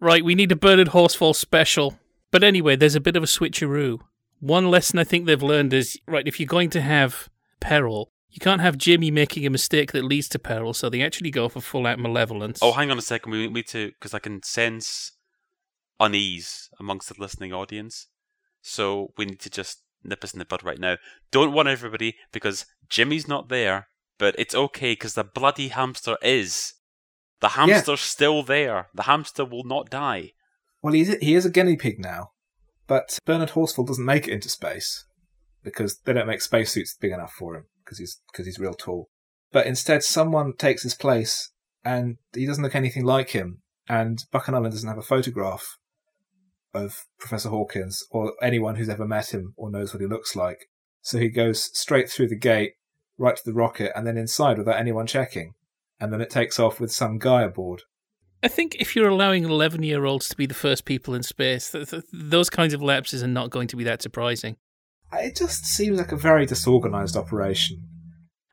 Right, 0.00 0.24
we 0.24 0.34
need 0.34 0.52
a 0.52 0.56
Bernard 0.56 0.88
Horsfall 0.88 1.34
special. 1.34 1.98
But 2.30 2.42
anyway, 2.42 2.76
there's 2.76 2.96
a 2.96 3.00
bit 3.00 3.16
of 3.16 3.22
a 3.22 3.26
switcheroo. 3.26 4.00
One 4.40 4.70
lesson 4.70 4.98
I 4.98 5.04
think 5.04 5.26
they've 5.26 5.42
learned 5.42 5.72
is 5.72 5.98
right 6.06 6.26
if 6.26 6.38
you're 6.38 6.46
going 6.46 6.70
to 6.70 6.80
have 6.80 7.28
peril, 7.60 8.10
you 8.28 8.40
can't 8.40 8.60
have 8.60 8.76
Jimmy 8.76 9.10
making 9.10 9.46
a 9.46 9.50
mistake 9.50 9.92
that 9.92 10.04
leads 10.04 10.28
to 10.30 10.38
peril. 10.38 10.74
So 10.74 10.90
they 10.90 11.02
actually 11.02 11.30
go 11.30 11.48
for 11.48 11.60
full 11.60 11.86
out 11.86 11.98
malevolence. 11.98 12.58
Oh, 12.60 12.72
hang 12.72 12.90
on 12.90 12.98
a 12.98 13.02
second. 13.02 13.30
We 13.32 13.48
need 13.48 13.68
to 13.68 13.88
because 13.88 14.14
I 14.14 14.18
can 14.18 14.42
sense 14.42 15.12
unease 16.00 16.68
amongst 16.80 17.08
the 17.08 17.14
listening 17.18 17.52
audience. 17.52 18.08
So 18.66 19.12
we 19.18 19.26
need 19.26 19.40
to 19.40 19.50
just 19.50 19.82
nip 20.02 20.24
us 20.24 20.32
in 20.32 20.38
the 20.38 20.46
bud 20.46 20.64
right 20.64 20.78
now. 20.78 20.96
Don't 21.30 21.52
warn 21.52 21.68
everybody 21.68 22.16
because 22.32 22.64
Jimmy's 22.88 23.28
not 23.28 23.50
there, 23.50 23.88
but 24.18 24.34
it's 24.38 24.54
okay 24.54 24.92
because 24.92 25.14
the 25.14 25.22
bloody 25.22 25.68
hamster 25.68 26.16
is. 26.22 26.72
The 27.40 27.50
hamster's 27.50 28.00
still 28.00 28.42
there. 28.42 28.88
The 28.94 29.02
hamster 29.02 29.44
will 29.44 29.64
not 29.64 29.90
die. 29.90 30.32
Well, 30.80 30.94
he's, 30.94 31.14
he 31.18 31.34
is 31.34 31.44
a 31.44 31.50
guinea 31.50 31.76
pig 31.76 31.98
now, 31.98 32.30
but 32.86 33.18
Bernard 33.26 33.50
Horsfall 33.50 33.86
doesn't 33.86 34.04
make 34.04 34.26
it 34.26 34.32
into 34.32 34.48
space 34.48 35.04
because 35.62 35.98
they 35.98 36.14
don't 36.14 36.26
make 36.26 36.40
spacesuits 36.40 36.96
big 36.98 37.12
enough 37.12 37.32
for 37.38 37.54
him 37.56 37.64
because 37.84 37.98
he's 37.98 38.22
because 38.32 38.46
he's 38.46 38.58
real 38.58 38.72
tall. 38.72 39.10
But 39.52 39.66
instead, 39.66 40.02
someone 40.02 40.54
takes 40.56 40.84
his 40.84 40.94
place, 40.94 41.52
and 41.84 42.16
he 42.34 42.46
doesn't 42.46 42.64
look 42.64 42.74
anything 42.74 43.04
like 43.04 43.30
him. 43.30 43.60
And 43.90 44.24
Buchan 44.32 44.54
Island 44.54 44.72
doesn't 44.72 44.88
have 44.88 44.98
a 44.98 45.02
photograph 45.02 45.76
of 46.74 47.06
Professor 47.18 47.48
Hawkins 47.48 48.04
or 48.10 48.32
anyone 48.42 48.76
who's 48.76 48.88
ever 48.88 49.06
met 49.06 49.32
him 49.32 49.54
or 49.56 49.70
knows 49.70 49.92
what 49.92 50.00
he 50.00 50.06
looks 50.06 50.34
like. 50.34 50.66
So 51.00 51.18
he 51.18 51.28
goes 51.28 51.70
straight 51.78 52.10
through 52.10 52.28
the 52.28 52.38
gate, 52.38 52.72
right 53.18 53.36
to 53.36 53.44
the 53.44 53.52
rocket, 53.52 53.92
and 53.96 54.06
then 54.06 54.16
inside 54.16 54.58
without 54.58 54.78
anyone 54.78 55.06
checking. 55.06 55.54
And 56.00 56.12
then 56.12 56.20
it 56.20 56.30
takes 56.30 56.58
off 56.58 56.80
with 56.80 56.92
some 56.92 57.18
guy 57.18 57.42
aboard. 57.42 57.82
I 58.42 58.48
think 58.48 58.76
if 58.78 58.94
you're 58.94 59.08
allowing 59.08 59.44
11 59.44 59.82
year 59.82 60.04
olds 60.04 60.28
to 60.28 60.36
be 60.36 60.46
the 60.46 60.54
first 60.54 60.84
people 60.84 61.14
in 61.14 61.22
space, 61.22 61.70
th- 61.70 61.88
th- 61.90 62.04
those 62.12 62.50
kinds 62.50 62.74
of 62.74 62.82
lapses 62.82 63.22
are 63.22 63.28
not 63.28 63.50
going 63.50 63.68
to 63.68 63.76
be 63.76 63.84
that 63.84 64.02
surprising. 64.02 64.56
Uh, 65.12 65.18
it 65.18 65.36
just 65.36 65.64
seems 65.64 65.98
like 65.98 66.12
a 66.12 66.16
very 66.16 66.44
disorganized 66.44 67.16
operation. 67.16 67.88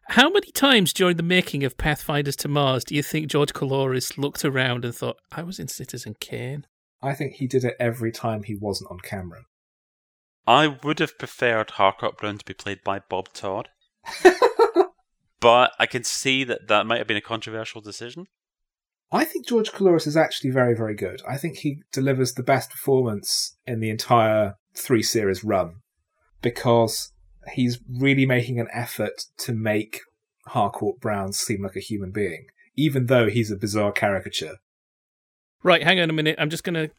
How 0.08 0.30
many 0.30 0.52
times 0.52 0.94
during 0.94 1.18
the 1.18 1.24
making 1.24 1.64
of 1.64 1.78
Pathfinders 1.78 2.36
to 2.38 2.48
Mars 2.48 2.84
do 2.84 2.96
you 2.96 3.04
think 3.04 3.28
George 3.28 3.54
Coulouris 3.54 4.18
looked 4.18 4.44
around 4.44 4.84
and 4.84 4.94
thought, 4.94 5.18
I 5.32 5.44
was 5.44 5.60
in 5.60 5.68
Citizen 5.68 6.16
Kane? 6.20 6.66
I 7.02 7.14
think 7.14 7.34
he 7.34 7.47
did 7.47 7.64
it 7.64 7.76
every 7.80 8.12
time 8.12 8.43
he 8.43 8.56
wasn't 8.56 8.91
on 8.91 8.99
camera. 8.99 9.43
I 10.47 10.68
would 10.84 10.99
have 10.99 11.18
preferred 11.18 11.72
Harcourt 11.72 12.18
Brown 12.18 12.38
to 12.38 12.45
be 12.45 12.54
played 12.54 12.84
by 12.84 12.99
Bob 12.99 13.34
Todd, 13.34 13.70
but 15.39 15.72
I 15.80 15.86
can 15.86 16.04
see 16.04 16.43
that 16.43 16.68
that 16.68 16.86
might 16.86 16.97
have 16.97 17.08
been 17.08 17.18
a 17.18 17.22
controversial 17.22 17.82
decision. 17.82 18.26
I 19.12 19.26
think 19.26 19.45
George 19.45 19.72
Coulouris 19.72 20.08
is 20.08 20.16
actually 20.16 20.52
very, 20.52 20.74
very 20.74 20.95
good. 20.95 21.22
I 21.28 21.38
think 21.38 21.58
he 21.58 21.84
delivers 21.91 22.34
the 22.34 22.43
best 22.43 22.72
performance 22.72 23.58
in 23.68 23.82
the 23.82 23.89
entire 23.89 24.56
three 24.76 25.04
series 25.04 25.43
run 25.43 25.82
because 26.41 27.12
he's 27.54 27.80
really 27.89 28.26
making 28.26 28.60
an 28.60 28.68
effort 28.72 29.26
to 29.39 29.54
make 29.54 30.02
Harcourt 30.47 30.99
Brown 30.99 31.34
seem 31.34 31.64
like 31.64 31.76
a 31.76 31.82
human 31.82 32.12
being, 32.12 32.47
even 32.76 33.08
though 33.08 33.28
he's 33.28 33.52
a 33.52 33.58
bizarre 33.58 33.91
caricature. 33.91 34.56
Right, 35.64 35.84
hang 35.84 35.99
on 35.99 36.09
a 36.09 36.14
minute. 36.14 36.36
I'm 36.39 36.49
just 36.49 36.64
going 36.64 36.74
to. 36.74 36.91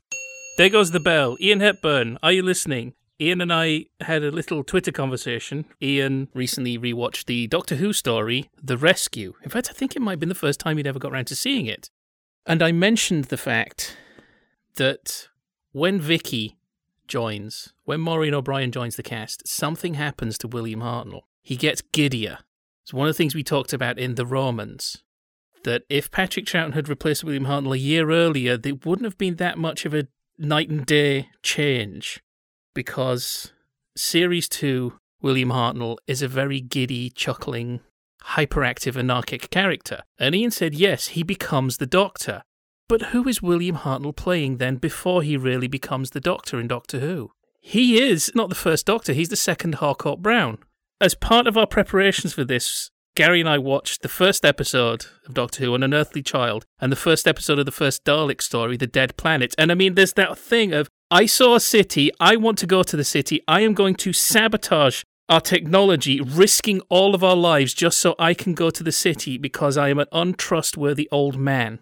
There 0.57 0.69
goes 0.69 0.91
the 0.91 1.01
bell. 1.01 1.37
Ian 1.41 1.61
Hepburn, 1.61 2.19
are 2.23 2.33
you 2.33 2.43
listening? 2.43 2.95
Ian 3.21 3.41
and 3.41 3.53
I 3.53 3.87
had 4.01 4.23
a 4.23 4.31
little 4.31 4.63
Twitter 4.63 4.93
conversation. 4.93 5.65
Ian 5.81 6.29
recently 6.35 6.79
rewatched 6.79 7.27
the 7.27 7.47
Doctor 7.47 7.77
Who 7.77 7.93
story, 7.93 8.51
The 8.63 8.77
Rescue. 8.77 9.35
In 9.43 9.51
fact, 9.51 9.69
I 9.71 9.73
think 9.73 9.97
it 9.97 10.03
might 10.03 10.13
have 10.13 10.21
been 10.21 10.29
the 10.29 10.35
first 10.35 10.61
time 10.61 10.77
he'd 10.77 10.87
ever 10.87 10.99
got 10.99 11.13
around 11.13 11.27
to 11.27 11.37
seeing 11.37 11.67
it. 11.67 11.91
And 12.47 12.63
I 12.63 12.73
mentioned 12.73 13.27
the 13.27 13.37
fact 13.37 13.97
that 14.75 15.29
when 15.73 16.01
Vicky 16.01 16.57
joins, 17.07 17.73
when 17.85 18.01
Maureen 18.01 18.35
O'Brien 18.35 18.73
joins 18.73 18.97
the 18.97 19.03
cast, 19.03 19.47
something 19.47 19.95
happens 19.95 20.37
to 20.39 20.49
William 20.49 20.81
Hartnell. 20.81 21.23
He 21.43 21.57
gets 21.57 21.83
giddier. 21.93 22.39
It's 22.83 22.93
one 22.93 23.07
of 23.07 23.15
the 23.15 23.19
things 23.19 23.35
we 23.35 23.45
talked 23.45 23.73
about 23.73 23.99
in 23.99 24.17
The 24.17 24.27
Romans. 24.27 25.03
That 25.65 25.83
if 25.89 26.11
Patrick 26.11 26.47
Troughton 26.47 26.75
had 26.75 26.89
replaced 26.89 27.25
William 27.25 27.47
Hartnell 27.47 27.75
a 27.75 27.79
year 27.79 28.11
earlier, 28.11 28.57
there 28.57 28.75
wouldn't 28.75 29.05
have 29.05 29.19
been 29.19 29.37
that 29.37 29.59
much 29.59 29.85
of 29.85 29.95
a 29.95 30.09
night 30.39 30.69
and 30.69 30.85
day 30.85 31.29
change. 31.43 32.21
Because 32.75 33.53
Series 33.97 34.49
2, 34.49 34.95
William 35.21 35.51
Hartnell, 35.51 35.99
is 36.07 36.23
a 36.23 36.29
very 36.29 36.61
giddy, 36.61 37.11
chuckling, 37.11 37.81
hyperactive, 38.25 38.97
anarchic 38.97 39.51
character. 39.51 40.03
And 40.19 40.35
Ian 40.35 40.51
said, 40.51 40.75
yes, 40.75 41.09
he 41.09 41.23
becomes 41.23 41.77
the 41.77 41.87
Doctor. 41.87 42.43
But 42.89 43.03
who 43.07 43.27
is 43.29 43.41
William 43.43 43.77
Hartnell 43.77 44.17
playing 44.17 44.57
then 44.57 44.77
before 44.77 45.23
he 45.23 45.37
really 45.37 45.69
becomes 45.69 46.11
the 46.11 46.21
Doctor 46.21 46.59
in 46.61 46.69
Doctor 46.69 47.01
Who? 47.01 47.31
He 47.61 48.03
is 48.03 48.33
not 48.35 48.49
the 48.49 48.55
first 48.55 48.87
Doctor, 48.87 49.13
he's 49.13 49.29
the 49.29 49.37
second 49.37 49.77
Harcourt 49.77 50.21
Brown. 50.21 50.59
As 51.01 51.15
part 51.15 51.47
of 51.47 51.57
our 51.57 51.67
preparations 51.67 52.33
for 52.33 52.45
this, 52.45 52.91
Gary 53.15 53.41
and 53.41 53.49
I 53.49 53.59
watched 53.59 54.01
the 54.01 54.09
first 54.09 54.43
episode 54.43 55.05
of 55.27 55.35
Doctor 55.35 55.63
Who, 55.63 55.75
An 55.75 55.83
Unearthly 55.83 56.23
Child, 56.23 56.65
and 56.81 56.91
the 56.91 56.97
first 56.97 57.29
episode 57.29 57.59
of 57.59 57.67
the 57.67 57.71
first 57.71 58.05
Dalek 58.07 58.41
story, 58.41 58.79
The 58.79 58.87
Dead 58.87 59.19
Planet. 59.19 59.55
And 59.59 59.71
I 59.71 59.75
mean, 59.75 59.97
there's 59.97 60.15
that 60.15 60.39
thing 60.39 60.73
of, 60.73 60.89
I 61.11 61.27
saw 61.27 61.55
a 61.55 61.61
city, 61.61 62.11
I 62.19 62.37
want 62.37 62.57
to 62.59 62.67
go 62.67 62.83
to 62.83 62.97
the 62.97 63.05
city, 63.05 63.43
I 63.47 63.61
am 63.61 63.75
going 63.75 63.97
to 63.97 64.15
sabotage 64.15 65.03
our 65.29 65.43
technology, 65.43 66.23
risking 66.23 66.81
all 66.89 67.15
of 67.15 67.23
our 67.23 67.37
lives 67.37 67.75
just 67.75 67.99
so 67.99 68.15
I 68.19 68.33
can 68.33 68.55
go 68.55 68.71
to 68.71 68.83
the 68.83 68.91
city 68.91 69.37
because 69.37 69.77
I 69.77 69.91
am 69.91 69.99
an 69.99 70.09
untrustworthy 70.11 71.07
old 71.13 71.37
man. 71.37 71.81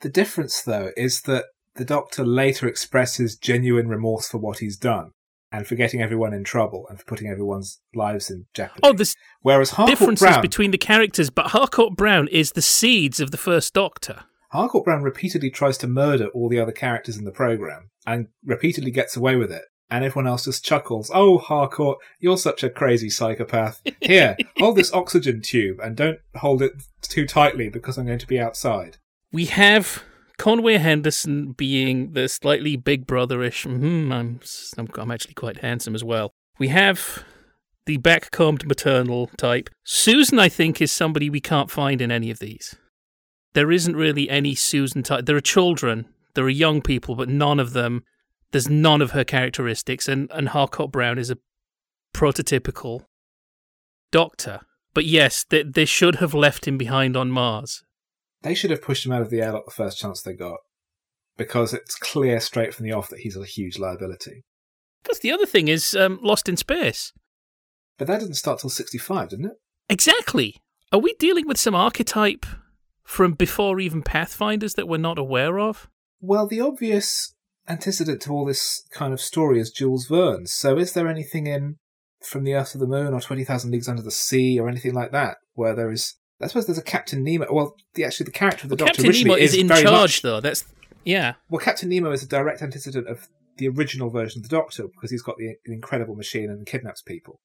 The 0.00 0.08
difference, 0.08 0.62
though, 0.62 0.92
is 0.96 1.20
that 1.22 1.44
the 1.74 1.84
Doctor 1.84 2.24
later 2.24 2.66
expresses 2.66 3.36
genuine 3.36 3.88
remorse 3.88 4.28
for 4.28 4.38
what 4.38 4.60
he's 4.60 4.78
done 4.78 5.12
and 5.52 5.66
for 5.66 5.74
getting 5.74 6.00
everyone 6.00 6.32
in 6.32 6.44
trouble 6.44 6.86
and 6.88 6.98
for 6.98 7.04
putting 7.04 7.28
everyone's 7.28 7.80
lives 7.94 8.30
in 8.30 8.46
jeopardy. 8.54 8.80
Oh, 8.82 8.92
there's 8.92 9.16
Whereas 9.42 9.70
Harcourt 9.70 9.98
differences 9.98 10.26
Brown, 10.26 10.42
between 10.42 10.70
the 10.70 10.78
characters, 10.78 11.30
but 11.30 11.48
Harcourt 11.48 11.96
Brown 11.96 12.28
is 12.28 12.52
the 12.52 12.62
seeds 12.62 13.20
of 13.20 13.30
the 13.30 13.36
first 13.36 13.74
Doctor. 13.74 14.24
Harcourt 14.52 14.84
Brown 14.84 15.02
repeatedly 15.02 15.50
tries 15.50 15.78
to 15.78 15.86
murder 15.86 16.26
all 16.28 16.48
the 16.48 16.60
other 16.60 16.72
characters 16.72 17.16
in 17.16 17.24
the 17.24 17.30
program 17.30 17.90
and 18.06 18.28
repeatedly 18.44 18.90
gets 18.90 19.16
away 19.16 19.36
with 19.36 19.50
it. 19.50 19.62
And 19.92 20.04
everyone 20.04 20.28
else 20.28 20.44
just 20.44 20.64
chuckles. 20.64 21.10
Oh, 21.12 21.38
Harcourt, 21.38 21.98
you're 22.20 22.38
such 22.38 22.62
a 22.62 22.70
crazy 22.70 23.10
psychopath. 23.10 23.82
Here, 24.00 24.36
hold 24.58 24.76
this 24.76 24.92
oxygen 24.92 25.42
tube 25.42 25.80
and 25.82 25.96
don't 25.96 26.20
hold 26.36 26.62
it 26.62 26.72
too 27.02 27.26
tightly 27.26 27.68
because 27.68 27.98
I'm 27.98 28.06
going 28.06 28.20
to 28.20 28.26
be 28.26 28.38
outside. 28.38 28.98
We 29.32 29.46
have 29.46 30.04
Conway 30.40 30.78
Henderson 30.78 31.52
being 31.52 32.14
the 32.14 32.26
slightly 32.26 32.74
big 32.74 33.06
brotherish. 33.06 33.64
Hmm, 33.64 34.10
I'm, 34.10 34.40
I'm 34.78 34.88
I'm 34.96 35.10
actually 35.10 35.34
quite 35.34 35.58
handsome 35.58 35.94
as 35.94 36.02
well. 36.02 36.32
We 36.58 36.68
have 36.68 37.24
the 37.84 37.98
backcombed 37.98 38.64
maternal 38.64 39.26
type. 39.36 39.68
Susan, 39.84 40.38
I 40.38 40.48
think, 40.48 40.80
is 40.80 40.90
somebody 40.90 41.28
we 41.28 41.42
can't 41.42 41.70
find 41.70 42.00
in 42.00 42.10
any 42.10 42.30
of 42.30 42.38
these. 42.38 42.74
There 43.52 43.70
isn't 43.70 43.94
really 43.94 44.30
any 44.30 44.54
Susan 44.54 45.02
type. 45.02 45.26
There 45.26 45.36
are 45.36 45.42
children, 45.42 46.06
there 46.32 46.44
are 46.44 46.48
young 46.48 46.80
people, 46.80 47.16
but 47.16 47.28
none 47.28 47.60
of 47.60 47.74
them. 47.74 48.02
There's 48.50 48.70
none 48.70 49.02
of 49.02 49.10
her 49.10 49.24
characteristics, 49.24 50.08
and 50.08 50.30
and 50.32 50.48
Harcourt 50.48 50.90
Brown 50.90 51.18
is 51.18 51.30
a 51.30 51.36
prototypical 52.14 53.04
doctor. 54.10 54.60
But 54.94 55.04
yes, 55.04 55.44
they, 55.44 55.64
they 55.64 55.84
should 55.84 56.16
have 56.16 56.32
left 56.32 56.66
him 56.66 56.78
behind 56.78 57.14
on 57.14 57.30
Mars. 57.30 57.84
They 58.42 58.54
should 58.54 58.70
have 58.70 58.82
pushed 58.82 59.04
him 59.04 59.12
out 59.12 59.22
of 59.22 59.30
the 59.30 59.40
airlock 59.40 59.66
the 59.66 59.70
first 59.70 59.98
chance 59.98 60.22
they 60.22 60.32
got 60.32 60.58
because 61.36 61.72
it's 61.72 61.94
clear 61.94 62.40
straight 62.40 62.74
from 62.74 62.86
the 62.86 62.92
off 62.92 63.08
that 63.08 63.20
he's 63.20 63.36
a 63.36 63.44
huge 63.44 63.78
liability. 63.78 64.44
Because 65.02 65.20
the 65.20 65.32
other 65.32 65.46
thing 65.46 65.68
is 65.68 65.94
um, 65.94 66.18
Lost 66.22 66.48
in 66.48 66.56
Space. 66.56 67.12
But 67.98 68.06
that 68.08 68.20
didn't 68.20 68.34
start 68.34 68.60
till 68.60 68.70
65, 68.70 69.30
didn't 69.30 69.46
it? 69.46 69.56
Exactly. 69.88 70.56
Are 70.92 70.98
we 70.98 71.14
dealing 71.18 71.46
with 71.46 71.58
some 71.58 71.74
archetype 71.74 72.46
from 73.02 73.32
before 73.32 73.80
even 73.80 74.02
Pathfinders 74.02 74.74
that 74.74 74.88
we're 74.88 74.98
not 74.98 75.18
aware 75.18 75.58
of? 75.58 75.88
Well, 76.20 76.46
the 76.46 76.60
obvious 76.60 77.34
antecedent 77.68 78.20
to 78.22 78.32
all 78.32 78.44
this 78.44 78.82
kind 78.92 79.12
of 79.12 79.20
story 79.20 79.60
is 79.60 79.70
Jules 79.70 80.06
Verne. 80.06 80.46
So 80.46 80.76
is 80.76 80.92
there 80.92 81.08
anything 81.08 81.46
in 81.46 81.76
From 82.22 82.44
the 82.44 82.54
Earth 82.54 82.72
to 82.72 82.78
the 82.78 82.86
Moon 82.86 83.14
or 83.14 83.20
20,000 83.20 83.70
Leagues 83.70 83.88
Under 83.88 84.02
the 84.02 84.10
Sea 84.10 84.58
or 84.60 84.68
anything 84.68 84.92
like 84.92 85.12
that 85.12 85.38
where 85.54 85.74
there 85.74 85.90
is. 85.90 86.16
I 86.42 86.46
suppose 86.46 86.66
there's 86.66 86.78
a 86.78 86.82
Captain 86.82 87.22
Nemo. 87.22 87.46
Well, 87.50 87.76
the, 87.94 88.04
actually, 88.04 88.24
the 88.24 88.30
character 88.32 88.64
of 88.64 88.70
the 88.70 88.76
Well, 88.76 88.86
Doctor 88.88 89.02
Captain 89.02 89.22
Nemo 89.22 89.34
is 89.34 89.54
in 89.54 89.68
very 89.68 89.82
charge, 89.82 89.92
much- 89.92 90.22
though. 90.22 90.40
That's 90.40 90.64
yeah. 91.04 91.34
Well, 91.48 91.60
Captain 91.60 91.88
Nemo 91.88 92.10
is 92.12 92.22
a 92.22 92.28
direct 92.28 92.62
antecedent 92.62 93.08
of 93.08 93.28
the 93.56 93.68
original 93.68 94.10
version 94.10 94.40
of 94.40 94.48
the 94.48 94.56
Doctor 94.56 94.84
because 94.88 95.10
he's 95.10 95.22
got 95.22 95.36
the, 95.36 95.56
the 95.64 95.72
incredible 95.72 96.14
machine 96.14 96.50
and 96.50 96.66
kidnaps 96.66 97.02
people. 97.02 97.40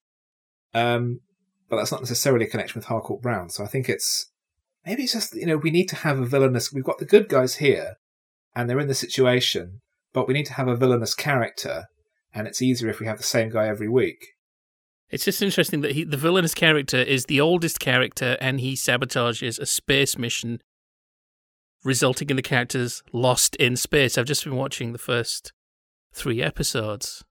Um, 0.74 1.20
but 1.68 1.76
that's 1.76 1.92
not 1.92 2.00
necessarily 2.00 2.46
a 2.46 2.48
connection 2.48 2.78
with 2.78 2.86
Harcourt 2.86 3.22
Brown. 3.22 3.50
So 3.50 3.64
I 3.64 3.66
think 3.66 3.88
it's 3.88 4.30
maybe 4.84 5.02
it's 5.02 5.12
just 5.12 5.34
you 5.34 5.46
know 5.46 5.56
we 5.56 5.70
need 5.70 5.88
to 5.90 5.96
have 5.96 6.18
a 6.18 6.24
villainous. 6.26 6.72
We've 6.72 6.84
got 6.84 6.98
the 6.98 7.04
good 7.04 7.28
guys 7.28 7.56
here, 7.56 7.96
and 8.54 8.68
they're 8.68 8.80
in 8.80 8.88
the 8.88 8.94
situation, 8.94 9.80
but 10.12 10.26
we 10.26 10.34
need 10.34 10.46
to 10.46 10.54
have 10.54 10.68
a 10.68 10.76
villainous 10.76 11.14
character, 11.14 11.86
and 12.32 12.46
it's 12.46 12.62
easier 12.62 12.88
if 12.88 13.00
we 13.00 13.06
have 13.06 13.18
the 13.18 13.24
same 13.24 13.50
guy 13.50 13.68
every 13.68 13.88
week. 13.88 14.35
It's 15.10 15.24
just 15.24 15.42
interesting 15.42 15.82
that 15.82 15.92
he, 15.92 16.04
the 16.04 16.16
villainous 16.16 16.54
character 16.54 16.96
is 16.96 17.26
the 17.26 17.40
oldest 17.40 17.78
character, 17.78 18.36
and 18.40 18.60
he 18.60 18.74
sabotages 18.74 19.58
a 19.58 19.66
space 19.66 20.18
mission, 20.18 20.60
resulting 21.84 22.28
in 22.30 22.36
the 22.36 22.42
characters 22.42 23.02
lost 23.12 23.54
in 23.56 23.76
space. 23.76 24.18
I've 24.18 24.26
just 24.26 24.44
been 24.44 24.56
watching 24.56 24.92
the 24.92 24.98
first 24.98 25.52
three 26.12 26.42
episodes, 26.42 27.24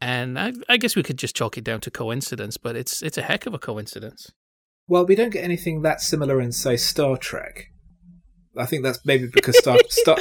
and 0.00 0.38
I, 0.38 0.52
I 0.68 0.78
guess 0.78 0.96
we 0.96 1.02
could 1.02 1.18
just 1.18 1.36
chalk 1.36 1.58
it 1.58 1.64
down 1.64 1.80
to 1.82 1.90
coincidence, 1.90 2.56
but 2.56 2.76
it's 2.76 3.02
it's 3.02 3.18
a 3.18 3.22
heck 3.22 3.46
of 3.46 3.52
a 3.52 3.58
coincidence. 3.58 4.32
Well, 4.86 5.04
we 5.04 5.14
don't 5.14 5.30
get 5.30 5.44
anything 5.44 5.82
that 5.82 6.00
similar 6.00 6.40
in, 6.40 6.50
say, 6.52 6.78
Star 6.78 7.18
Trek. 7.18 7.66
I 8.56 8.64
think 8.64 8.82
that's 8.82 9.04
maybe 9.04 9.28
because 9.30 9.58
Star, 9.58 9.76
Star 9.90 10.16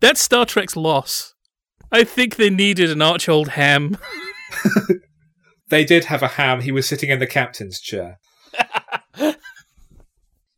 That's 0.00 0.20
Star 0.20 0.44
Trek's 0.44 0.74
loss. 0.74 1.34
I 1.92 2.04
think 2.04 2.36
they 2.36 2.50
needed 2.50 2.90
an 2.90 3.02
arch 3.02 3.28
old 3.28 3.48
ham. 3.50 3.98
they 5.72 5.84
did 5.84 6.04
have 6.04 6.22
a 6.22 6.28
ham. 6.28 6.60
He 6.60 6.70
was 6.70 6.86
sitting 6.86 7.10
in 7.10 7.18
the 7.18 7.26
captain's 7.26 7.80
chair. 7.80 8.18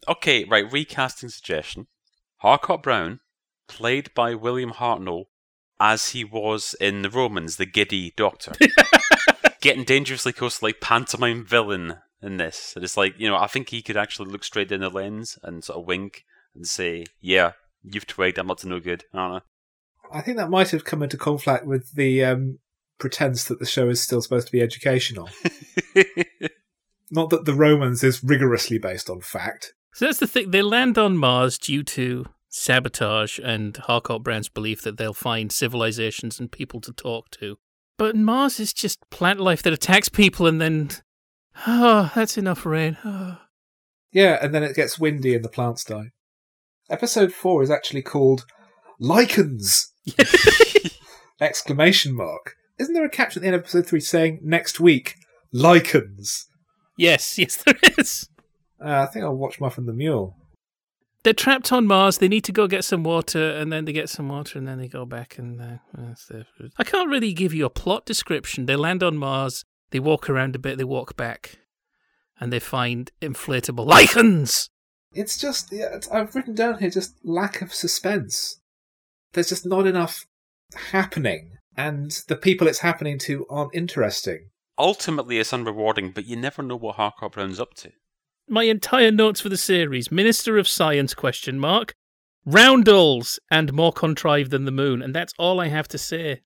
Okay, 0.06 0.44
right, 0.44 0.70
recasting 0.70 1.28
suggestion. 1.28 1.86
Harcourt 2.38 2.82
Brown, 2.82 3.20
played 3.68 4.12
by 4.14 4.34
William 4.34 4.72
Hartnell, 4.72 5.24
as 5.80 6.10
he 6.10 6.24
was 6.24 6.74
in 6.80 7.02
The 7.02 7.10
Romans, 7.10 7.56
the 7.56 7.66
giddy 7.66 8.12
doctor. 8.16 8.52
Getting 9.60 9.84
dangerously 9.84 10.32
close 10.32 10.58
to 10.58 10.66
like 10.66 10.80
pantomime 10.80 11.44
villain 11.44 11.96
in 12.20 12.36
this. 12.36 12.74
And 12.74 12.84
it's 12.84 12.96
like, 12.96 13.14
you 13.18 13.28
know, 13.28 13.36
I 13.36 13.46
think 13.46 13.70
he 13.70 13.80
could 13.80 13.96
actually 13.96 14.30
look 14.30 14.44
straight 14.44 14.70
in 14.70 14.82
the 14.82 14.90
lens 14.90 15.38
and 15.42 15.64
sort 15.64 15.78
of 15.78 15.86
wink 15.86 16.24
and 16.54 16.66
say, 16.66 17.06
Yeah, 17.20 17.52
you've 17.82 18.06
twigged, 18.06 18.38
I'm 18.38 18.50
up 18.50 18.58
to 18.58 18.68
no 18.68 18.80
good. 18.80 19.04
I 19.14 19.18
don't 19.18 19.32
know. 19.32 19.40
I 20.12 20.20
think 20.20 20.36
that 20.36 20.50
might 20.50 20.70
have 20.70 20.84
come 20.84 21.02
into 21.02 21.16
conflict 21.16 21.64
with 21.64 21.92
the 21.94 22.24
um, 22.24 22.58
pretense 22.99 23.45
that 23.45 23.59
the 23.59 23.66
show 23.66 23.88
is 23.88 24.03
still 24.03 24.22
supposed 24.22 24.47
to 24.47 24.53
be 24.53 24.61
educational. 24.61 25.28
Not 27.11 27.30
that 27.30 27.45
The 27.45 27.55
Romans 27.55 28.03
is 28.03 28.24
rigorously 28.24 28.78
based 28.78 29.11
on 29.11 29.20
fact. 29.20 29.74
So 29.92 30.07
that's 30.07 30.18
the 30.18 30.26
thing. 30.26 30.51
They 30.51 30.62
land 30.62 30.99
on 30.99 31.16
Mars 31.16 31.59
due 31.59 31.84
to 31.84 32.26
sabotage 32.49 33.38
and 33.38 33.76
Harcourt 33.76 34.22
Brown's 34.22 34.49
belief 34.49 34.82
that 34.82 34.97
they'll 34.97 35.12
find 35.12 35.53
civilizations 35.53 36.40
and 36.40 36.51
people 36.51 36.80
to 36.80 36.92
talk 36.92 37.30
to. 37.32 37.57
But 37.97 38.16
Mars 38.16 38.59
is 38.59 38.72
just 38.72 38.99
plant 39.11 39.40
life 39.40 39.62
that 39.62 39.72
attacks 39.72 40.09
people 40.09 40.47
and 40.47 40.61
then. 40.61 40.90
Oh, 41.66 42.11
that's 42.14 42.36
enough 42.36 42.66
rain. 42.66 42.97
Oh. 43.05 43.38
Yeah, 44.12 44.38
and 44.40 44.55
then 44.55 44.62
it 44.62 44.76
gets 44.76 44.99
windy 44.99 45.34
and 45.34 45.45
the 45.45 45.49
plants 45.49 45.84
die. 45.84 46.11
Episode 46.90 47.32
4 47.32 47.62
is 47.62 47.70
actually 47.70 48.03
called 48.03 48.45
Lichens! 49.01 49.92
Exclamation 51.40 52.14
mark. 52.14 52.55
Isn't 52.78 52.94
there 52.94 53.04
a 53.04 53.10
caption 53.10 53.40
at 53.40 53.42
the 53.42 53.46
end 53.48 53.56
of 53.56 53.62
episode 53.62 53.86
3 53.86 54.00
saying, 54.00 54.40
next 54.42 54.80
week, 54.80 55.16
Lichens? 55.52 56.46
Yes, 56.98 57.38
yes, 57.38 57.56
there 57.56 57.78
is. 57.98 58.28
Uh, 58.84 59.02
I 59.02 59.06
think 59.06 59.24
I'll 59.24 59.36
watch 59.36 59.60
Muffin 59.60 59.86
the 59.86 59.92
Mule. 59.92 60.36
They're 61.22 61.32
trapped 61.32 61.72
on 61.72 61.86
Mars. 61.86 62.18
They 62.18 62.28
need 62.28 62.44
to 62.44 62.52
go 62.52 62.66
get 62.66 62.84
some 62.84 63.02
water, 63.02 63.50
and 63.52 63.72
then 63.72 63.86
they 63.86 63.92
get 63.92 64.10
some 64.10 64.28
water, 64.28 64.58
and 64.58 64.68
then 64.68 64.78
they 64.78 64.88
go 64.88 65.06
back. 65.06 65.38
And 65.38 65.60
uh. 65.60 66.14
I 66.76 66.84
can't 66.84 67.08
really 67.08 67.32
give 67.32 67.54
you 67.54 67.64
a 67.64 67.70
plot 67.70 68.04
description. 68.04 68.66
They 68.66 68.76
land 68.76 69.02
on 69.02 69.16
Mars. 69.16 69.64
They 69.90 70.00
walk 70.00 70.28
around 70.28 70.54
a 70.54 70.58
bit. 70.58 70.76
They 70.76 70.84
walk 70.84 71.16
back, 71.16 71.56
and 72.38 72.52
they 72.52 72.60
find 72.60 73.10
inflatable 73.22 73.86
lichens. 73.86 74.68
It's 75.12 75.38
just, 75.38 75.72
yeah, 75.72 75.94
it's, 75.94 76.10
I've 76.10 76.34
written 76.34 76.54
down 76.54 76.80
here 76.80 76.90
just 76.90 77.14
lack 77.24 77.62
of 77.62 77.72
suspense. 77.72 78.60
There's 79.32 79.48
just 79.48 79.64
not 79.64 79.86
enough 79.86 80.26
happening, 80.90 81.53
and 81.76 82.10
the 82.28 82.36
people 82.36 82.66
it's 82.66 82.80
happening 82.80 83.18
to 83.20 83.46
aren't 83.48 83.74
interesting. 83.74 84.50
Ultimately, 84.78 85.38
it's 85.38 85.52
unrewarding, 85.52 86.14
but 86.14 86.26
you 86.26 86.36
never 86.36 86.62
know 86.62 86.76
what 86.76 86.96
Harcourt 86.96 87.32
Brown's 87.32 87.60
up 87.60 87.74
to. 87.74 87.92
My 88.48 88.64
entire 88.64 89.10
notes 89.10 89.40
for 89.40 89.48
the 89.48 89.56
series: 89.56 90.10
Minister 90.10 90.58
of 90.58 90.68
Science? 90.68 91.14
Question 91.14 91.58
mark. 91.58 91.94
Roundels 92.46 93.38
and 93.50 93.72
more 93.72 93.92
contrived 93.92 94.50
than 94.50 94.66
the 94.66 94.70
moon, 94.70 95.00
and 95.00 95.14
that's 95.14 95.32
all 95.38 95.60
I 95.60 95.68
have 95.68 95.88
to 95.88 95.98
say. 95.98 96.42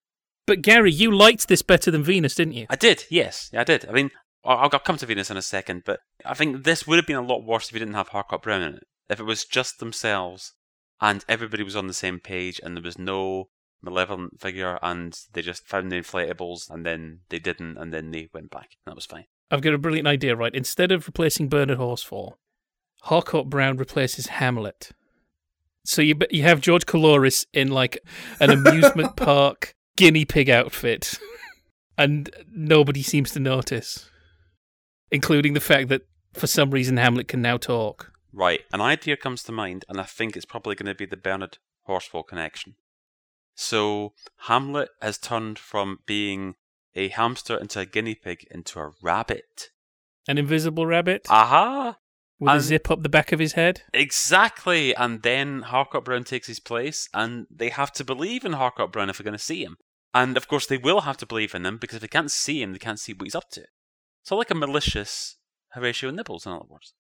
But 0.47 0.63
Gary, 0.63 0.93
you 0.93 1.15
liked 1.15 1.49
this 1.49 1.61
better 1.61 1.91
than 1.91 2.03
Venus, 2.03 2.37
didn't 2.37 2.55
you? 2.55 2.67
I 2.71 2.77
did, 2.77 3.05
yes, 3.11 3.51
I 3.55 3.65
did. 3.65 3.87
I 3.87 3.93
mean, 3.93 4.11
I'll, 4.45 4.59
I'll 4.59 4.71
come 4.71 4.97
to 4.97 5.07
Venus 5.07 5.31
in 5.31 5.37
a 5.37 5.43
second, 5.43 5.83
but 5.85 6.01
I 6.25 6.35
think 6.35 6.65
this 6.65 6.87
would 6.87 6.97
have 6.97 7.07
been 7.07 7.17
a 7.17 7.23
lot 7.23 7.45
worse 7.45 7.69
if 7.69 7.75
you 7.75 7.81
didn't 7.81 7.95
have 7.95 8.09
Harcourt 8.09 8.43
Brown 8.43 8.63
in 8.63 8.75
it. 8.77 8.85
If 9.11 9.21
it 9.21 9.25
was 9.25 9.45
just 9.45 9.79
themselves 9.79 10.55
and 11.01 11.25
everybody 11.29 11.63
was 11.63 11.77
on 11.77 11.87
the 11.87 11.95
same 11.95 12.21
page 12.21 12.61
and 12.63 12.77
there 12.77 12.83
was 12.83 12.99
no 12.99 13.49
malevolent 13.83 14.41
figure 14.41 14.79
and 14.83 15.19
they 15.33 15.43
just 15.43 15.67
found 15.67 15.91
the 15.91 15.97
inflatables 15.97 16.69
and 16.71 16.85
then 16.85 17.21
they 17.29 17.39
didn't 17.39 17.77
and 17.79 17.93
then 17.93 18.11
they 18.11 18.29
went 18.33 18.51
back. 18.51 18.77
That 18.87 18.95
was 18.95 19.07
fine. 19.07 19.27
I've 19.51 19.63
got 19.63 19.75
a 19.75 19.79
brilliant 19.79 20.09
idea, 20.09 20.37
right? 20.37 20.55
Instead 20.55 20.93
of 20.93 21.07
replacing 21.07 21.49
Bernard 21.49 21.79
Horsfall, 21.79 22.35
Harcourt 23.03 23.49
Brown 23.49 23.77
replaces 23.77 24.27
Hamlet. 24.27 24.91
So 25.85 26.03
you 26.03 26.17
you 26.31 26.43
have 26.43 26.61
George 26.61 26.85
Coulouris 26.85 27.47
in 27.55 27.69
like 27.71 27.99
an 28.41 28.51
amusement 28.51 29.17
park 29.17 29.75
guinea 29.97 30.25
pig 30.25 30.51
outfit, 30.51 31.19
and 31.97 32.29
nobody 32.51 33.03
seems 33.03 33.33
to 33.33 33.41
notice, 33.41 34.11
including 35.11 35.55
the 35.55 35.61
fact 35.61 35.89
that 35.89 36.03
for 36.35 36.47
some 36.47 36.71
reason 36.71 36.99
Hamlet 36.99 37.29
can 37.29 37.41
now 37.41 37.57
talk. 37.57 38.13
Right, 38.33 38.61
an 38.73 38.83
idea 38.83 39.17
comes 39.17 39.43
to 39.45 39.53
mind, 39.53 39.87
and 39.89 39.99
I 39.99 40.05
think 40.05 40.37
it's 40.37 40.45
probably 40.45 40.75
going 40.75 40.87
to 40.87 40.95
be 40.95 41.07
the 41.07 41.17
Bernard 41.17 41.57
Horsfall 41.89 42.27
connection. 42.27 42.75
So 43.61 44.15
Hamlet 44.43 44.91
has 45.03 45.19
turned 45.19 45.59
from 45.59 45.99
being 46.07 46.55
a 46.95 47.09
hamster 47.09 47.57
into 47.57 47.81
a 47.81 47.87
guinea 47.87 48.15
pig 48.15 48.47
into 48.53 48.79
a 48.79 48.93
rabbit. 49.03 49.71
An 50.29 50.39
invisible 50.39 50.87
rabbit 50.87 51.27
Aha! 51.29 51.99
with 52.39 52.55
a 52.55 52.61
zip 52.61 52.89
up 52.89 53.03
the 53.03 53.09
back 53.09 53.33
of 53.33 53.41
his 53.41 53.55
head. 53.55 53.83
Exactly, 53.93 54.95
and 54.95 55.25
then 55.25 55.63
Harcourt 55.63 56.05
Brown 56.05 56.23
takes 56.23 56.47
his 56.47 56.61
place, 56.61 57.09
and 57.13 57.49
they 57.51 57.71
have 57.71 57.91
to 57.95 58.05
believe 58.05 58.45
in 58.45 58.53
Harcourt 58.53 58.93
Brown 58.93 59.11
if 59.11 59.19
they're 59.19 59.25
going 59.25 59.33
to 59.33 59.39
see 59.43 59.65
him. 59.65 59.77
And 60.15 60.37
of 60.37 60.47
course, 60.47 60.67
they 60.67 60.79
will 60.79 61.01
have 61.01 61.17
to 61.17 61.27
believe 61.27 61.53
in 61.53 61.67
him 61.67 61.79
because 61.79 61.97
if 61.97 62.03
they 62.03 62.09
can't 62.09 62.31
see 62.31 62.63
him, 62.63 62.73
they 62.73 62.79
can't 62.79 63.01
see 63.01 63.13
what 63.13 63.25
he's 63.25 63.35
up 63.35 63.51
to. 63.51 63.65
So, 64.23 64.37
like 64.37 64.53
a 64.53 64.55
malicious 64.55 65.37
Horatio 65.71 66.13
Nibbles, 66.13 66.47
in 66.47 66.53
other 66.53 66.65
words. 66.69 66.95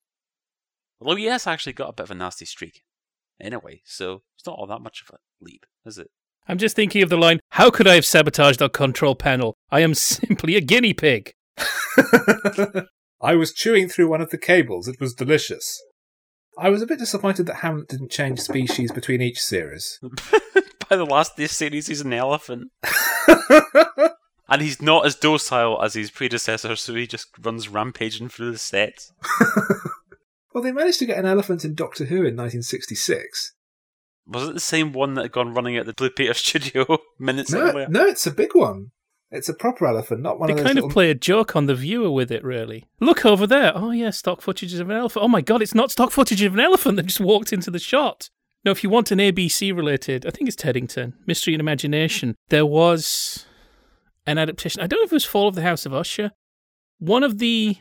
Although 1.00 1.16
he 1.16 1.26
has 1.26 1.46
actually 1.46 1.74
got 1.74 1.90
a 1.90 1.92
bit 1.92 2.02
of 2.02 2.11
a 2.11 2.14
nasty 2.16 2.46
streak, 2.46 2.82
anyway, 3.40 3.82
so 3.84 4.22
it's 4.36 4.44
not 4.44 4.59
all 4.59 4.66
that 4.66 4.82
much 4.82 5.02
of 5.02 5.14
a 5.14 5.18
leap, 5.40 5.64
is 5.86 5.98
it? 5.98 6.11
I'm 6.49 6.59
just 6.59 6.74
thinking 6.74 7.03
of 7.03 7.11
the 7.11 7.16
line, 7.18 7.40
How 7.51 7.70
could 7.70 7.86
I 7.86 7.94
have 7.94 8.07
sabotaged 8.07 8.62
our 8.62 8.70
control 8.70 9.14
panel? 9.14 9.55
I 9.70 9.80
am 9.80 9.94
simply 9.94 10.57
a 10.57 10.61
guinea 10.62 10.94
pig. 10.94 11.32
I 13.20 13.34
was 13.34 13.53
chewing 13.53 13.88
through 13.88 14.09
one 14.09 14.20
of 14.22 14.30
the 14.30 14.38
cables. 14.38 14.88
It 14.88 15.01
was 15.01 15.12
delicious. 15.12 15.80
I 16.59 16.70
was 16.70 16.82
a 16.82 16.86
bit 16.86 16.99
disappointed 16.99 17.46
that 17.46 17.57
Hamlet 17.57 17.88
didn't 17.88 18.11
change 18.11 18.40
species 18.40 18.90
between 18.90 19.20
each 19.20 19.40
series. 19.40 20.01
By 20.88 20.96
the 20.96 21.05
last 21.05 21.36
this 21.36 21.57
series, 21.57 21.88
he's 21.88 22.01
an 22.01 22.12
elephant. 22.12 22.70
And 24.49 24.62
he's 24.62 24.80
not 24.80 25.05
as 25.05 25.14
docile 25.14 25.82
as 25.82 25.92
his 25.92 26.11
predecessor, 26.11 26.74
so 26.74 26.94
he 26.94 27.07
just 27.07 27.28
runs 27.38 27.68
rampaging 27.68 28.30
through 28.30 28.53
the 28.53 28.59
sets. 28.59 29.12
well, 30.55 30.64
they 30.64 30.72
managed 30.72 31.01
to 31.01 31.07
get 31.07 31.18
an 31.18 31.26
elephant 31.26 31.64
in 31.64 31.74
Doctor 31.74 32.07
Who 32.07 32.16
in 32.16 32.34
1966. 32.34 33.53
Was 34.28 34.48
it 34.48 34.54
the 34.54 34.60
same 34.60 34.92
one 34.92 35.14
that 35.14 35.22
had 35.22 35.32
gone 35.32 35.54
running 35.54 35.76
at 35.76 35.86
the 35.86 35.94
Blue 35.94 36.10
Peter 36.10 36.34
studio 36.34 36.98
minutes 37.18 37.50
No, 37.52 37.60
earlier? 37.60 37.88
no, 37.88 38.04
it's 38.06 38.26
a 38.26 38.30
big 38.30 38.54
one. 38.54 38.90
It's 39.30 39.48
a 39.48 39.54
proper 39.54 39.86
elephant, 39.86 40.22
not 40.22 40.38
one 40.38 40.46
They 40.46 40.52
of 40.52 40.58
those. 40.58 40.64
kind 40.66 40.74
little... 40.76 40.88
of 40.88 40.92
play 40.94 41.10
a 41.10 41.14
joke 41.14 41.54
on 41.54 41.66
the 41.66 41.74
viewer 41.74 42.10
with 42.10 42.30
it, 42.32 42.42
really. 42.42 42.86
Look 43.00 43.26
over 43.26 43.46
there. 43.46 43.72
Oh, 43.74 43.90
yeah, 43.90 44.08
stock 44.10 44.40
footage 44.40 44.72
of 44.74 44.88
an 44.88 44.96
elephant. 44.96 45.22
Oh, 45.24 45.28
my 45.28 45.42
God, 45.42 45.60
it's 45.60 45.74
not 45.74 45.90
stock 45.90 46.10
footage 46.12 46.40
of 46.42 46.54
an 46.54 46.60
elephant 46.60 46.96
that 46.96 47.06
just 47.06 47.20
walked 47.20 47.52
into 47.52 47.70
the 47.70 47.78
shot. 47.78 48.30
Now, 48.64 48.70
if 48.70 48.82
you 48.82 48.88
want 48.90 49.10
an 49.10 49.18
ABC 49.18 49.76
related, 49.76 50.24
I 50.26 50.30
think 50.30 50.48
it's 50.48 50.56
Teddington, 50.56 51.12
Mystery 51.26 51.52
and 51.54 51.60
Imagination, 51.60 52.36
there 52.48 52.64
was 52.66 53.44
an 54.26 54.38
adaptation. 54.38 54.80
I 54.80 54.86
don't 54.86 55.00
know 55.00 55.04
if 55.04 55.12
it 55.12 55.16
was 55.16 55.24
Fall 55.26 55.48
of 55.48 55.54
the 55.54 55.62
House 55.62 55.84
of 55.84 55.92
Usher. 55.92 56.32
One 56.98 57.22
of 57.22 57.38
the 57.38 57.76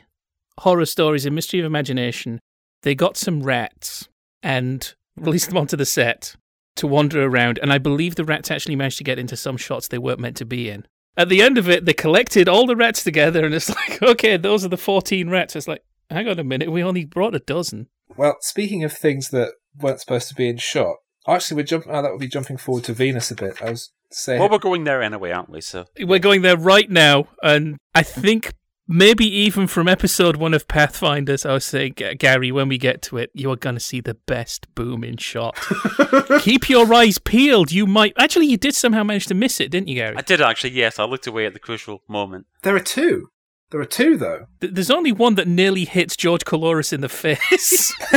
horror 0.58 0.84
stories 0.86 1.24
in 1.24 1.34
Mystery 1.34 1.60
of 1.60 1.66
Imagination, 1.66 2.40
they 2.82 2.94
got 2.94 3.16
some 3.16 3.42
rats 3.42 4.06
and 4.42 4.94
released 5.20 5.48
them 5.48 5.58
onto 5.58 5.76
the 5.76 5.86
set 5.86 6.36
to 6.76 6.86
wander 6.86 7.24
around. 7.24 7.58
And 7.60 7.72
I 7.72 7.78
believe 7.78 8.14
the 8.14 8.24
rats 8.24 8.50
actually 8.50 8.76
managed 8.76 8.98
to 8.98 9.04
get 9.04 9.18
into 9.18 9.36
some 9.36 9.56
shots 9.56 9.88
they 9.88 9.98
weren't 9.98 10.20
meant 10.20 10.36
to 10.38 10.44
be 10.44 10.70
in. 10.70 10.86
At 11.16 11.28
the 11.28 11.42
end 11.42 11.58
of 11.58 11.68
it, 11.68 11.84
they 11.84 11.92
collected 11.92 12.48
all 12.48 12.66
the 12.66 12.76
rats 12.76 13.02
together, 13.02 13.44
and 13.44 13.54
it's 13.54 13.68
like, 13.88 14.00
okay, 14.02 14.36
those 14.36 14.64
are 14.64 14.68
the 14.68 14.76
14 14.76 15.28
rats. 15.28 15.56
It's 15.56 15.68
like, 15.68 15.82
hang 16.10 16.28
on 16.28 16.38
a 16.38 16.44
minute, 16.44 16.70
we 16.70 16.82
only 16.82 17.04
brought 17.04 17.34
a 17.34 17.40
dozen. 17.40 17.88
Well, 18.16 18.36
speaking 18.40 18.84
of 18.84 18.92
things 18.92 19.30
that 19.30 19.52
weren't 19.80 20.00
supposed 20.00 20.28
to 20.28 20.34
be 20.34 20.48
in 20.48 20.58
shot, 20.58 20.96
actually, 21.26 21.56
we're 21.56 21.64
jumping. 21.64 21.92
Oh, 21.92 22.02
that 22.02 22.10
would 22.10 22.20
be 22.20 22.28
jumping 22.28 22.56
forward 22.56 22.84
to 22.84 22.92
Venus 22.92 23.30
a 23.30 23.34
bit. 23.34 23.60
I 23.60 23.70
was 23.70 23.92
saying. 24.10 24.40
Well, 24.40 24.48
we're 24.48 24.58
going 24.58 24.84
there 24.84 25.02
anyway, 25.02 25.32
aren't 25.32 25.50
we? 25.50 25.60
So 25.60 25.86
We're 26.00 26.18
going 26.18 26.42
there 26.42 26.56
right 26.56 26.90
now, 26.90 27.26
and 27.42 27.76
I 27.94 28.02
think 28.02 28.52
maybe 28.88 29.24
even 29.26 29.66
from 29.66 29.86
episode 29.86 30.36
one 30.36 30.54
of 30.54 30.66
Pathfinders, 30.66 31.44
I 31.46 31.52
was 31.52 31.64
saying, 31.64 31.94
Gary, 32.18 32.50
when 32.50 32.68
we 32.68 32.78
get 32.78 33.02
to 33.02 33.18
it, 33.18 33.30
you 33.34 33.50
are 33.52 33.56
going 33.56 33.76
to 33.76 33.80
see 33.80 34.00
the 34.00 34.14
best 34.14 34.74
booming 34.74 35.18
shot. 35.18 35.56
Keep 36.40 36.68
your 36.68 36.92
eyes 36.92 37.18
peeled. 37.18 37.70
You 37.70 37.86
might. 37.86 38.14
Actually, 38.18 38.46
you 38.46 38.56
did 38.56 38.74
somehow 38.74 39.04
manage 39.04 39.26
to 39.26 39.34
miss 39.34 39.60
it, 39.60 39.70
didn't 39.70 39.88
you, 39.88 39.96
Gary? 39.96 40.16
I 40.16 40.22
did 40.22 40.40
actually, 40.40 40.70
yes. 40.70 40.98
I 40.98 41.04
looked 41.04 41.26
away 41.26 41.46
at 41.46 41.52
the 41.52 41.60
crucial 41.60 42.02
moment. 42.08 42.46
There 42.62 42.74
are 42.74 42.80
two. 42.80 43.28
There 43.70 43.80
are 43.80 43.84
two, 43.84 44.16
though. 44.16 44.46
Th- 44.62 44.72
There's 44.72 44.90
only 44.90 45.12
one 45.12 45.34
that 45.34 45.46
nearly 45.46 45.84
hits 45.84 46.16
George 46.16 46.44
Coulouris 46.44 46.92
in 46.92 47.02
the 47.02 47.08
face. 47.10 47.94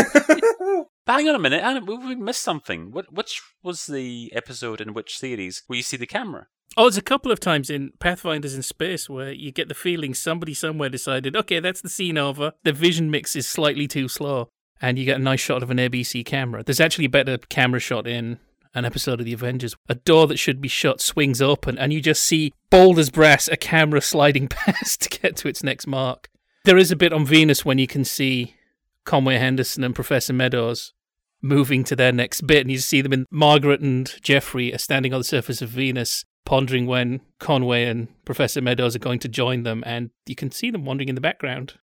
Hang 1.08 1.28
on 1.28 1.36
a 1.36 1.40
minute, 1.40 1.62
Anna, 1.62 1.84
we 1.84 1.98
we 1.98 2.16
missed 2.16 2.42
something. 2.42 2.92
What, 2.92 3.12
which 3.12 3.42
was 3.62 3.86
the 3.88 4.32
episode 4.34 4.80
in 4.80 4.94
which 4.94 5.18
series 5.18 5.64
where 5.68 5.76
you 5.76 5.84
see 5.84 5.98
the 5.98 6.08
camera? 6.08 6.48
Oh, 6.78 6.84
there's 6.84 6.98
a 6.98 7.02
couple 7.02 7.32
of 7.32 7.40
times 7.40 7.70
in 7.70 7.92
Pathfinders 8.00 8.56
in 8.56 8.64
Space 8.64 9.10
where 9.10 9.32
you 9.32 9.52
get 9.52 9.68
the 9.68 9.74
feeling 9.74 10.14
somebody 10.14 10.54
somewhere 10.54 10.90
decided, 10.90 11.36
okay, 11.36 11.60
that's 11.60 11.82
the 11.82 11.90
scene 11.90 12.18
over. 12.18 12.54
The 12.64 12.72
vision 12.72 13.12
mix 13.12 13.36
is 13.36 13.46
slightly 13.46 13.88
too 13.88 14.08
slow. 14.08 14.50
And 14.82 14.98
you 14.98 15.06
get 15.06 15.20
a 15.20 15.24
nice 15.24 15.42
shot 15.42 15.62
of 15.62 15.70
an 15.70 15.78
ABC 15.78 16.26
camera. 16.26 16.64
There's 16.64 16.80
actually 16.80 17.06
a 17.06 17.10
better 17.10 17.38
camera 17.38 17.80
shot 17.80 18.08
in 18.08 18.40
an 18.74 18.86
episode 18.86 19.20
of 19.20 19.26
The 19.26 19.34
Avengers. 19.34 19.76
A 19.90 19.96
door 19.96 20.28
that 20.28 20.40
should 20.40 20.62
be 20.62 20.68
shut 20.68 21.02
swings 21.02 21.42
open, 21.42 21.78
and 21.78 21.92
you 21.92 22.02
just 22.02 22.24
see 22.24 22.54
bold 22.70 22.98
as 22.98 23.10
brass 23.10 23.48
a 23.48 23.58
camera 23.58 24.02
sliding 24.02 24.48
past 24.50 25.02
to 25.02 25.10
get 25.10 25.36
to 25.38 25.48
its 25.48 25.64
next 25.64 25.88
mark. 25.88 26.30
There 26.64 26.78
is 26.78 26.92
a 26.92 26.96
bit 26.96 27.14
on 27.14 27.26
Venus 27.26 27.66
when 27.66 27.80
you 27.80 27.88
can 27.88 28.06
see 28.06 28.56
Conway 29.04 29.38
Henderson 29.38 29.84
and 29.84 29.94
Professor 29.94 30.34
Meadows 30.34 30.94
moving 31.42 31.84
to 31.84 31.96
their 31.96 32.12
next 32.12 32.42
bit, 32.48 32.62
and 32.62 32.72
you 32.72 32.78
see 32.78 33.02
them 33.02 33.14
in 33.14 33.26
Margaret 33.30 33.82
and 33.82 34.12
Geoffrey 34.22 34.74
are 34.74 34.78
standing 34.78 35.14
on 35.14 35.20
the 35.20 35.26
surface 35.26 35.62
of 35.62 35.70
Venus, 35.70 36.24
pondering 36.46 36.86
when 36.86 37.22
Conway 37.40 37.86
and 37.86 38.08
Professor 38.26 38.62
Meadows 38.62 38.96
are 38.96 39.00
going 39.00 39.20
to 39.20 39.28
join 39.28 39.64
them, 39.64 39.84
and 39.86 40.10
you 40.26 40.36
can 40.36 40.52
see 40.52 40.72
them 40.72 40.86
wandering 40.86 41.10
in 41.10 41.16
the 41.16 41.22
background. 41.22 41.76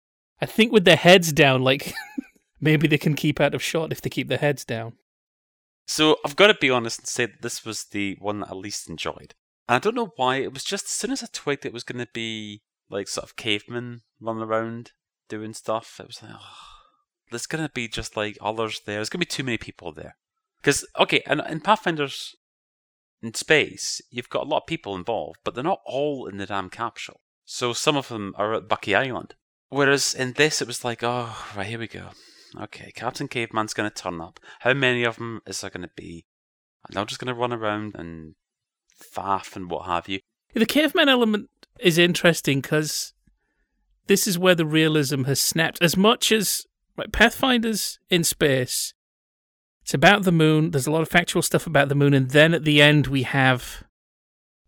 I 0.41 0.47
think 0.47 0.73
with 0.73 0.85
their 0.85 0.97
heads 0.97 1.33
down, 1.33 1.63
like 1.63 1.95
maybe 2.61 2.89
they 2.89 2.99
can 2.99 3.15
keep 3.15 3.41
out 3.41 3.55
of 3.55 3.63
shot 3.63 3.93
if 3.93 4.01
they 4.01 4.11
keep 4.11 4.29
their 4.29 4.39
heads 4.39 4.65
down. 4.65 4.95
So 5.87 6.17
I've 6.25 6.37
got 6.37 6.49
to 6.49 6.55
be 6.55 6.71
honest 6.71 7.01
and 7.01 7.09
say 7.09 7.27
that 7.27 7.43
this 7.43 7.65
was 7.65 7.85
the 7.85 8.17
one 8.21 8.41
that 8.41 8.51
I 8.51 8.55
least 8.55 8.89
enjoyed. 8.89 9.35
And 9.69 9.77
I 9.77 9.79
don't 9.79 9.95
know 9.95 10.13
why. 10.17 10.37
It 10.37 10.53
was 10.53 10.65
just 10.65 10.87
as 10.87 10.91
soon 10.91 11.13
as 11.13 11.23
I 11.23 11.29
twigged 11.33 11.65
it 11.65 11.73
was 11.73 11.85
going 11.85 12.05
to 12.05 12.09
be 12.13 12.63
like 12.91 13.09
sort 13.09 13.25
of 13.25 13.37
cavemen 13.37 14.03
running 14.21 14.43
around 14.43 14.93
doing 15.29 15.55
stuff, 15.55 15.99
it 16.01 16.07
was 16.07 16.23
like, 16.23 16.33
oh, 16.35 16.57
there's 17.31 17.47
going 17.47 17.65
to 17.65 17.73
be 17.73 17.89
just 17.89 18.17
like 18.17 18.39
others 18.41 18.81
there. 18.85 18.97
There's 18.97 19.09
going 19.09 19.21
to 19.21 19.27
be 19.27 19.31
too 19.31 19.45
many 19.45 19.59
people 19.59 19.93
there. 19.93 20.17
Because, 20.61 20.85
okay, 20.99 21.23
and 21.27 21.43
in 21.49 21.61
Pathfinders 21.61 22.35
in 23.27 23.35
space, 23.35 24.01
you've 24.11 24.31
got 24.31 24.45
a 24.45 24.49
lot 24.49 24.63
of 24.63 24.67
people 24.67 24.95
involved, 24.95 25.41
but 25.45 25.55
they're 25.55 25.65
not 25.65 25.81
all 25.85 26.27
in 26.27 26.37
the 26.37 26.47
damn 26.47 26.71
capsule. 26.71 27.21
So 27.45 27.73
some 27.73 27.97
of 27.97 28.09
them 28.09 28.35
are 28.37 28.55
at 28.55 28.69
Buchan 28.69 28.95
Island. 28.95 29.35
Whereas 29.69 30.15
in 30.15 30.33
this, 30.35 30.63
it 30.63 30.69
was 30.69 30.85
like, 30.85 31.03
oh, 31.03 31.37
right, 31.57 31.67
here 31.67 31.79
we 31.79 31.89
go. 31.89 32.11
Okay, 32.59 32.93
Captain 32.95 33.29
Caveman's 33.29 33.75
going 33.75 33.91
to 33.91 33.95
turn 33.95 34.21
up. 34.21 34.41
How 34.61 34.73
many 34.73 35.05
of 35.05 35.17
them 35.17 35.43
is 35.47 35.61
there 35.61 35.71
going 35.71 35.83
to 35.83 35.91
be? 35.97 36.25
And 36.87 36.97
they're 36.97 37.05
just 37.05 37.21
going 37.21 37.35
to 37.35 37.41
run 37.41 37.53
around 37.53 37.95
and 37.97 38.35
faff 39.03 39.57
and 39.57 39.71
what 39.71 39.87
have 39.87 40.09
you. 40.09 40.21
The 40.55 40.65
caveman 40.65 41.09
element 41.09 41.51
is 41.81 41.99
interesting 41.99 42.61
because 42.61 43.13
this 44.07 44.27
is 44.27 44.39
where 44.39 44.55
the 44.55 44.65
realism 44.65 45.25
has 45.25 45.41
snapped. 45.41 45.83
As 45.83 45.97
much 45.97 46.33
as 46.33 46.65
like 46.97 47.13
Pathfinders 47.13 47.99
in 48.09 48.25
space, 48.25 48.95
it's 49.87 49.95
about 49.95 50.25
the 50.25 50.33
moon. 50.33 50.73
There's 50.73 50.89
a 50.89 50.91
lot 50.91 51.03
of 51.03 51.09
factual 51.09 51.43
stuff 51.43 51.65
about 51.65 51.89
the 51.89 51.95
moon, 51.95 52.13
and 52.13 52.31
then 52.31 52.55
at 52.55 52.65
the 52.65 52.83
end 52.83 53.07
we 53.07 53.23
have 53.23 53.85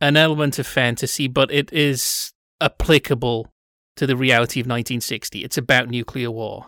an 0.00 0.16
element 0.16 0.60
of 0.60 0.66
fantasy, 0.68 1.26
but 1.26 1.50
it 1.50 1.72
is 1.72 2.32
applicable 2.60 3.50
to 3.96 4.06
the 4.06 4.16
reality 4.16 4.60
of 4.60 4.66
1960. 4.66 5.42
It's 5.42 5.58
about 5.58 5.90
nuclear 5.90 6.30
war. 6.30 6.66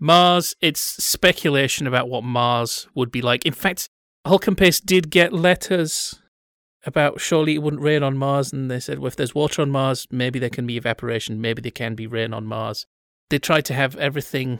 Mars, 0.00 0.56
it's 0.60 0.80
speculation 0.80 1.86
about 1.86 2.08
what 2.08 2.24
Mars 2.24 2.88
would 2.96 3.12
be 3.12 3.22
like. 3.22 3.46
In 3.46 3.52
fact, 3.52 3.88
Hulke 4.26 4.48
and 4.48 4.58
Paice 4.58 4.80
did 4.80 5.08
get 5.08 5.32
letters 5.32 6.20
about 6.84 7.20
surely 7.20 7.54
it 7.54 7.62
wouldn't 7.62 7.82
rain 7.82 8.02
on 8.02 8.18
Mars, 8.18 8.52
and 8.52 8.68
they 8.68 8.80
said, 8.80 8.98
well, 8.98 9.06
if 9.06 9.14
there's 9.14 9.36
water 9.36 9.62
on 9.62 9.70
Mars, 9.70 10.08
maybe 10.10 10.40
there 10.40 10.50
can 10.50 10.66
be 10.66 10.76
evaporation, 10.76 11.40
maybe 11.40 11.62
there 11.62 11.70
can 11.70 11.94
be 11.94 12.08
rain 12.08 12.34
on 12.34 12.46
Mars. 12.46 12.84
They 13.30 13.38
tried 13.38 13.64
to 13.66 13.74
have 13.74 13.94
everything 13.94 14.58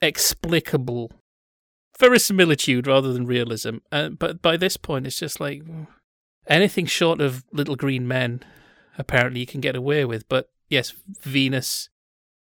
explicable, 0.00 1.10
verisimilitude 2.00 2.86
rather 2.86 3.12
than 3.12 3.26
realism. 3.26 3.76
Uh, 3.92 4.08
but 4.08 4.42
by 4.42 4.56
this 4.56 4.76
point, 4.76 5.06
it's 5.06 5.20
just 5.20 5.38
like 5.38 5.62
anything 6.46 6.86
short 6.86 7.20
of 7.20 7.44
little 7.52 7.76
green 7.76 8.08
men, 8.08 8.42
apparently 8.98 9.40
you 9.40 9.46
can 9.46 9.60
get 9.60 9.76
away 9.76 10.04
with. 10.04 10.28
But 10.28 10.50
yes, 10.68 10.94
Venus 11.22 11.90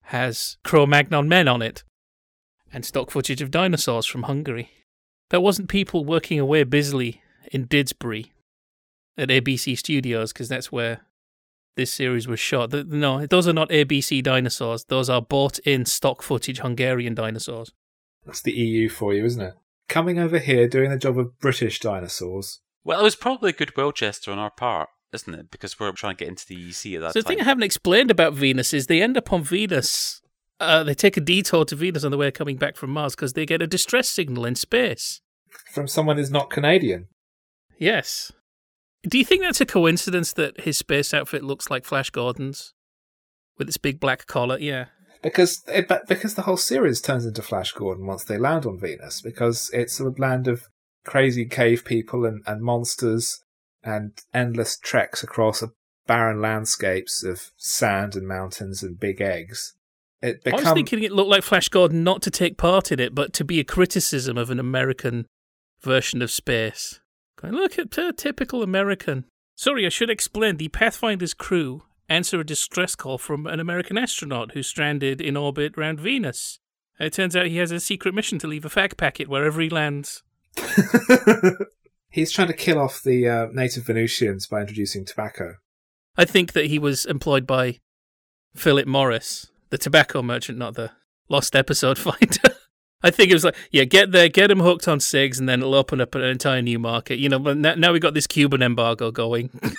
has 0.03 0.57
Cro 0.63 0.85
Magnon 0.85 1.27
men 1.27 1.47
on 1.47 1.61
it, 1.61 1.83
and 2.71 2.85
stock 2.85 3.11
footage 3.11 3.41
of 3.41 3.51
dinosaurs 3.51 4.05
from 4.05 4.23
Hungary. 4.23 4.69
There 5.29 5.41
wasn't 5.41 5.69
people 5.69 6.05
working 6.05 6.39
away 6.39 6.63
busily 6.63 7.21
in 7.51 7.67
Didsbury 7.67 8.31
at 9.17 9.29
ABC 9.29 9.77
Studios, 9.77 10.31
because 10.31 10.49
that's 10.49 10.71
where 10.71 11.01
this 11.75 11.91
series 11.91 12.27
was 12.27 12.39
shot. 12.39 12.73
No, 12.73 13.25
those 13.25 13.47
are 13.47 13.53
not 13.53 13.69
ABC 13.69 14.23
dinosaurs. 14.23 14.85
Those 14.85 15.09
are 15.09 15.21
bought 15.21 15.59
in 15.59 15.85
stock 15.85 16.21
footage 16.21 16.59
Hungarian 16.59 17.15
dinosaurs. 17.15 17.71
That's 18.25 18.41
the 18.41 18.51
EU 18.51 18.89
for 18.89 19.13
you, 19.13 19.25
isn't 19.25 19.41
it? 19.41 19.53
Coming 19.87 20.19
over 20.19 20.39
here, 20.39 20.67
doing 20.67 20.91
the 20.91 20.97
job 20.97 21.17
of 21.17 21.39
British 21.39 21.79
dinosaurs. 21.79 22.61
Well, 22.83 22.99
it 22.99 23.03
was 23.03 23.15
probably 23.15 23.49
a 23.49 23.53
goodwill 23.53 23.91
gesture 23.91 24.31
on 24.31 24.39
our 24.39 24.51
part, 24.51 24.89
isn't 25.13 25.33
it? 25.33 25.51
Because 25.51 25.79
we're 25.79 25.91
trying 25.91 26.15
to 26.15 26.23
get 26.23 26.29
into 26.29 26.45
the 26.45 26.55
EC 26.55 26.95
at 26.95 27.01
that 27.01 27.07
time. 27.07 27.11
So 27.13 27.21
the 27.21 27.27
thing 27.27 27.41
I 27.41 27.45
haven't 27.45 27.63
explained 27.63 28.11
about 28.11 28.33
Venus 28.33 28.73
is 28.73 28.87
they 28.87 29.01
end 29.01 29.17
up 29.17 29.33
on 29.33 29.43
Venus. 29.43 30.21
Uh, 30.59 30.83
they 30.83 30.93
take 30.93 31.17
a 31.17 31.21
detour 31.21 31.65
to 31.65 31.75
Venus 31.75 32.03
on 32.03 32.11
the 32.11 32.17
way 32.17 32.31
coming 32.31 32.57
back 32.57 32.75
from 32.75 32.91
Mars 32.91 33.15
because 33.15 33.33
they 33.33 33.45
get 33.45 33.61
a 33.61 33.67
distress 33.67 34.09
signal 34.09 34.45
in 34.45 34.55
space. 34.55 35.21
From 35.71 35.87
someone 35.87 36.17
who's 36.17 36.31
not 36.31 36.49
Canadian. 36.49 37.07
Yes. 37.77 38.31
Do 39.03 39.17
you 39.17 39.25
think 39.25 39.41
that's 39.41 39.61
a 39.61 39.65
coincidence 39.65 40.33
that 40.33 40.61
his 40.61 40.77
space 40.77 41.13
outfit 41.13 41.43
looks 41.43 41.69
like 41.69 41.85
Flash 41.85 42.09
Gordon's 42.09 42.73
with 43.57 43.67
its 43.67 43.77
big 43.77 43.99
black 43.99 44.27
collar? 44.27 44.57
Yeah. 44.59 44.85
Because 45.21 45.63
it, 45.67 45.87
but 45.87 46.07
because 46.07 46.35
the 46.35 46.43
whole 46.43 46.57
series 46.57 47.01
turns 47.01 47.25
into 47.25 47.41
Flash 47.41 47.73
Gordon 47.73 48.05
once 48.05 48.23
they 48.23 48.37
land 48.37 48.65
on 48.65 48.79
Venus, 48.79 49.21
because 49.21 49.69
it's 49.73 49.99
a 49.99 50.09
land 50.17 50.47
of 50.47 50.63
crazy 51.05 51.45
cave 51.45 51.83
people 51.83 52.25
and, 52.25 52.41
and 52.45 52.61
monsters 52.61 53.43
and 53.83 54.13
endless 54.33 54.77
treks 54.77 55.23
across 55.23 55.61
a 55.61 55.71
barren 56.07 56.41
landscapes 56.41 57.23
of 57.23 57.51
sand 57.57 58.15
and 58.15 58.27
mountains 58.27 58.81
and 58.81 58.99
big 58.99 59.21
eggs. 59.21 59.73
It 60.21 60.41
I 60.45 60.55
was 60.55 60.71
thinking 60.71 61.03
it 61.03 61.11
looked 61.11 61.29
like 61.29 61.43
Flash 61.43 61.69
Gordon 61.69 62.03
not 62.03 62.21
to 62.23 62.31
take 62.31 62.57
part 62.57 62.91
in 62.91 62.99
it, 62.99 63.15
but 63.15 63.31
to 63.33 63.45
be 63.45 63.59
a 63.59 63.63
criticism 63.63 64.37
of 64.37 64.49
an 64.49 64.59
American 64.59 65.25
version 65.81 66.21
of 66.21 66.31
space. 66.31 66.99
Going, 67.41 67.53
look 67.53 67.79
at 67.79 67.97
a 67.97 68.11
typical 68.11 68.61
American. 68.61 69.25
Sorry, 69.55 69.85
I 69.85 69.89
should 69.89 70.09
explain. 70.09 70.57
The 70.57 70.67
Pathfinder's 70.69 71.33
crew 71.33 71.83
answer 72.09 72.39
a 72.39 72.45
distress 72.45 72.95
call 72.95 73.17
from 73.17 73.47
an 73.47 73.59
American 73.59 73.97
astronaut 73.97 74.51
who's 74.51 74.67
stranded 74.67 75.21
in 75.21 75.37
orbit 75.37 75.77
around 75.77 75.99
Venus. 75.99 76.59
It 76.99 77.13
turns 77.13 77.35
out 77.35 77.47
he 77.47 77.57
has 77.57 77.71
a 77.71 77.79
secret 77.79 78.13
mission 78.13 78.39
to 78.39 78.47
leave 78.47 78.65
a 78.65 78.69
fact 78.69 78.97
packet 78.97 79.29
wherever 79.29 79.61
he 79.61 79.69
lands. 79.69 80.23
He's 82.09 82.31
trying 82.31 82.47
to 82.47 82.53
kill 82.53 82.79
off 82.79 83.03
the 83.03 83.27
uh, 83.29 83.47
native 83.53 83.85
Venusians 83.85 84.47
by 84.47 84.61
introducing 84.61 85.05
tobacco. 85.05 85.55
I 86.17 86.25
think 86.25 86.53
that 86.53 86.65
he 86.65 86.79
was 86.79 87.05
employed 87.05 87.45
by 87.45 87.79
Philip 88.55 88.87
Morris, 88.87 89.47
the 89.69 89.77
tobacco 89.77 90.21
merchant, 90.23 90.57
not 90.57 90.73
the 90.73 90.91
lost 91.29 91.55
episode 91.55 91.97
finder. 91.99 92.55
I 93.01 93.11
think 93.11 93.29
it 93.29 93.35
was 93.35 93.45
like, 93.45 93.55
yeah, 93.71 93.85
get 93.85 94.11
there, 94.11 94.27
get 94.27 94.51
him 94.51 94.59
hooked 94.59 94.87
on 94.87 94.99
cigs, 94.99 95.39
and 95.39 95.47
then 95.47 95.61
it'll 95.61 95.75
open 95.75 96.01
up 96.01 96.15
an 96.15 96.23
entire 96.23 96.61
new 96.61 96.79
market. 96.79 97.19
You 97.19 97.29
know, 97.29 97.39
but 97.39 97.57
now 97.57 97.93
we've 97.93 98.01
got 98.01 98.13
this 98.13 98.27
Cuban 98.27 98.61
embargo 98.61 99.11
going. 99.11 99.51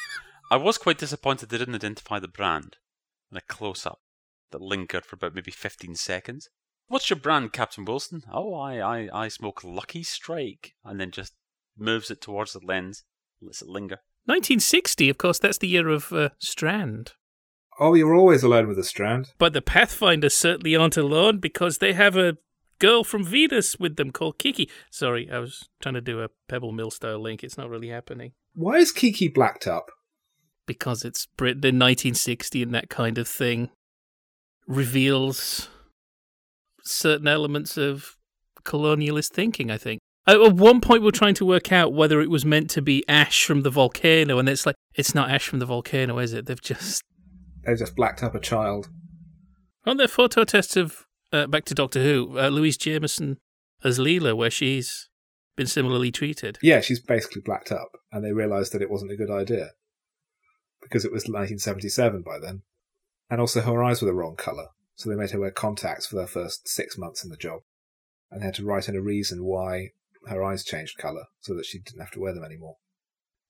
I 0.51 0.57
was 0.57 0.79
quite 0.79 0.99
disappointed 0.99 1.49
they 1.49 1.59
didn't 1.59 1.77
identify 1.77 2.19
the 2.19 2.29
brand 2.29 2.77
in 3.31 3.37
a 3.37 3.41
close 3.41 3.87
up 3.87 4.01
that 4.51 4.61
lingered 4.61 5.05
for 5.05 5.15
about 5.15 5.35
maybe 5.35 5.53
15 5.53 5.95
seconds. 5.95 6.49
What's 6.89 7.09
your 7.09 7.21
brand, 7.21 7.53
Captain 7.53 7.85
Wilson? 7.85 8.25
Oh, 8.33 8.55
I, 8.55 8.79
I, 8.79 9.09
I 9.13 9.29
smoke 9.29 9.63
Lucky 9.63 10.03
Strike. 10.03 10.75
And 10.85 10.99
then 10.99 11.13
just 11.13 11.35
moves 11.79 12.11
it 12.11 12.21
towards 12.21 12.53
the 12.53 12.61
lens, 12.65 13.05
lets 13.41 13.63
it 13.63 13.69
linger. 13.69 14.01
1960, 14.25 15.09
of 15.09 15.19
course, 15.19 15.39
that's 15.39 15.59
the 15.59 15.69
year 15.69 15.89
of 15.89 16.13
uh, 16.13 16.31
Strand. 16.39 17.13
Oh, 17.79 17.95
you're 17.95 18.15
always 18.15 18.43
alone 18.43 18.67
with 18.67 18.79
a 18.79 18.85
strand. 18.85 19.33
But 19.39 19.53
the 19.53 19.63
Pathfinders 19.63 20.37
certainly 20.37 20.77
aren't 20.77 20.99
alone 20.99 21.39
because 21.39 21.79
they 21.79 21.95
have 21.95 22.17
a 22.17 22.37
girl 22.79 23.05
from 23.05 23.25
Venus 23.25 23.79
with 23.79 23.97
them 23.97 24.11
called 24.11 24.39
Kiki. 24.39 24.69
Sorry, 24.91 25.31
I 25.31 25.39
was 25.39 25.69
trying 25.81 25.95
to 25.95 26.03
do 26.03 26.21
a 26.21 26.29
Pebble 26.49 26.73
Mill 26.73 26.91
style 26.91 27.23
link. 27.23 27.43
It's 27.43 27.57
not 27.57 27.71
really 27.71 27.89
happening. 27.89 28.33
Why 28.55 28.77
is 28.77 28.93
Kiki 28.93 29.29
blacked 29.29 29.67
up? 29.67 29.91
Because 30.71 31.05
it's 31.05 31.27
Britain 31.37 31.65
in 31.65 31.81
1960 31.81 32.63
and 32.63 32.73
that 32.73 32.89
kind 32.89 33.19
of 33.19 33.27
thing 33.27 33.71
reveals 34.69 35.69
certain 36.85 37.27
elements 37.27 37.77
of 37.77 38.17
colonialist 38.63 39.33
thinking, 39.33 39.69
I 39.69 39.77
think. 39.77 39.99
At 40.29 40.53
one 40.53 40.81
point, 40.81 41.03
we 41.03 41.07
we're 41.07 41.11
trying 41.11 41.35
to 41.35 41.45
work 41.45 41.73
out 41.73 41.93
whether 41.93 42.21
it 42.21 42.31
was 42.31 42.45
meant 42.45 42.71
to 42.71 42.83
be 42.83 43.03
ash 43.09 43.45
from 43.45 43.63
the 43.63 43.71
volcano, 43.71 44.39
and 44.39 44.49
it's 44.49 44.65
like, 44.65 44.77
it's 44.95 45.13
not 45.13 45.29
ash 45.29 45.49
from 45.49 45.59
the 45.59 45.67
volcano, 45.67 46.21
is 46.21 46.33
it? 46.33 46.47
They've 46.47 46.61
just 46.61 47.03
They've 47.65 47.77
just 47.77 47.97
blacked 47.97 48.23
up 48.23 48.37
a 48.37 48.41
child. 48.41 48.89
Aren't 49.85 49.99
there 49.99 50.07
photo 50.07 50.45
tests 50.45 50.77
of, 50.77 51.05
uh, 51.33 51.49
back 51.49 51.65
to 51.65 51.75
Doctor 51.75 52.01
Who, 52.01 52.39
uh, 52.39 52.49
Louise 52.49 52.77
Jameson 52.77 53.39
as 53.83 53.99
Leela, 53.99 54.37
where 54.37 54.53
she's 54.53 55.09
been 55.57 55.67
similarly 55.67 56.13
treated? 56.13 56.59
Yeah, 56.63 56.81
she's 56.81 57.01
basically 57.01 57.43
blacked 57.45 57.73
up, 57.73 57.97
and 58.13 58.25
they 58.25 58.33
realised 58.33 58.73
that 58.73 58.83
it 58.83 58.91
wasn't 58.91 59.11
a 59.11 59.17
good 59.17 59.33
idea 59.33 59.71
because 60.83 61.05
it 61.05 61.13
was 61.13 61.23
1977 61.23 62.23
by 62.23 62.39
then, 62.39 62.63
and 63.29 63.41
also 63.41 63.61
her 63.61 63.83
eyes 63.83 64.03
were 64.03 64.07
the 64.07 64.15
wrong 64.15 64.37
colour, 64.37 64.69
so 64.97 65.09
they 65.09 65.17
made 65.17 65.31
her 65.31 65.41
wear 65.41 65.51
contacts 65.51 66.07
for 66.07 66.17
their 66.17 66.27
first 66.27 66.69
six 66.69 66.99
months 66.99 67.23
in 67.25 67.31
the 67.31 67.37
job, 67.37 67.61
and 68.31 68.41
they 68.41 68.47
had 68.47 68.55
to 68.55 68.65
write 68.65 68.89
in 68.89 68.97
a 68.97 69.03
reason 69.03 69.45
why 69.45 69.91
her 70.27 70.45
eyes 70.45 70.65
changed 70.65 70.99
colour 70.99 71.25
so 71.41 71.55
that 71.55 71.65
she 71.65 71.79
didn't 71.79 72.01
have 72.01 72.11
to 72.11 72.21
wear 72.21 72.35
them 72.35 72.45
anymore. 72.45 72.77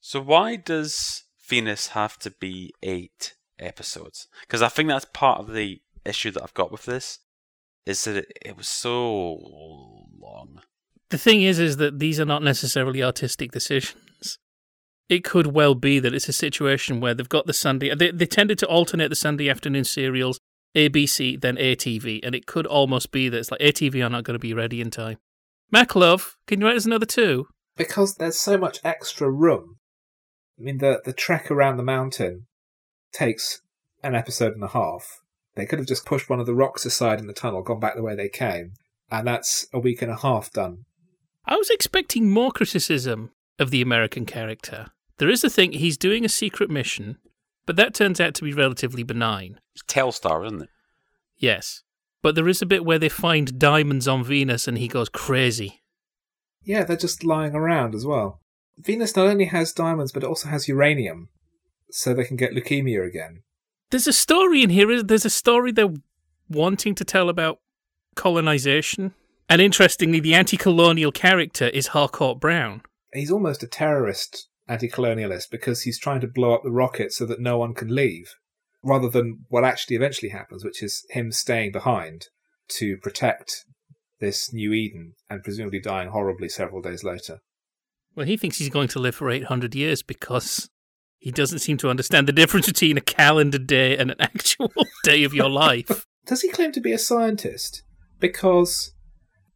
So 0.00 0.20
why 0.20 0.56
does 0.56 1.24
Venus 1.46 1.88
have 1.88 2.18
to 2.20 2.30
be 2.30 2.72
eight 2.82 3.34
episodes? 3.58 4.28
Because 4.42 4.62
I 4.62 4.68
think 4.68 4.88
that's 4.88 5.06
part 5.06 5.40
of 5.40 5.52
the 5.52 5.80
issue 6.04 6.30
that 6.30 6.42
I've 6.42 6.54
got 6.54 6.72
with 6.72 6.84
this, 6.86 7.18
is 7.86 8.04
that 8.04 8.16
it, 8.16 8.32
it 8.44 8.56
was 8.56 8.68
so 8.68 8.96
long. 10.18 10.60
The 11.10 11.18
thing 11.18 11.42
is, 11.42 11.58
is 11.58 11.76
that 11.78 11.98
these 11.98 12.20
are 12.20 12.24
not 12.24 12.42
necessarily 12.42 13.02
artistic 13.02 13.50
decisions. 13.50 14.38
It 15.10 15.24
could 15.24 15.48
well 15.48 15.74
be 15.74 15.98
that 15.98 16.14
it's 16.14 16.28
a 16.28 16.32
situation 16.32 17.00
where 17.00 17.14
they've 17.14 17.28
got 17.28 17.46
the 17.46 17.52
Sunday. 17.52 17.92
They, 17.96 18.12
they 18.12 18.26
tended 18.26 18.60
to 18.60 18.68
alternate 18.68 19.08
the 19.08 19.16
Sunday 19.16 19.50
afternoon 19.50 19.82
serials, 19.82 20.38
ABC, 20.76 21.40
then 21.40 21.56
ATV, 21.56 22.20
and 22.22 22.32
it 22.32 22.46
could 22.46 22.64
almost 22.64 23.10
be 23.10 23.28
that 23.28 23.38
it's 23.38 23.50
like 23.50 23.60
ATV 23.60 24.06
are 24.06 24.08
not 24.08 24.22
going 24.22 24.36
to 24.36 24.38
be 24.38 24.54
ready 24.54 24.80
in 24.80 24.88
time. 24.88 25.18
Mac 25.72 25.96
Love, 25.96 26.36
can 26.46 26.60
you 26.60 26.66
write 26.66 26.76
us 26.76 26.86
another 26.86 27.06
two? 27.06 27.48
Because 27.76 28.14
there's 28.14 28.38
so 28.38 28.56
much 28.56 28.78
extra 28.84 29.28
room. 29.28 29.78
I 30.56 30.62
mean, 30.62 30.78
the 30.78 31.00
the 31.04 31.12
trek 31.12 31.50
around 31.50 31.76
the 31.76 31.82
mountain 31.82 32.46
takes 33.12 33.62
an 34.04 34.14
episode 34.14 34.52
and 34.52 34.62
a 34.62 34.68
half. 34.68 35.18
They 35.56 35.66
could 35.66 35.80
have 35.80 35.88
just 35.88 36.06
pushed 36.06 36.30
one 36.30 36.38
of 36.38 36.46
the 36.46 36.54
rocks 36.54 36.86
aside 36.86 37.18
in 37.18 37.26
the 37.26 37.32
tunnel, 37.32 37.62
gone 37.62 37.80
back 37.80 37.96
the 37.96 38.02
way 38.02 38.14
they 38.14 38.28
came, 38.28 38.74
and 39.10 39.26
that's 39.26 39.66
a 39.72 39.80
week 39.80 40.02
and 40.02 40.12
a 40.12 40.16
half 40.16 40.52
done. 40.52 40.84
I 41.46 41.56
was 41.56 41.68
expecting 41.68 42.30
more 42.30 42.52
criticism 42.52 43.32
of 43.58 43.72
the 43.72 43.82
American 43.82 44.24
character. 44.24 44.86
There 45.20 45.28
is 45.28 45.44
a 45.44 45.50
thing, 45.50 45.72
he's 45.72 45.98
doing 45.98 46.24
a 46.24 46.30
secret 46.30 46.70
mission, 46.70 47.18
but 47.66 47.76
that 47.76 47.92
turns 47.92 48.22
out 48.22 48.32
to 48.36 48.42
be 48.42 48.54
relatively 48.54 49.02
benign. 49.02 49.60
It's 49.74 49.82
Telstar, 49.82 50.46
isn't 50.46 50.62
it? 50.62 50.68
Yes. 51.36 51.82
But 52.22 52.36
there 52.36 52.48
is 52.48 52.62
a 52.62 52.66
bit 52.66 52.86
where 52.86 52.98
they 52.98 53.10
find 53.10 53.58
diamonds 53.58 54.08
on 54.08 54.24
Venus 54.24 54.66
and 54.66 54.78
he 54.78 54.88
goes 54.88 55.10
crazy. 55.10 55.82
Yeah, 56.62 56.84
they're 56.84 56.96
just 56.96 57.22
lying 57.22 57.54
around 57.54 57.94
as 57.94 58.06
well. 58.06 58.40
Venus 58.78 59.14
not 59.14 59.26
only 59.26 59.44
has 59.44 59.74
diamonds, 59.74 60.10
but 60.10 60.22
it 60.22 60.26
also 60.26 60.48
has 60.48 60.68
uranium, 60.68 61.28
so 61.90 62.14
they 62.14 62.24
can 62.24 62.38
get 62.38 62.54
leukemia 62.54 63.06
again. 63.06 63.42
There's 63.90 64.06
a 64.06 64.14
story 64.14 64.62
in 64.62 64.70
here. 64.70 65.02
There's 65.02 65.26
a 65.26 65.30
story 65.30 65.70
they're 65.70 65.92
wanting 66.48 66.94
to 66.94 67.04
tell 67.04 67.28
about 67.28 67.58
colonization. 68.14 69.12
And 69.50 69.60
interestingly, 69.60 70.20
the 70.20 70.32
anti 70.34 70.56
colonial 70.56 71.12
character 71.12 71.68
is 71.68 71.88
Harcourt 71.88 72.40
Brown. 72.40 72.80
He's 73.12 73.30
almost 73.30 73.62
a 73.62 73.66
terrorist 73.66 74.46
anti 74.70 74.88
colonialist 74.88 75.50
because 75.50 75.82
he's 75.82 75.98
trying 75.98 76.20
to 76.20 76.28
blow 76.28 76.54
up 76.54 76.62
the 76.62 76.70
rocket 76.70 77.12
so 77.12 77.26
that 77.26 77.40
no 77.40 77.58
one 77.58 77.74
can 77.74 77.94
leave, 77.94 78.34
rather 78.82 79.08
than 79.08 79.44
what 79.48 79.64
actually 79.64 79.96
eventually 79.96 80.30
happens, 80.30 80.64
which 80.64 80.82
is 80.82 81.04
him 81.10 81.32
staying 81.32 81.72
behind 81.72 82.28
to 82.68 82.96
protect 82.98 83.64
this 84.20 84.52
new 84.52 84.72
Eden 84.72 85.14
and 85.28 85.42
presumably 85.42 85.80
dying 85.80 86.10
horribly 86.10 86.48
several 86.48 86.80
days 86.80 87.02
later. 87.02 87.38
Well, 88.14 88.26
he 88.26 88.36
thinks 88.36 88.58
he's 88.58 88.68
going 88.68 88.88
to 88.88 88.98
live 88.98 89.14
for 89.14 89.30
800 89.30 89.74
years 89.74 90.02
because 90.02 90.68
he 91.18 91.30
doesn't 91.30 91.58
seem 91.60 91.76
to 91.78 91.90
understand 91.90 92.28
the 92.28 92.32
difference 92.32 92.66
between 92.66 92.96
a 92.96 93.02
calendar 93.02 93.58
day 93.58 93.96
and 93.96 94.10
an 94.10 94.16
actual 94.20 94.72
day 95.04 95.24
of 95.24 95.34
your 95.34 95.50
life. 95.50 96.06
Does 96.26 96.42
he 96.42 96.48
claim 96.50 96.70
to 96.72 96.80
be 96.80 96.92
a 96.92 96.98
scientist? 96.98 97.82
Because 98.20 98.92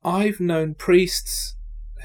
I've 0.02 0.40
known 0.40 0.74
priests 0.74 1.56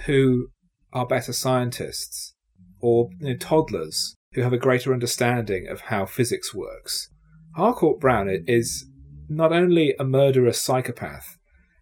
who 0.06 0.50
are 0.92 1.06
better 1.08 1.34
scientists 1.34 2.34
or 2.82 3.10
you 3.20 3.30
know, 3.30 3.36
toddlers 3.36 4.16
who 4.34 4.42
have 4.42 4.54
a 4.54 4.58
greater 4.58 4.94
understanding 4.94 5.68
of 5.68 5.82
how 5.82 6.06
physics 6.06 6.54
works. 6.54 7.10
Harcourt 7.56 8.00
Brown 8.00 8.30
is 8.30 8.86
not 9.28 9.52
only 9.52 9.96
a 10.00 10.04
murderous 10.04 10.62
psychopath, 10.62 11.38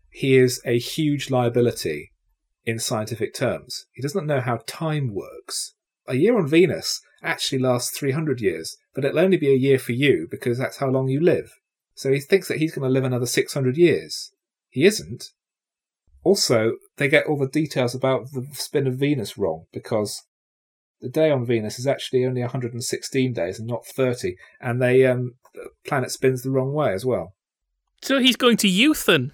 he 0.09 0.35
is 0.35 0.61
a 0.65 0.79
huge 0.79 1.29
liability 1.29 2.11
in 2.65 2.79
scientific 2.79 3.33
terms. 3.33 3.85
He 3.93 4.01
does 4.01 4.15
not 4.15 4.25
know 4.25 4.41
how 4.41 4.59
time 4.65 5.13
works. 5.13 5.73
A 6.07 6.15
year 6.15 6.37
on 6.37 6.47
Venus 6.47 7.01
actually 7.23 7.59
lasts 7.59 7.97
300 7.97 8.41
years, 8.41 8.77
but 8.93 9.05
it'll 9.05 9.19
only 9.19 9.37
be 9.37 9.49
a 9.49 9.55
year 9.57 9.79
for 9.79 9.91
you 9.91 10.27
because 10.29 10.57
that's 10.57 10.77
how 10.77 10.87
long 10.87 11.07
you 11.07 11.19
live. 11.19 11.51
So 11.95 12.11
he 12.11 12.19
thinks 12.19 12.47
that 12.47 12.59
he's 12.59 12.73
going 12.75 12.87
to 12.87 12.93
live 12.93 13.03
another 13.03 13.25
600 13.25 13.77
years. 13.77 14.31
He 14.69 14.85
isn't. 14.85 15.31
Also, 16.23 16.73
they 16.97 17.07
get 17.07 17.25
all 17.25 17.37
the 17.37 17.47
details 17.47 17.95
about 17.95 18.31
the 18.33 18.45
spin 18.51 18.85
of 18.85 18.95
Venus 18.95 19.37
wrong 19.37 19.65
because 19.71 20.23
the 21.01 21.09
day 21.09 21.31
on 21.31 21.45
Venus 21.45 21.79
is 21.79 21.87
actually 21.87 22.25
only 22.25 22.41
116 22.41 23.33
days 23.33 23.59
and 23.59 23.67
not 23.67 23.85
30, 23.85 24.35
and 24.59 24.81
they 24.81 25.05
um, 25.05 25.33
the 25.53 25.69
planet 25.85 26.11
spins 26.11 26.43
the 26.43 26.51
wrong 26.51 26.73
way 26.73 26.93
as 26.93 27.05
well. 27.05 27.33
So 28.01 28.19
he's 28.19 28.35
going 28.35 28.57
to 28.57 28.67
youthen. 28.67 29.31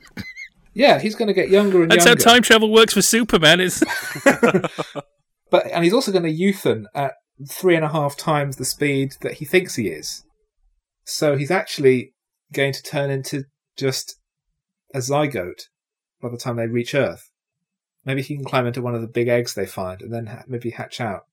Yeah, 0.73 0.99
he's 0.99 1.15
going 1.15 1.27
to 1.27 1.33
get 1.33 1.49
younger 1.49 1.83
and 1.83 1.91
That's 1.91 2.05
younger. 2.05 2.23
how 2.23 2.33
time 2.33 2.41
travel 2.41 2.71
works 2.71 2.93
for 2.93 3.01
Superman. 3.01 3.59
Is 3.59 3.83
but 5.51 5.67
and 5.71 5.83
he's 5.83 5.93
also 5.93 6.11
going 6.11 6.23
to 6.23 6.33
youthen 6.33 6.85
at 6.95 7.13
three 7.49 7.75
and 7.75 7.85
a 7.85 7.89
half 7.89 8.17
times 8.17 8.55
the 8.55 8.65
speed 8.65 9.13
that 9.21 9.33
he 9.35 9.45
thinks 9.45 9.75
he 9.75 9.89
is. 9.89 10.23
So 11.05 11.35
he's 11.35 11.51
actually 11.51 12.13
going 12.53 12.73
to 12.73 12.81
turn 12.81 13.09
into 13.09 13.43
just 13.77 14.15
a 14.93 14.99
zygote 14.99 15.63
by 16.21 16.29
the 16.29 16.37
time 16.37 16.55
they 16.55 16.67
reach 16.67 16.95
Earth. 16.95 17.29
Maybe 18.05 18.21
he 18.21 18.35
can 18.35 18.45
climb 18.45 18.65
into 18.65 18.81
one 18.81 18.95
of 18.95 19.01
the 19.01 19.07
big 19.07 19.27
eggs 19.27 19.53
they 19.53 19.65
find 19.65 20.01
and 20.01 20.13
then 20.13 20.27
ha- 20.27 20.43
maybe 20.47 20.71
hatch 20.71 21.01
out 21.01 21.23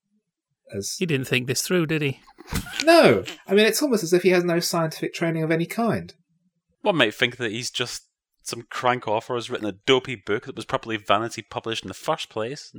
as 0.73 0.95
he 0.97 1.05
didn't 1.05 1.27
think 1.27 1.47
this 1.47 1.61
through, 1.61 1.87
did 1.87 2.01
he? 2.01 2.21
no. 2.83 3.23
I 3.47 3.53
mean, 3.53 3.65
it's 3.65 3.81
almost 3.81 4.03
as 4.03 4.13
if 4.13 4.23
he 4.23 4.29
has 4.29 4.43
no 4.43 4.59
scientific 4.59 5.13
training 5.13 5.43
of 5.43 5.51
any 5.51 5.65
kind. 5.65 6.13
One 6.81 6.97
might 6.97 7.13
think 7.13 7.37
that 7.37 7.51
he's 7.51 7.69
just 7.69 8.03
some 8.43 8.63
crank 8.69 9.07
author 9.07 9.35
has 9.35 9.49
written 9.49 9.67
a 9.67 9.73
dopey 9.85 10.15
book 10.15 10.45
that 10.45 10.55
was 10.55 10.65
probably 10.65 10.97
vanity 10.97 11.41
published 11.41 11.83
in 11.83 11.87
the 11.87 11.93
first 11.93 12.29
place. 12.29 12.75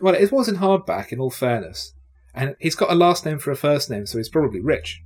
Well, 0.00 0.14
it 0.14 0.32
was 0.32 0.48
in 0.48 0.56
hardback, 0.56 1.12
in 1.12 1.20
all 1.20 1.30
fairness, 1.30 1.92
and 2.34 2.56
he's 2.58 2.74
got 2.74 2.90
a 2.90 2.94
last 2.94 3.24
name 3.24 3.38
for 3.38 3.50
a 3.50 3.56
first 3.56 3.90
name, 3.90 4.06
so 4.06 4.18
he's 4.18 4.28
probably 4.28 4.60
rich. 4.60 5.02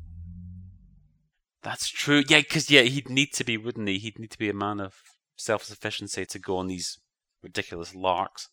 That's 1.63 1.89
true. 1.89 2.23
Yeah, 2.29 2.41
because 2.41 2.71
yeah, 2.71 2.83
he'd 2.83 3.11
need 3.11 3.33
to 3.35 3.45
be, 3.45 3.57
wouldn't 3.57 3.89
he? 3.89 3.99
He'd 3.99 4.19
need 4.19 4.31
to 4.31 4.39
be 4.39 4.49
a 4.49 4.55
man 4.55 4.81
of 4.81 4.95
self-sufficiency 5.37 6.27
to 6.27 6.39
go 6.39 6.57
on 6.57 6.69
these 6.69 6.99
ridiculous 7.43 7.95
larks 7.95 8.49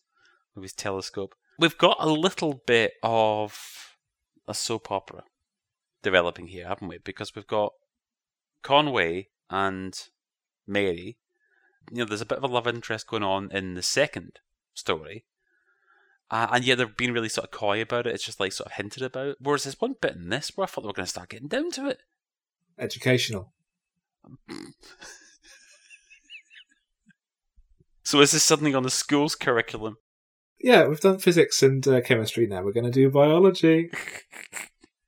with 0.54 0.64
his 0.64 0.72
telescope. 0.72 1.34
We've 1.58 1.78
got 1.78 1.96
a 2.00 2.08
little 2.08 2.62
bit 2.66 2.94
of 3.02 3.96
a 4.46 4.54
soap 4.54 4.90
opera 4.90 5.24
developing 6.02 6.48
here, 6.48 6.68
haven't 6.68 6.88
we? 6.88 6.98
Because 6.98 7.34
we've 7.34 7.46
got 7.46 7.72
Conway 8.62 9.28
and 9.50 9.98
Mary. 10.66 11.16
You 11.90 11.98
know, 11.98 12.04
there's 12.04 12.20
a 12.20 12.26
bit 12.26 12.38
of 12.38 12.44
a 12.44 12.48
love 12.52 12.66
interest 12.66 13.06
going 13.06 13.22
on 13.22 13.50
in 13.52 13.74
the 13.74 13.82
second 13.82 14.40
story. 14.74 15.24
Uh, 16.30 16.48
and 16.52 16.64
yeah, 16.64 16.74
they're 16.74 16.86
being 16.86 17.12
really 17.12 17.28
sort 17.28 17.46
of 17.46 17.52
coy 17.52 17.80
about 17.80 18.06
it. 18.06 18.14
It's 18.14 18.24
just 18.24 18.40
like 18.40 18.52
sort 18.52 18.66
of 18.66 18.72
hinted 18.72 19.02
about. 19.02 19.36
Whereas 19.40 19.64
there's 19.64 19.80
one 19.80 19.94
bit 20.00 20.16
in 20.16 20.28
this 20.28 20.56
where 20.56 20.64
I 20.64 20.66
thought 20.66 20.82
they 20.82 20.88
were 20.88 20.92
going 20.92 21.06
to 21.06 21.10
start 21.10 21.28
getting 21.28 21.48
down 21.48 21.70
to 21.72 21.88
it. 21.88 22.00
Educational. 22.78 23.52
So 28.06 28.20
is 28.20 28.30
this 28.30 28.44
something 28.44 28.76
on 28.76 28.84
the 28.84 28.90
school's 28.90 29.34
curriculum? 29.34 29.96
Yeah, 30.60 30.86
we've 30.86 31.00
done 31.00 31.18
physics 31.18 31.62
and 31.62 31.86
uh, 31.86 32.00
chemistry 32.00 32.46
now. 32.46 32.62
We're 32.62 32.72
going 32.72 32.84
to 32.86 32.90
do 32.90 33.10
biology. 33.10 33.90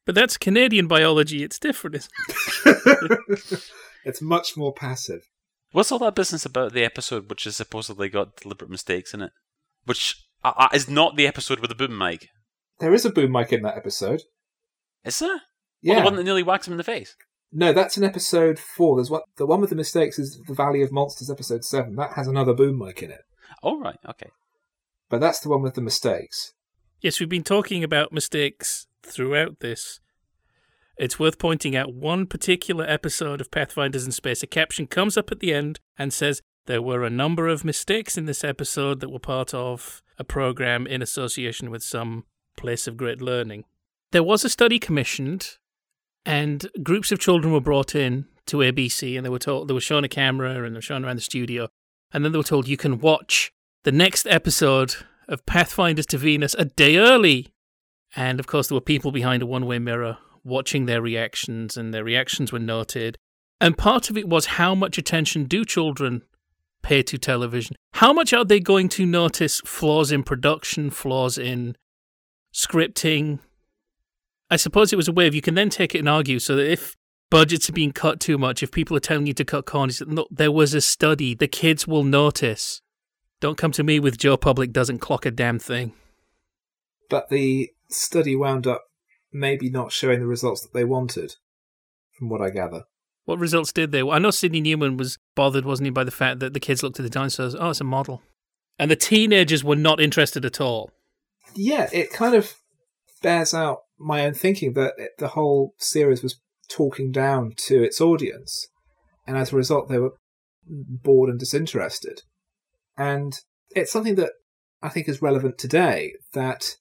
But 0.07 0.15
that's 0.15 0.39
Canadian 0.39 0.87
biology. 0.87 1.43
It's 1.43 1.59
different. 1.59 1.97
Isn't 1.97 2.11
it's 4.07 4.23
much 4.23 4.57
more 4.57 4.73
passive. 4.73 5.29
What's 5.73 5.93
all 5.93 5.99
that 5.99 6.15
business 6.15 6.47
about 6.47 6.73
the 6.73 6.83
episode 6.83 7.29
which 7.29 7.45
has 7.45 7.57
supposedly 7.57 8.09
got 8.09 8.37
deliberate 8.37 8.71
mistakes 8.71 9.13
in 9.13 9.21
it? 9.21 9.33
Which 9.85 10.17
uh, 10.43 10.55
uh, 10.57 10.69
is 10.73 10.89
not 10.89 11.17
the 11.17 11.27
episode 11.27 11.61
with 11.61 11.69
the 11.69 11.75
boom 11.75 11.99
mic. 11.99 12.29
There 12.81 12.95
is 12.95 13.05
a 13.05 13.11
boom 13.11 13.33
mic 13.33 13.53
in 13.53 13.61
that 13.65 13.77
episode. 13.77 14.23
Is 15.05 15.19
there? 15.19 15.29
Well, 15.29 15.41
Yeah. 15.83 15.99
the 16.01 16.05
one 16.07 16.17
that 16.17 16.25
nearly 16.25 16.43
whacks 16.43 16.67
him 16.67 16.73
in 16.73 16.79
the 16.79 16.85
face. 16.85 17.15
No, 17.53 17.75
that's 17.75 17.99
in 17.99 18.05
episode 18.05 18.59
four. 18.59 18.97
There's 18.97 19.11
what 19.11 19.25
the 19.37 19.45
one 19.45 19.61
with 19.61 19.69
the 19.69 19.77
mistakes 19.77 20.19
is 20.19 20.41
the 20.49 20.55
Valley 20.55 20.81
of 20.81 20.91
Monsters, 20.91 21.29
episode 21.31 21.67
seven. 21.67 21.97
That 21.97 22.13
has 22.15 22.27
another 22.29 22.55
boom 22.55 22.79
mic 22.79 23.03
in 23.03 23.11
it, 23.11 23.21
All 23.63 23.79
right, 23.79 23.99
okay. 24.09 24.31
But 25.09 25.21
that's 25.21 25.41
the 25.41 25.49
one 25.49 25.63
with 25.63 25.75
the 25.75 25.81
mistakes. 25.81 26.53
Yes, 27.01 27.21
we've 27.21 27.29
been 27.29 27.45
talking 27.45 27.85
about 27.85 28.13
mistakes 28.13 28.87
throughout 29.03 29.61
this. 29.61 30.01
It's 30.97 31.19
worth 31.19 31.39
pointing 31.39 31.77
out 31.77 31.95
one 31.95 32.27
particular 32.27 32.85
episode 32.85 33.41
of 33.41 33.53
Pathfinders 33.53 34.05
in 34.05 34.11
Space. 34.11 34.43
A 34.43 34.49
caption 34.49 34.89
comes 34.89 35.17
up 35.17 35.31
at 35.31 35.39
the 35.39 35.55
end 35.55 35.79
and 35.97 36.13
says 36.13 36.43
there 36.67 36.83
were 36.83 37.05
a 37.05 37.11
number 37.11 37.47
of 37.47 37.65
mistakes 37.65 38.19
in 38.19 38.27
this 38.27 38.43
episode 38.43 39.01
that 39.01 39.11
were 39.11 39.21
part 39.21 39.55
of 39.55 40.03
a 40.19 40.25
program 40.25 40.87
in 40.87 41.01
association 41.01 41.71
with 41.71 41.85
some 41.85 42.25
place 42.57 42.89
of 42.89 42.97
great 42.97 43.23
learning. 43.23 43.65
There 44.11 44.25
was 44.25 44.45
a 44.45 44.51
study 44.51 44.81
commissioned, 44.81 45.59
and 46.27 46.69
groups 46.83 47.13
of 47.13 47.21
children 47.21 47.53
were 47.53 47.61
brought 47.61 47.95
in 47.95 48.27
to 48.47 48.59
ABC, 48.59 49.17
and 49.17 49.25
they 49.25 49.31
were 49.31 49.39
told 49.39 49.69
they 49.69 49.75
were 49.75 49.81
shown 49.81 50.03
a 50.03 50.09
camera 50.09 50.65
and 50.65 50.75
they 50.75 50.79
were 50.79 50.83
shown 50.83 51.05
around 51.05 51.17
the 51.17 51.23
studio, 51.23 51.69
and 52.13 52.25
then 52.25 52.33
they 52.33 52.39
were 52.39 52.45
told 52.45 52.67
you 52.67 52.77
can 52.77 52.99
watch 52.99 53.53
the 53.89 53.93
next 53.93 54.27
episode 54.27 54.97
of 55.29 55.47
Pathfinders 55.47 56.05
to 56.05 56.19
Venus 56.19 56.55
a 56.59 56.67
day 56.67 56.99
early. 56.99 57.55
And 58.15 58.39
of 58.39 58.47
course, 58.47 58.69
there 58.69 58.77
were 58.77 58.83
people 58.83 59.13
behind 59.13 59.43
a 59.43 59.47
one 59.47 59.65
way 59.65 59.79
mirror 59.79 60.19
watching 60.45 60.85
their 60.85 61.01
reactions, 61.01 61.75
and 61.75 61.95
their 61.95 62.05
reactions 62.05 62.53
were 62.53 62.59
noted. 62.59 63.17
And 63.63 63.79
part 63.79 64.11
of 64.11 64.19
it 64.19 64.29
was 64.29 64.45
how 64.45 64.75
much 64.75 64.99
attention 64.99 65.45
do 65.45 65.65
children 65.65 66.21
pay 66.83 67.03
to 67.05 67.17
television? 67.17 67.77
How 67.95 68.13
much 68.13 68.35
are 68.35 68.45
they 68.45 68.61
going 68.61 68.91
to 68.91 69.07
notice 69.07 69.63
flaws 69.65 70.13
in 70.13 70.23
production, 70.23 70.91
flaws 70.91 71.39
in 71.39 71.75
scripting? 72.53 73.39
I 74.51 74.57
suppose 74.57 74.93
it 74.93 74.97
was 74.97 75.09
a 75.09 75.13
way 75.13 75.27
of 75.27 75.35
you 75.35 75.41
can 75.41 75.55
then 75.55 75.71
take 75.71 75.95
it 75.95 76.01
and 76.01 76.11
argue 76.11 76.41
so 76.41 76.57
that 76.57 76.71
if 76.71 76.95
budgets 77.31 77.71
are 77.71 77.73
being 77.73 77.93
cut 77.93 78.21
too 78.21 78.37
much, 78.37 78.63
if 78.63 78.71
people 78.71 78.99
are 78.99 79.01
telling 79.01 79.27
you 79.27 79.33
to 79.33 79.47
cut 79.47 79.65
corners, 79.65 80.03
no, 80.07 80.27
there 80.31 80.53
was 80.53 80.75
a 80.75 80.83
study, 80.83 81.35
the 81.35 81.49
kids 81.49 81.87
will 81.87 82.05
notice. 82.05 82.83
Don't 83.41 83.59
come 83.59 83.73
to 83.73 83.85
me 83.85 84.01
with 84.01 84.19
Joe 84.19 84.37
Public 84.37 84.73
doesn't 84.73 84.99
clock 84.99 85.25
a 85.25 85.31
damn 85.31 85.59
thing. 85.59 85.93
But 87.09 87.29
the 87.29 87.71
study 87.89 88.35
wound 88.35 88.67
up 88.67 88.83
maybe 89.33 89.71
not 89.71 89.93
showing 89.93 90.21
the 90.21 90.27
results 90.27 90.63
that 90.63 90.75
they 90.75 90.85
wanted, 90.85 91.35
from 92.17 92.29
what 92.29 92.41
I 92.41 92.51
gather. 92.51 92.85
What 93.25 93.39
results 93.39 93.73
did 93.73 93.93
they? 93.93 94.03
I 94.03 94.19
know 94.19 94.31
Sidney 94.31 94.61
Newman 94.61 94.97
was 94.97 95.19
bothered, 95.35 95.65
wasn't 95.65 95.87
he, 95.87 95.91
by 95.91 96.05
the 96.05 96.11
fact 96.11 96.41
that 96.41 96.55
the 96.55 96.61
kids 96.61 96.83
looked 96.83 96.99
at 96.99 97.03
the 97.03 97.11
dinosaurs. 97.11 97.55
Oh, 97.55 97.71
it's 97.71 97.81
a 97.81 97.85
model, 97.85 98.23
and 98.79 98.91
the 98.91 98.97
teenagers 98.97 99.63
were 99.63 99.77
not 99.77 100.01
interested 100.01 100.45
at 100.45 100.61
all. 100.61 100.91
Yeah, 101.55 101.89
it 101.93 102.11
kind 102.11 102.35
of 102.35 102.55
bears 103.23 103.55
out 103.55 103.81
my 103.99 104.25
own 104.25 104.35
thinking 104.35 104.73
that 104.75 104.95
the 105.19 105.29
whole 105.29 105.75
series 105.79 106.23
was 106.23 106.41
talking 106.69 107.13
down 107.13 107.53
to 107.57 107.83
its 107.83 108.01
audience, 108.01 108.67
and 109.27 109.37
as 109.37 109.53
a 109.53 109.57
result, 109.57 109.89
they 109.89 109.99
were 109.99 110.15
bored 110.67 111.31
and 111.31 111.39
disinterested. 111.39 112.23
And 112.99 113.41
it's 113.71 113.93
something 113.93 114.17
that 114.17 114.33
I 114.83 114.89
think 114.89 115.09
is 115.09 115.23
relevant 115.23 115.57
today. 115.57 116.15
That, 116.35 116.77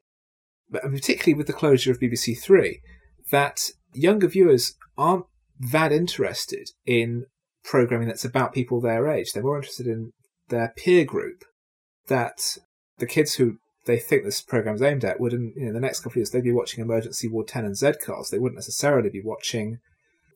particularly 0.72 1.36
with 1.36 1.48
the 1.48 1.54
closure 1.54 1.92
of 1.92 2.00
BBC 2.00 2.38
Three, 2.42 2.82
that 3.32 3.70
younger 3.94 4.28
viewers 4.28 4.74
aren't 4.98 5.26
that 5.60 5.92
interested 5.92 6.72
in 6.86 7.26
programming 7.64 8.08
that's 8.08 8.26
about 8.26 8.54
people 8.54 8.82
their 8.82 9.08
age. 9.08 9.32
They're 9.32 9.44
more 9.44 9.58
interested 9.58 9.88
in 9.88 10.12
their 10.50 10.74
peer 10.76 11.06
group. 11.06 11.44
That 12.08 12.58
the 12.98 13.06
kids 13.06 13.36
who 13.36 13.58
they 13.86 14.00
think 14.00 14.24
this 14.24 14.42
program's 14.42 14.82
aimed 14.82 15.06
at 15.06 15.20
would, 15.20 15.34
in 15.34 15.54
you 15.56 15.68
know, 15.68 15.74
the 15.74 15.80
next 15.80 16.00
couple 16.00 16.14
of 16.14 16.18
years, 16.18 16.32
they'd 16.32 16.44
be 16.44 16.52
watching 16.52 16.82
Emergency 16.82 17.28
Ward 17.28 17.48
10 17.48 17.66
and 17.66 17.78
Z 17.78 17.94
Cars. 18.04 18.30
They 18.30 18.40
wouldn't 18.40 18.58
necessarily 18.58 19.10
be 19.10 19.22
watching 19.24 19.80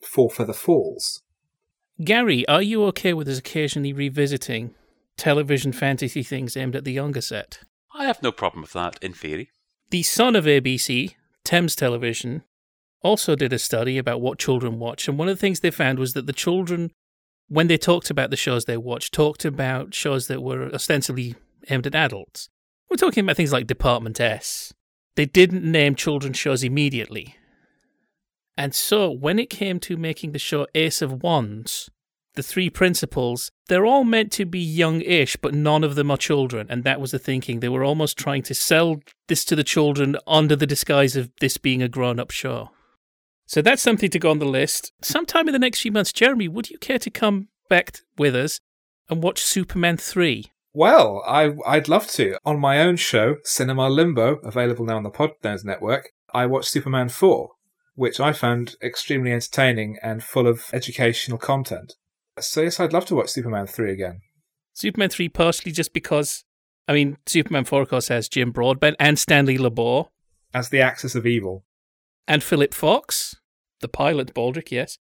Four 0.01 0.29
Feather 0.29 0.53
Falls. 0.53 1.21
Gary, 2.03 2.47
are 2.47 2.61
you 2.61 2.84
okay 2.86 3.13
with 3.13 3.27
us 3.27 3.38
occasionally 3.38 3.93
revisiting 3.93 4.73
television 5.22 5.72
fantasy 5.72 6.24
things 6.24 6.57
aimed 6.57 6.76
at 6.76 6.84
the 6.84 6.91
younger 6.91 7.22
set? 7.22 7.59
I 7.93 8.05
have 8.05 8.24
no 8.24 8.32
problem 8.32 8.63
with 8.63 8.74
that, 8.74 8.97
in 9.03 9.13
theory. 9.13 9.51
The 9.91 10.01
son 10.01 10.36
of 10.36 10.45
ABC, 10.45 11.13
Thames 11.43 11.76
Television, 11.76 12.41
also 13.03 13.36
did 13.36 13.53
a 13.53 13.59
study 13.59 13.99
about 13.99 14.19
what 14.19 14.39
children 14.39 14.80
watch, 14.80 15.07
and 15.07 15.19
one 15.19 15.30
of 15.30 15.38
the 15.38 15.39
things 15.39 15.59
they 15.59 15.69
found 15.69 15.99
was 15.99 16.13
that 16.13 16.26
the 16.26 16.34
children, 16.34 16.89
when 17.49 17.67
they 17.67 17.78
talked 17.78 18.09
about 18.09 18.32
the 18.32 18.36
shows 18.36 18.65
they 18.65 18.78
watched, 18.78 19.13
talked 19.13 19.45
about 19.45 19.93
shows 19.93 20.26
that 20.26 20.41
were 20.41 20.74
ostensibly 20.74 21.36
aimed 21.69 21.86
at 21.86 21.93
adults. 21.93 22.49
We're 22.89 22.97
talking 22.97 23.24
about 23.24 23.38
things 23.38 23.53
like 23.53 23.67
Department 23.67 24.19
S. 24.19 24.74
They 25.15 25.26
didn't 25.28 25.63
name 25.63 25.93
children's 25.93 26.39
shows 26.39 26.63
immediately. 26.63 27.36
And 28.57 28.74
so, 28.74 29.11
when 29.11 29.38
it 29.38 29.51
came 29.51 29.80
to 29.82 29.97
making 29.97 30.32
the 30.32 30.39
show 30.39 30.65
Ace 30.74 31.03
of 31.03 31.22
Wands, 31.22 31.91
the 32.36 32.43
three 32.43 32.69
principals, 32.69 33.51
they're 33.67 33.86
all 33.86 34.03
meant 34.03 34.32
to 34.34 34.45
be 34.45 34.59
young 34.59 35.01
ish, 35.01 35.36
but 35.36 35.53
none 35.53 35.84
of 35.84 35.95
them 35.95 36.09
are 36.11 36.17
children. 36.17 36.67
And 36.69 36.84
that 36.84 37.01
was 37.01 37.11
the 37.11 37.19
thinking. 37.19 37.59
They 37.59 37.69
were 37.69 37.84
almost 37.84 38.17
trying 38.17 38.43
to 38.43 38.53
sell 38.53 39.01
this 39.27 39.43
to 39.45 39.55
the 39.55 39.63
children 39.63 40.17
under 40.25 40.55
the 40.55 40.67
disguise 40.67 41.15
of 41.15 41.29
this 41.39 41.57
being 41.57 41.82
a 41.82 41.89
grown 41.89 42.19
up 42.19 42.32
show. 42.32 42.71
So 43.45 43.61
that's 43.61 43.82
something 43.82 44.09
to 44.11 44.19
go 44.19 44.32
on 44.32 44.39
the 44.39 44.45
list. 44.45 44.93
Sometime 45.01 45.47
in 45.47 45.53
the 45.53 45.59
next 45.59 45.82
few 45.82 45.91
months, 45.91 46.13
Jeremy, 46.13 46.47
would 46.47 46.69
you 46.69 46.77
care 46.77 46.99
to 46.99 47.09
come 47.09 47.49
back 47.69 47.97
with 48.17 48.36
us 48.36 48.59
and 49.09 49.21
watch 49.21 49.41
Superman 49.43 49.97
3? 49.97 50.45
Well, 50.73 51.21
I, 51.27 51.51
I'd 51.65 51.89
love 51.89 52.07
to. 52.11 52.38
On 52.45 52.59
my 52.59 52.79
own 52.79 52.95
show, 52.95 53.36
Cinema 53.43 53.89
Limbo, 53.89 54.38
available 54.38 54.86
now 54.86 54.95
on 54.95 55.03
the 55.03 55.11
Podnose 55.11 55.65
Network, 55.65 56.11
I 56.34 56.45
watched 56.45 56.69
Superman 56.69 57.09
4, 57.09 57.49
which 57.95 58.21
I 58.21 58.32
found 58.32 58.75
extremely 58.82 59.34
entertaining 59.34 59.97
and 60.01 60.23
full 60.23 60.47
of 60.47 60.69
educational 60.71 61.38
content. 61.38 61.95
So, 62.39 62.61
yes, 62.61 62.79
I'd 62.79 62.93
love 62.93 63.05
to 63.07 63.15
watch 63.15 63.29
Superman 63.29 63.67
3 63.67 63.91
again. 63.91 64.21
Superman 64.73 65.09
3 65.09 65.29
partially 65.29 65.71
just 65.71 65.93
because, 65.93 66.43
I 66.88 66.93
mean, 66.93 67.17
Superman 67.25 67.65
4, 67.65 67.82
of 67.82 67.89
course, 67.89 68.07
has 68.07 68.29
Jim 68.29 68.51
Broadbent 68.51 68.95
and 68.99 69.19
Stanley 69.19 69.57
Lebor. 69.57 70.07
As 70.53 70.69
the 70.69 70.82
Axis 70.82 71.15
of 71.15 71.25
Evil. 71.25 71.65
And 72.27 72.43
Philip 72.43 72.73
Fox 72.73 73.36
the 73.82 73.88
pilot 73.88 74.34
Baldrick, 74.34 74.71
yes. 74.71 74.97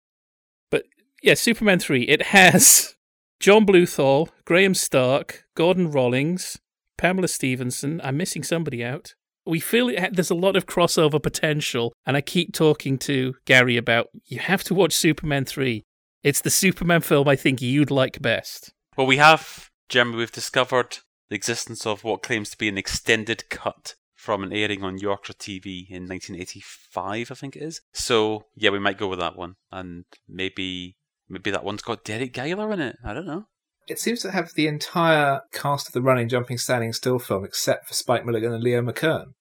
But 0.70 0.84
yeah, 1.22 1.34
Superman 1.34 1.78
3, 1.78 2.02
it 2.02 2.22
has 2.22 2.96
John 3.40 3.64
Bluthal, 3.64 4.28
Graham 4.44 4.74
Stark, 4.74 5.44
Gordon 5.54 5.90
Rollings, 5.90 6.58
Pamela 6.98 7.28
Stephenson. 7.28 8.00
I'm 8.02 8.16
missing 8.16 8.42
somebody 8.42 8.84
out. 8.84 9.14
We 9.46 9.60
feel 9.60 9.88
it, 9.88 10.14
there's 10.14 10.30
a 10.30 10.34
lot 10.34 10.56
of 10.56 10.66
crossover 10.66 11.22
potential, 11.22 11.94
and 12.04 12.16
I 12.16 12.20
keep 12.20 12.52
talking 12.52 12.98
to 12.98 13.34
Gary 13.46 13.76
about 13.76 14.08
you 14.26 14.38
have 14.38 14.64
to 14.64 14.74
watch 14.74 14.92
Superman 14.92 15.44
3. 15.44 15.82
It's 16.22 16.40
the 16.42 16.50
Superman 16.50 17.00
film 17.00 17.28
I 17.28 17.36
think 17.36 17.62
you'd 17.62 17.90
like 17.90 18.20
best. 18.20 18.72
Well, 18.96 19.06
we 19.06 19.16
have, 19.16 19.70
Jeremy, 19.88 20.16
we've 20.16 20.32
discovered 20.32 20.98
the 21.30 21.36
existence 21.36 21.86
of 21.86 22.04
what 22.04 22.22
claims 22.22 22.50
to 22.50 22.58
be 22.58 22.68
an 22.68 22.76
extended 22.76 23.48
cut 23.48 23.94
from 24.16 24.42
an 24.42 24.52
airing 24.52 24.84
on 24.84 24.98
Yorkshire 24.98 25.32
TV 25.32 25.88
in 25.88 26.06
1985, 26.06 27.30
I 27.30 27.34
think 27.34 27.56
it 27.56 27.62
is. 27.62 27.80
So 27.94 28.44
yeah, 28.54 28.68
we 28.68 28.78
might 28.78 28.98
go 28.98 29.08
with 29.08 29.18
that 29.20 29.36
one, 29.36 29.54
and 29.72 30.04
maybe 30.28 30.96
maybe 31.28 31.50
that 31.50 31.64
one's 31.64 31.80
got 31.80 32.04
Deryck 32.04 32.34
Guyler 32.34 32.70
in 32.74 32.80
it. 32.80 32.96
I 33.02 33.14
don't 33.14 33.26
know. 33.26 33.46
It 33.88 33.98
seems 33.98 34.20
to 34.20 34.30
have 34.30 34.52
the 34.54 34.66
entire 34.66 35.40
cast 35.52 35.86
of 35.88 35.94
the 35.94 36.02
Running, 36.02 36.28
Jumping, 36.28 36.58
Standing 36.58 36.92
Still 36.92 37.18
film, 37.18 37.44
except 37.44 37.88
for 37.88 37.94
Spike 37.94 38.26
Milligan 38.26 38.52
and 38.52 38.62
Leo 38.62 38.82
McKern. 38.82 39.32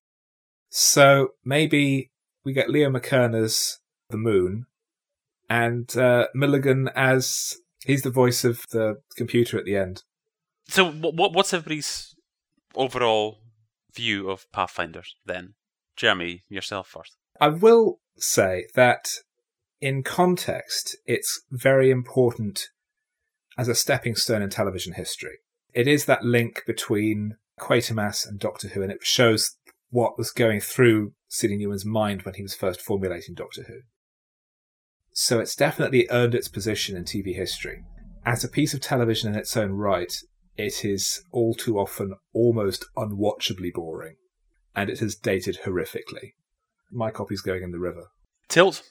So 0.70 1.30
maybe 1.44 2.12
we 2.46 2.54
get 2.54 2.70
Leo 2.70 2.90
McKern 2.90 3.36
as 3.36 3.80
the 4.10 4.18
Moon, 4.18 4.66
and 5.50 5.96
uh, 5.98 6.28
Milligan 6.34 6.90
as 6.96 7.56
he's 7.86 8.04
the 8.04 8.12
voice 8.12 8.44
of 8.44 8.62
the 8.72 8.98
computer 9.16 9.58
at 9.58 9.66
the 9.66 9.76
end. 9.76 10.04
So 10.68 10.92
what 10.92 11.34
what's 11.34 11.54
everybody's 11.54 12.16
overall 12.76 13.40
view 13.96 14.30
of 14.30 14.50
Pathfinders 14.52 15.16
then? 15.26 15.56
Jeremy, 15.96 16.44
yourself 16.48 16.88
first. 16.88 17.18
I 17.42 17.50
will 17.50 18.00
say 18.18 18.68
that 18.76 19.10
in 19.82 20.04
context, 20.04 20.98
it's 21.06 21.42
very 21.52 21.90
important 21.90 22.70
as 23.58 23.68
a 23.68 23.76
stepping 23.76 24.16
stone 24.16 24.42
in 24.42 24.50
television 24.50 24.94
history. 24.94 25.40
It 25.74 25.88
is 25.88 26.06
that 26.06 26.24
link 26.24 26.64
between 26.66 27.36
Quatermass 27.60 28.28
and 28.28 28.40
Doctor 28.40 28.70
Who, 28.70 28.82
and 28.82 28.92
it 28.92 29.00
shows 29.02 29.58
what 29.90 30.18
was 30.18 30.32
going 30.32 30.62
through 30.62 31.14
Sidney 31.28 31.58
Newman's 31.58 31.86
mind 31.86 32.24
when 32.24 32.36
he 32.36 32.42
was 32.42 32.56
first 32.56 32.82
formulating 32.82 33.36
Doctor 33.36 33.64
Who. 33.64 33.82
So 35.14 35.40
it's 35.40 35.56
definitely 35.56 36.08
earned 36.10 36.36
its 36.36 36.48
position 36.48 36.96
in 36.96 37.04
TV 37.04 37.36
history. 37.36 37.84
As 38.26 38.44
a 38.44 38.50
piece 38.50 38.74
of 38.74 38.82
television 38.82 39.34
in 39.34 39.40
its 39.40 39.56
own 39.58 39.72
right, 39.72 40.14
it 40.58 40.84
is 40.84 41.24
all 41.32 41.54
too 41.54 41.80
often 41.80 42.16
almost 42.34 42.86
unwatchably 42.98 43.74
boring, 43.74 44.16
and 44.76 44.90
it 44.90 45.00
has 45.00 45.16
dated 45.16 45.60
horrifically. 45.66 46.34
My 46.92 47.12
copy's 47.12 47.42
going 47.42 47.64
in 47.64 47.72
the 47.72 47.80
river. 47.80 48.08
Tilt. 48.48 48.84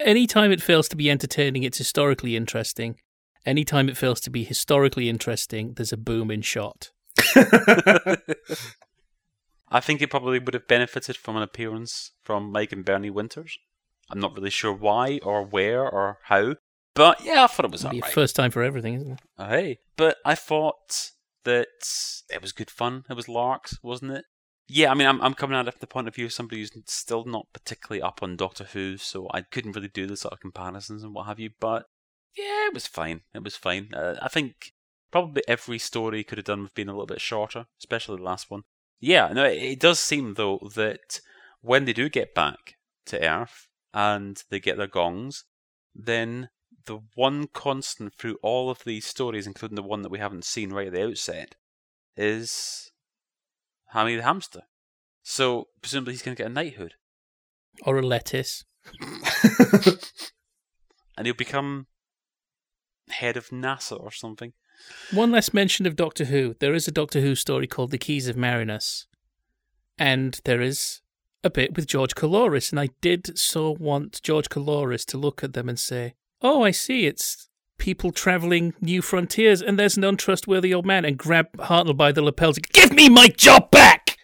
Anytime 0.00 0.52
it 0.52 0.62
fails 0.62 0.88
to 0.88 0.96
be 0.96 1.10
entertaining, 1.10 1.64
it's 1.64 1.78
historically 1.78 2.36
interesting. 2.36 2.96
Anytime 3.44 3.88
it 3.88 3.96
fails 3.96 4.20
to 4.20 4.30
be 4.30 4.44
historically 4.44 5.08
interesting, 5.08 5.74
there's 5.74 5.92
a 5.92 5.96
boom 5.96 6.30
in 6.30 6.42
shot. 6.42 6.90
I 9.70 9.80
think 9.80 10.00
it 10.00 10.10
probably 10.10 10.38
would 10.38 10.54
have 10.54 10.68
benefited 10.68 11.16
from 11.16 11.36
an 11.36 11.42
appearance 11.42 12.12
from 12.22 12.50
Mike 12.50 12.72
and 12.72 12.84
Bernie 12.84 13.10
Winters. 13.10 13.58
I'm 14.10 14.20
not 14.20 14.34
really 14.34 14.50
sure 14.50 14.72
why 14.72 15.20
or 15.22 15.44
where 15.44 15.82
or 15.82 16.18
how, 16.24 16.54
but 16.94 17.24
yeah, 17.24 17.44
I 17.44 17.46
thought 17.46 17.66
it 17.66 17.72
was 17.72 17.84
It'll 17.84 17.96
alright. 17.96 18.12
First 18.12 18.36
time 18.36 18.50
for 18.50 18.62
everything, 18.62 18.94
isn't 18.94 19.12
it? 19.12 19.20
Oh, 19.38 19.48
hey, 19.48 19.78
but 19.96 20.16
I 20.24 20.34
thought 20.34 21.12
that 21.44 21.66
it 22.28 22.42
was 22.42 22.52
good 22.52 22.70
fun. 22.70 23.04
It 23.08 23.14
was 23.14 23.28
larks, 23.28 23.78
wasn't 23.82 24.12
it? 24.12 24.24
Yeah, 24.68 24.90
I 24.90 24.94
mean, 24.94 25.06
I'm 25.06 25.20
I'm 25.22 25.34
coming 25.34 25.56
at 25.56 25.68
it 25.68 25.72
from 25.72 25.80
the 25.80 25.86
point 25.86 26.08
of 26.08 26.14
view 26.14 26.26
of 26.26 26.32
somebody 26.32 26.60
who's 26.60 26.72
still 26.86 27.24
not 27.24 27.46
particularly 27.52 28.02
up 28.02 28.22
on 28.22 28.36
Doctor 28.36 28.64
Who, 28.64 28.96
so 28.96 29.28
I 29.32 29.42
couldn't 29.42 29.76
really 29.76 29.88
do 29.88 30.06
the 30.06 30.16
sort 30.16 30.34
of 30.34 30.40
comparisons 30.40 31.02
and 31.02 31.14
what 31.14 31.26
have 31.26 31.38
you. 31.38 31.50
But 31.60 31.84
yeah, 32.36 32.66
it 32.66 32.74
was 32.74 32.86
fine. 32.86 33.22
It 33.32 33.44
was 33.44 33.56
fine. 33.56 33.90
Uh, 33.94 34.16
I 34.20 34.28
think 34.28 34.72
probably 35.10 35.42
every 35.48 35.78
story 35.78 36.24
could 36.24 36.38
have 36.38 36.44
done 36.44 36.64
with 36.64 36.74
being 36.74 36.88
a 36.88 36.92
little 36.92 37.06
bit 37.06 37.20
shorter, 37.20 37.66
especially 37.80 38.16
the 38.16 38.24
last 38.24 38.50
one. 38.50 38.62
Yeah, 39.00 39.32
no, 39.32 39.44
it, 39.44 39.62
it 39.62 39.80
does 39.80 40.00
seem 40.00 40.34
though 40.34 40.68
that 40.74 41.20
when 41.60 41.84
they 41.84 41.92
do 41.92 42.08
get 42.08 42.34
back 42.34 42.74
to 43.06 43.24
Earth, 43.24 43.67
and 43.92 44.42
they 44.50 44.60
get 44.60 44.76
their 44.76 44.86
gongs, 44.86 45.44
then 45.94 46.50
the 46.86 47.00
one 47.14 47.48
constant 47.48 48.14
through 48.14 48.38
all 48.42 48.70
of 48.70 48.84
these 48.84 49.06
stories, 49.06 49.46
including 49.46 49.76
the 49.76 49.82
one 49.82 50.02
that 50.02 50.10
we 50.10 50.18
haven't 50.18 50.44
seen 50.44 50.72
right 50.72 50.88
at 50.88 50.92
the 50.92 51.04
outset, 51.04 51.54
is 52.16 52.90
Hammy 53.88 54.16
the 54.16 54.22
hamster. 54.22 54.62
So 55.22 55.68
presumably 55.82 56.14
he's 56.14 56.22
going 56.22 56.36
to 56.36 56.42
get 56.42 56.50
a 56.50 56.54
knighthood, 56.54 56.94
Or 57.82 57.98
a 57.98 58.02
lettuce. 58.02 58.64
and 61.16 61.26
he'll 61.26 61.34
become 61.34 61.86
head 63.10 63.36
of 63.36 63.48
NASA 63.48 64.00
or 64.00 64.10
something. 64.10 64.52
One 65.12 65.32
last 65.32 65.52
mention 65.52 65.86
of 65.86 65.96
Doctor 65.96 66.26
Who. 66.26 66.54
There 66.60 66.74
is 66.74 66.88
a 66.88 66.92
Doctor 66.92 67.20
Who 67.20 67.34
story 67.34 67.66
called 67.66 67.90
The 67.90 67.98
Keys 67.98 68.28
of 68.28 68.36
Marinus. 68.36 69.06
And 69.98 70.40
there 70.44 70.60
is 70.60 71.00
a 71.44 71.50
bit 71.50 71.76
with 71.76 71.86
George 71.86 72.14
Coulouris. 72.14 72.70
And 72.70 72.80
I 72.80 72.90
did 73.00 73.38
so 73.38 73.76
want 73.78 74.20
George 74.22 74.48
Coulouris 74.48 75.04
to 75.06 75.18
look 75.18 75.42
at 75.42 75.52
them 75.52 75.68
and 75.68 75.78
say, 75.78 76.14
Oh, 76.42 76.62
I 76.62 76.70
see. 76.70 77.06
It's 77.06 77.48
people 77.78 78.12
travelling 78.12 78.74
new 78.80 79.02
frontiers. 79.02 79.62
And 79.62 79.78
there's 79.78 79.96
an 79.96 80.04
untrustworthy 80.04 80.74
old 80.74 80.86
man. 80.86 81.04
And 81.04 81.16
grab 81.16 81.46
Hartnell 81.56 81.96
by 81.96 82.12
the 82.12 82.22
lapels. 82.22 82.58
and, 82.58 82.68
Give 82.68 82.92
me 82.92 83.08
my 83.08 83.28
job 83.28 83.70
back! 83.70 84.16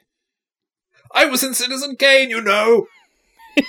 I 1.17 1.27
was 1.27 1.45
in 1.45 1.55
Citizen 1.55 1.97
Kane, 1.97 2.31
you 2.31 2.41
know. 2.43 2.87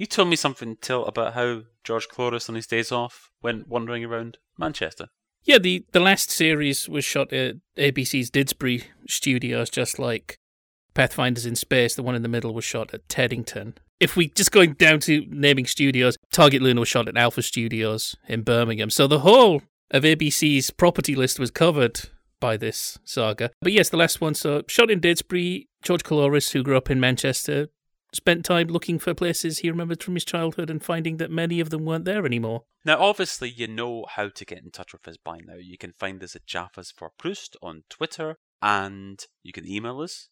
You 0.00 0.06
told 0.06 0.28
me 0.28 0.36
something, 0.36 0.78
Till, 0.80 1.04
about 1.04 1.34
how 1.34 1.64
George 1.84 2.08
Coulouris 2.08 2.48
on 2.48 2.54
his 2.54 2.66
days 2.66 2.90
off 2.90 3.30
went 3.42 3.68
wandering 3.68 4.02
around 4.02 4.38
Manchester. 4.56 5.08
Yeah, 5.44 5.58
the, 5.58 5.84
the 5.92 6.00
last 6.00 6.30
series 6.30 6.88
was 6.88 7.04
shot 7.04 7.34
at 7.34 7.56
ABC's 7.76 8.30
Didsbury 8.30 8.84
studios, 9.06 9.68
just 9.68 9.98
like 9.98 10.38
Pathfinders 10.94 11.46
in 11.46 11.56
Space. 11.56 11.94
The 11.94 12.02
one 12.02 12.14
in 12.14 12.22
the 12.22 12.28
middle 12.28 12.54
was 12.54 12.64
shot 12.64 12.92
at 12.94 13.08
Teddington. 13.08 13.74
If 13.98 14.16
we 14.16 14.28
just 14.28 14.52
going 14.52 14.74
down 14.74 15.00
to 15.00 15.26
naming 15.28 15.66
studios, 15.66 16.16
Target 16.32 16.62
Luna 16.62 16.80
was 16.80 16.88
shot 16.88 17.08
at 17.08 17.16
Alpha 17.16 17.42
Studios 17.42 18.16
in 18.26 18.42
Birmingham. 18.42 18.90
So 18.90 19.06
the 19.06 19.20
whole 19.20 19.62
of 19.90 20.04
ABC's 20.04 20.70
property 20.70 21.14
list 21.14 21.38
was 21.38 21.50
covered 21.50 22.00
by 22.40 22.56
this 22.56 22.98
saga. 23.04 23.50
But 23.60 23.72
yes, 23.72 23.90
the 23.90 23.96
last 23.96 24.20
one, 24.20 24.34
so 24.34 24.62
shot 24.68 24.90
in 24.90 25.00
Didsbury, 25.00 25.66
George 25.82 26.02
Coulouris, 26.02 26.52
who 26.52 26.62
grew 26.62 26.76
up 26.76 26.90
in 26.90 26.98
Manchester, 26.98 27.68
spent 28.14 28.44
time 28.44 28.68
looking 28.68 28.98
for 28.98 29.14
places 29.14 29.58
he 29.58 29.70
remembered 29.70 30.02
from 30.02 30.14
his 30.14 30.24
childhood 30.24 30.70
and 30.70 30.82
finding 30.82 31.18
that 31.18 31.30
many 31.30 31.60
of 31.60 31.70
them 31.70 31.84
weren't 31.84 32.04
there 32.04 32.26
anymore. 32.26 32.62
Now, 32.84 32.98
obviously, 32.98 33.50
you 33.50 33.68
know 33.68 34.06
how 34.08 34.28
to 34.30 34.44
get 34.44 34.62
in 34.62 34.70
touch 34.70 34.92
with 34.92 35.06
us 35.06 35.16
by 35.22 35.38
now. 35.44 35.56
You 35.60 35.76
can 35.76 35.92
find 35.98 36.22
us 36.22 36.34
at 36.34 36.46
Jaffas 36.46 36.92
for 36.94 37.10
Proust 37.18 37.56
on 37.62 37.82
Twitter, 37.90 38.36
and 38.62 39.22
you 39.42 39.52
can 39.52 39.68
email 39.68 40.00
us 40.00 40.28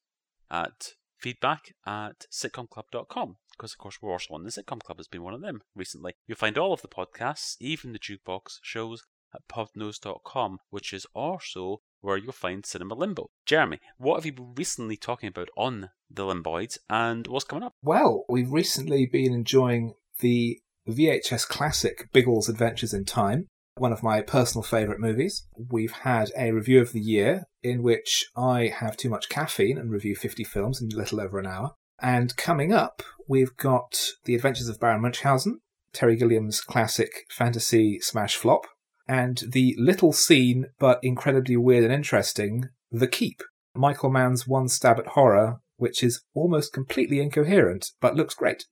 at 0.51 0.95
feedback 1.19 1.75
at 1.87 2.27
sitcomclub.com. 2.33 3.37
Because, 3.53 3.73
of 3.73 3.79
course, 3.79 3.99
we're 4.01 4.13
also 4.13 4.35
on 4.35 4.45
the 4.45 4.51
Sitcom 4.51 4.81
Club, 4.81 4.99
has 4.99 5.09
been 5.09 5.25
one 5.25 5.35
of 5.35 5.41
them 5.41 5.63
recently. 5.75 6.15
You'll 6.27 6.37
find 6.37 6.57
all 6.57 6.73
of 6.73 6.83
the 6.83 6.89
podcasts, 6.89 7.57
even 7.61 7.93
the 7.93 7.99
jukebox 7.99 8.59
shows, 8.63 9.03
at 9.35 9.49
podnose.com, 9.49 10.59
which 10.71 10.93
is 10.93 11.07
also 11.15 11.81
where 12.01 12.17
you'll 12.17 12.33
find 12.33 12.65
Cinema 12.65 12.95
Limbo. 12.95 13.31
Jeremy, 13.45 13.81
what 13.97 14.17
have 14.17 14.27
you 14.27 14.33
been 14.33 14.55
recently 14.55 14.97
talking 14.97 15.29
about 15.29 15.49
on 15.57 15.91
the 16.11 16.23
Limboids, 16.23 16.79
and 16.89 17.27
what's 17.27 17.45
coming 17.45 17.65
up? 17.65 17.73
Well, 17.83 18.25
we've 18.29 18.53
recently 18.53 19.07
been 19.07 19.35
enjoying 19.35 19.95
the 20.21 20.61
VHS 20.89 21.47
classic 21.49 22.09
Biggles 22.13 22.49
Adventures 22.49 22.95
in 22.95 23.05
Time, 23.05 23.49
one 23.81 23.93
of 23.93 24.03
my 24.03 24.21
personal 24.21 24.63
favourite 24.63 25.01
movies. 25.01 25.47
We've 25.71 25.93
had 25.93 26.31
a 26.37 26.53
review 26.53 26.81
of 26.81 26.93
the 26.93 27.01
year 27.01 27.45
in 27.63 27.83
which 27.83 28.27
I 28.37 28.73
have 28.75 28.97
too 28.97 29.11
much 29.11 29.29
caffeine 29.29 29.79
and 29.79 29.91
review 29.91 30.15
50 30.15 30.45
films 30.45 30.81
in 30.81 30.91
a 30.93 30.97
little 30.97 31.21
over 31.21 31.39
an 31.39 31.47
hour. 31.47 31.75
And 32.01 32.37
coming 32.37 32.73
up, 32.73 33.03
we've 33.27 33.57
got 33.57 33.99
The 34.25 34.35
Adventures 34.35 34.69
of 34.69 34.79
Baron 34.79 35.03
Munchausen, 35.03 35.61
Terry 35.93 36.17
Gilliam's 36.17 36.61
classic 36.61 37.27
fantasy 37.31 37.99
smash 38.01 38.37
flop, 38.37 38.67
and 39.09 39.43
the 39.49 39.75
little 39.79 40.13
seen 40.13 40.67
but 40.79 41.01
incredibly 41.03 41.57
weird 41.57 41.85
and 41.85 41.93
interesting 41.93 42.69
The 42.93 43.09
Keep, 43.09 43.43
Michael 43.75 44.11
Mann's 44.11 44.47
one 44.47 44.69
stab 44.69 44.99
at 44.99 45.09
horror, 45.09 45.61
which 45.77 46.03
is 46.03 46.23
almost 46.35 46.73
completely 46.73 47.21
incoherent 47.21 47.93
but 48.01 48.15
looks 48.15 48.35
great. 48.35 48.67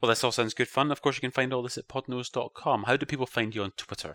Well, 0.00 0.08
this 0.08 0.24
all 0.24 0.32
sounds 0.32 0.54
good 0.54 0.68
fun. 0.68 0.90
Of 0.90 1.02
course, 1.02 1.16
you 1.16 1.20
can 1.20 1.30
find 1.30 1.52
all 1.52 1.62
this 1.62 1.76
at 1.76 1.88
podnose.com. 1.88 2.84
How 2.84 2.96
do 2.96 3.04
people 3.04 3.26
find 3.26 3.54
you 3.54 3.62
on 3.62 3.72
Twitter? 3.72 4.14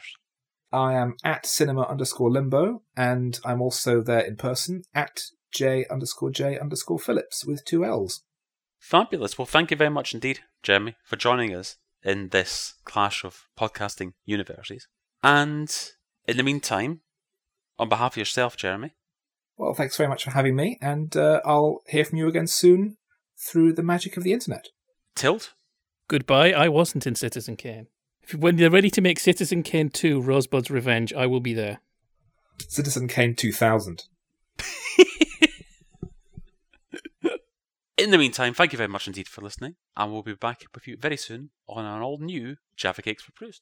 I 0.76 0.94
am 0.94 1.16
at 1.24 1.46
cinema 1.46 1.84
underscore 1.84 2.30
limbo, 2.30 2.82
and 2.98 3.40
I'm 3.46 3.62
also 3.62 4.02
there 4.02 4.20
in 4.20 4.36
person 4.36 4.84
at 4.94 5.22
j 5.52 5.86
underscore 5.90 6.32
j 6.32 6.60
underscore 6.60 7.00
Phillips 7.00 7.46
with 7.46 7.64
two 7.64 7.86
L's. 7.86 8.24
Fabulous. 8.78 9.38
Well, 9.38 9.46
thank 9.46 9.72
you 9.72 9.78
very 9.78 9.90
much 9.90 10.14
indeed, 10.14 10.42
Jeremy, 10.64 10.96
for 11.06 11.16
joining 11.16 11.56
us 11.56 11.78
in 12.04 12.30
this 12.30 12.74
clash 12.84 13.24
of 13.24 13.46
podcasting 13.58 14.14
universities. 14.26 14.88
And 15.24 15.74
in 16.28 16.36
the 16.36 16.44
meantime, 16.44 17.00
on 17.80 17.88
behalf 17.88 18.14
of 18.14 18.18
yourself, 18.18 18.58
Jeremy, 18.58 18.92
Well, 19.58 19.74
thanks 19.74 19.96
very 19.96 20.10
much 20.10 20.26
for 20.26 20.32
having 20.32 20.58
me, 20.58 20.78
and 20.82 21.16
uh, 21.16 21.40
I'll 21.46 21.84
hear 21.88 22.04
from 22.04 22.18
you 22.18 22.28
again 22.28 22.48
soon 22.48 22.98
through 23.38 23.74
the 23.74 23.84
magic 23.84 24.18
of 24.18 24.24
the 24.24 24.34
internet. 24.34 24.68
Tilt, 25.16 25.54
Goodbye, 26.10 26.52
I 26.52 26.68
wasn't 26.68 27.08
in 27.08 27.16
Citizen 27.16 27.56
Kane. 27.56 27.88
If, 28.28 28.34
when 28.36 28.56
they're 28.56 28.72
ready 28.72 28.90
to 28.90 29.02
make 29.02 29.20
Citizen 29.20 29.62
Kane 29.64 29.90
2 29.90 30.22
Rosebud's 30.22 30.72
Revenge, 30.72 31.14
I 31.14 31.28
will 31.28 31.42
be 31.42 31.54
there. 31.54 31.80
Citizen 32.68 33.08
Kane 33.08 33.36
2000. 33.36 34.04
in 37.98 38.10
the 38.12 38.18
meantime, 38.18 38.54
thank 38.54 38.72
you 38.72 38.78
very 38.78 38.90
much 38.90 39.08
indeed 39.08 39.28
for 39.28 39.42
listening, 39.42 39.76
and 39.96 40.12
we'll 40.12 40.24
be 40.24 40.34
back 40.34 40.64
with 40.74 40.88
you 40.88 40.98
very 40.98 41.18
soon 41.18 41.52
on 41.68 41.86
an 41.86 42.02
all 42.02 42.18
new 42.18 42.56
Jaffa 42.76 43.02
Cakes 43.02 43.24
for 43.24 43.32
Proust. 43.34 43.62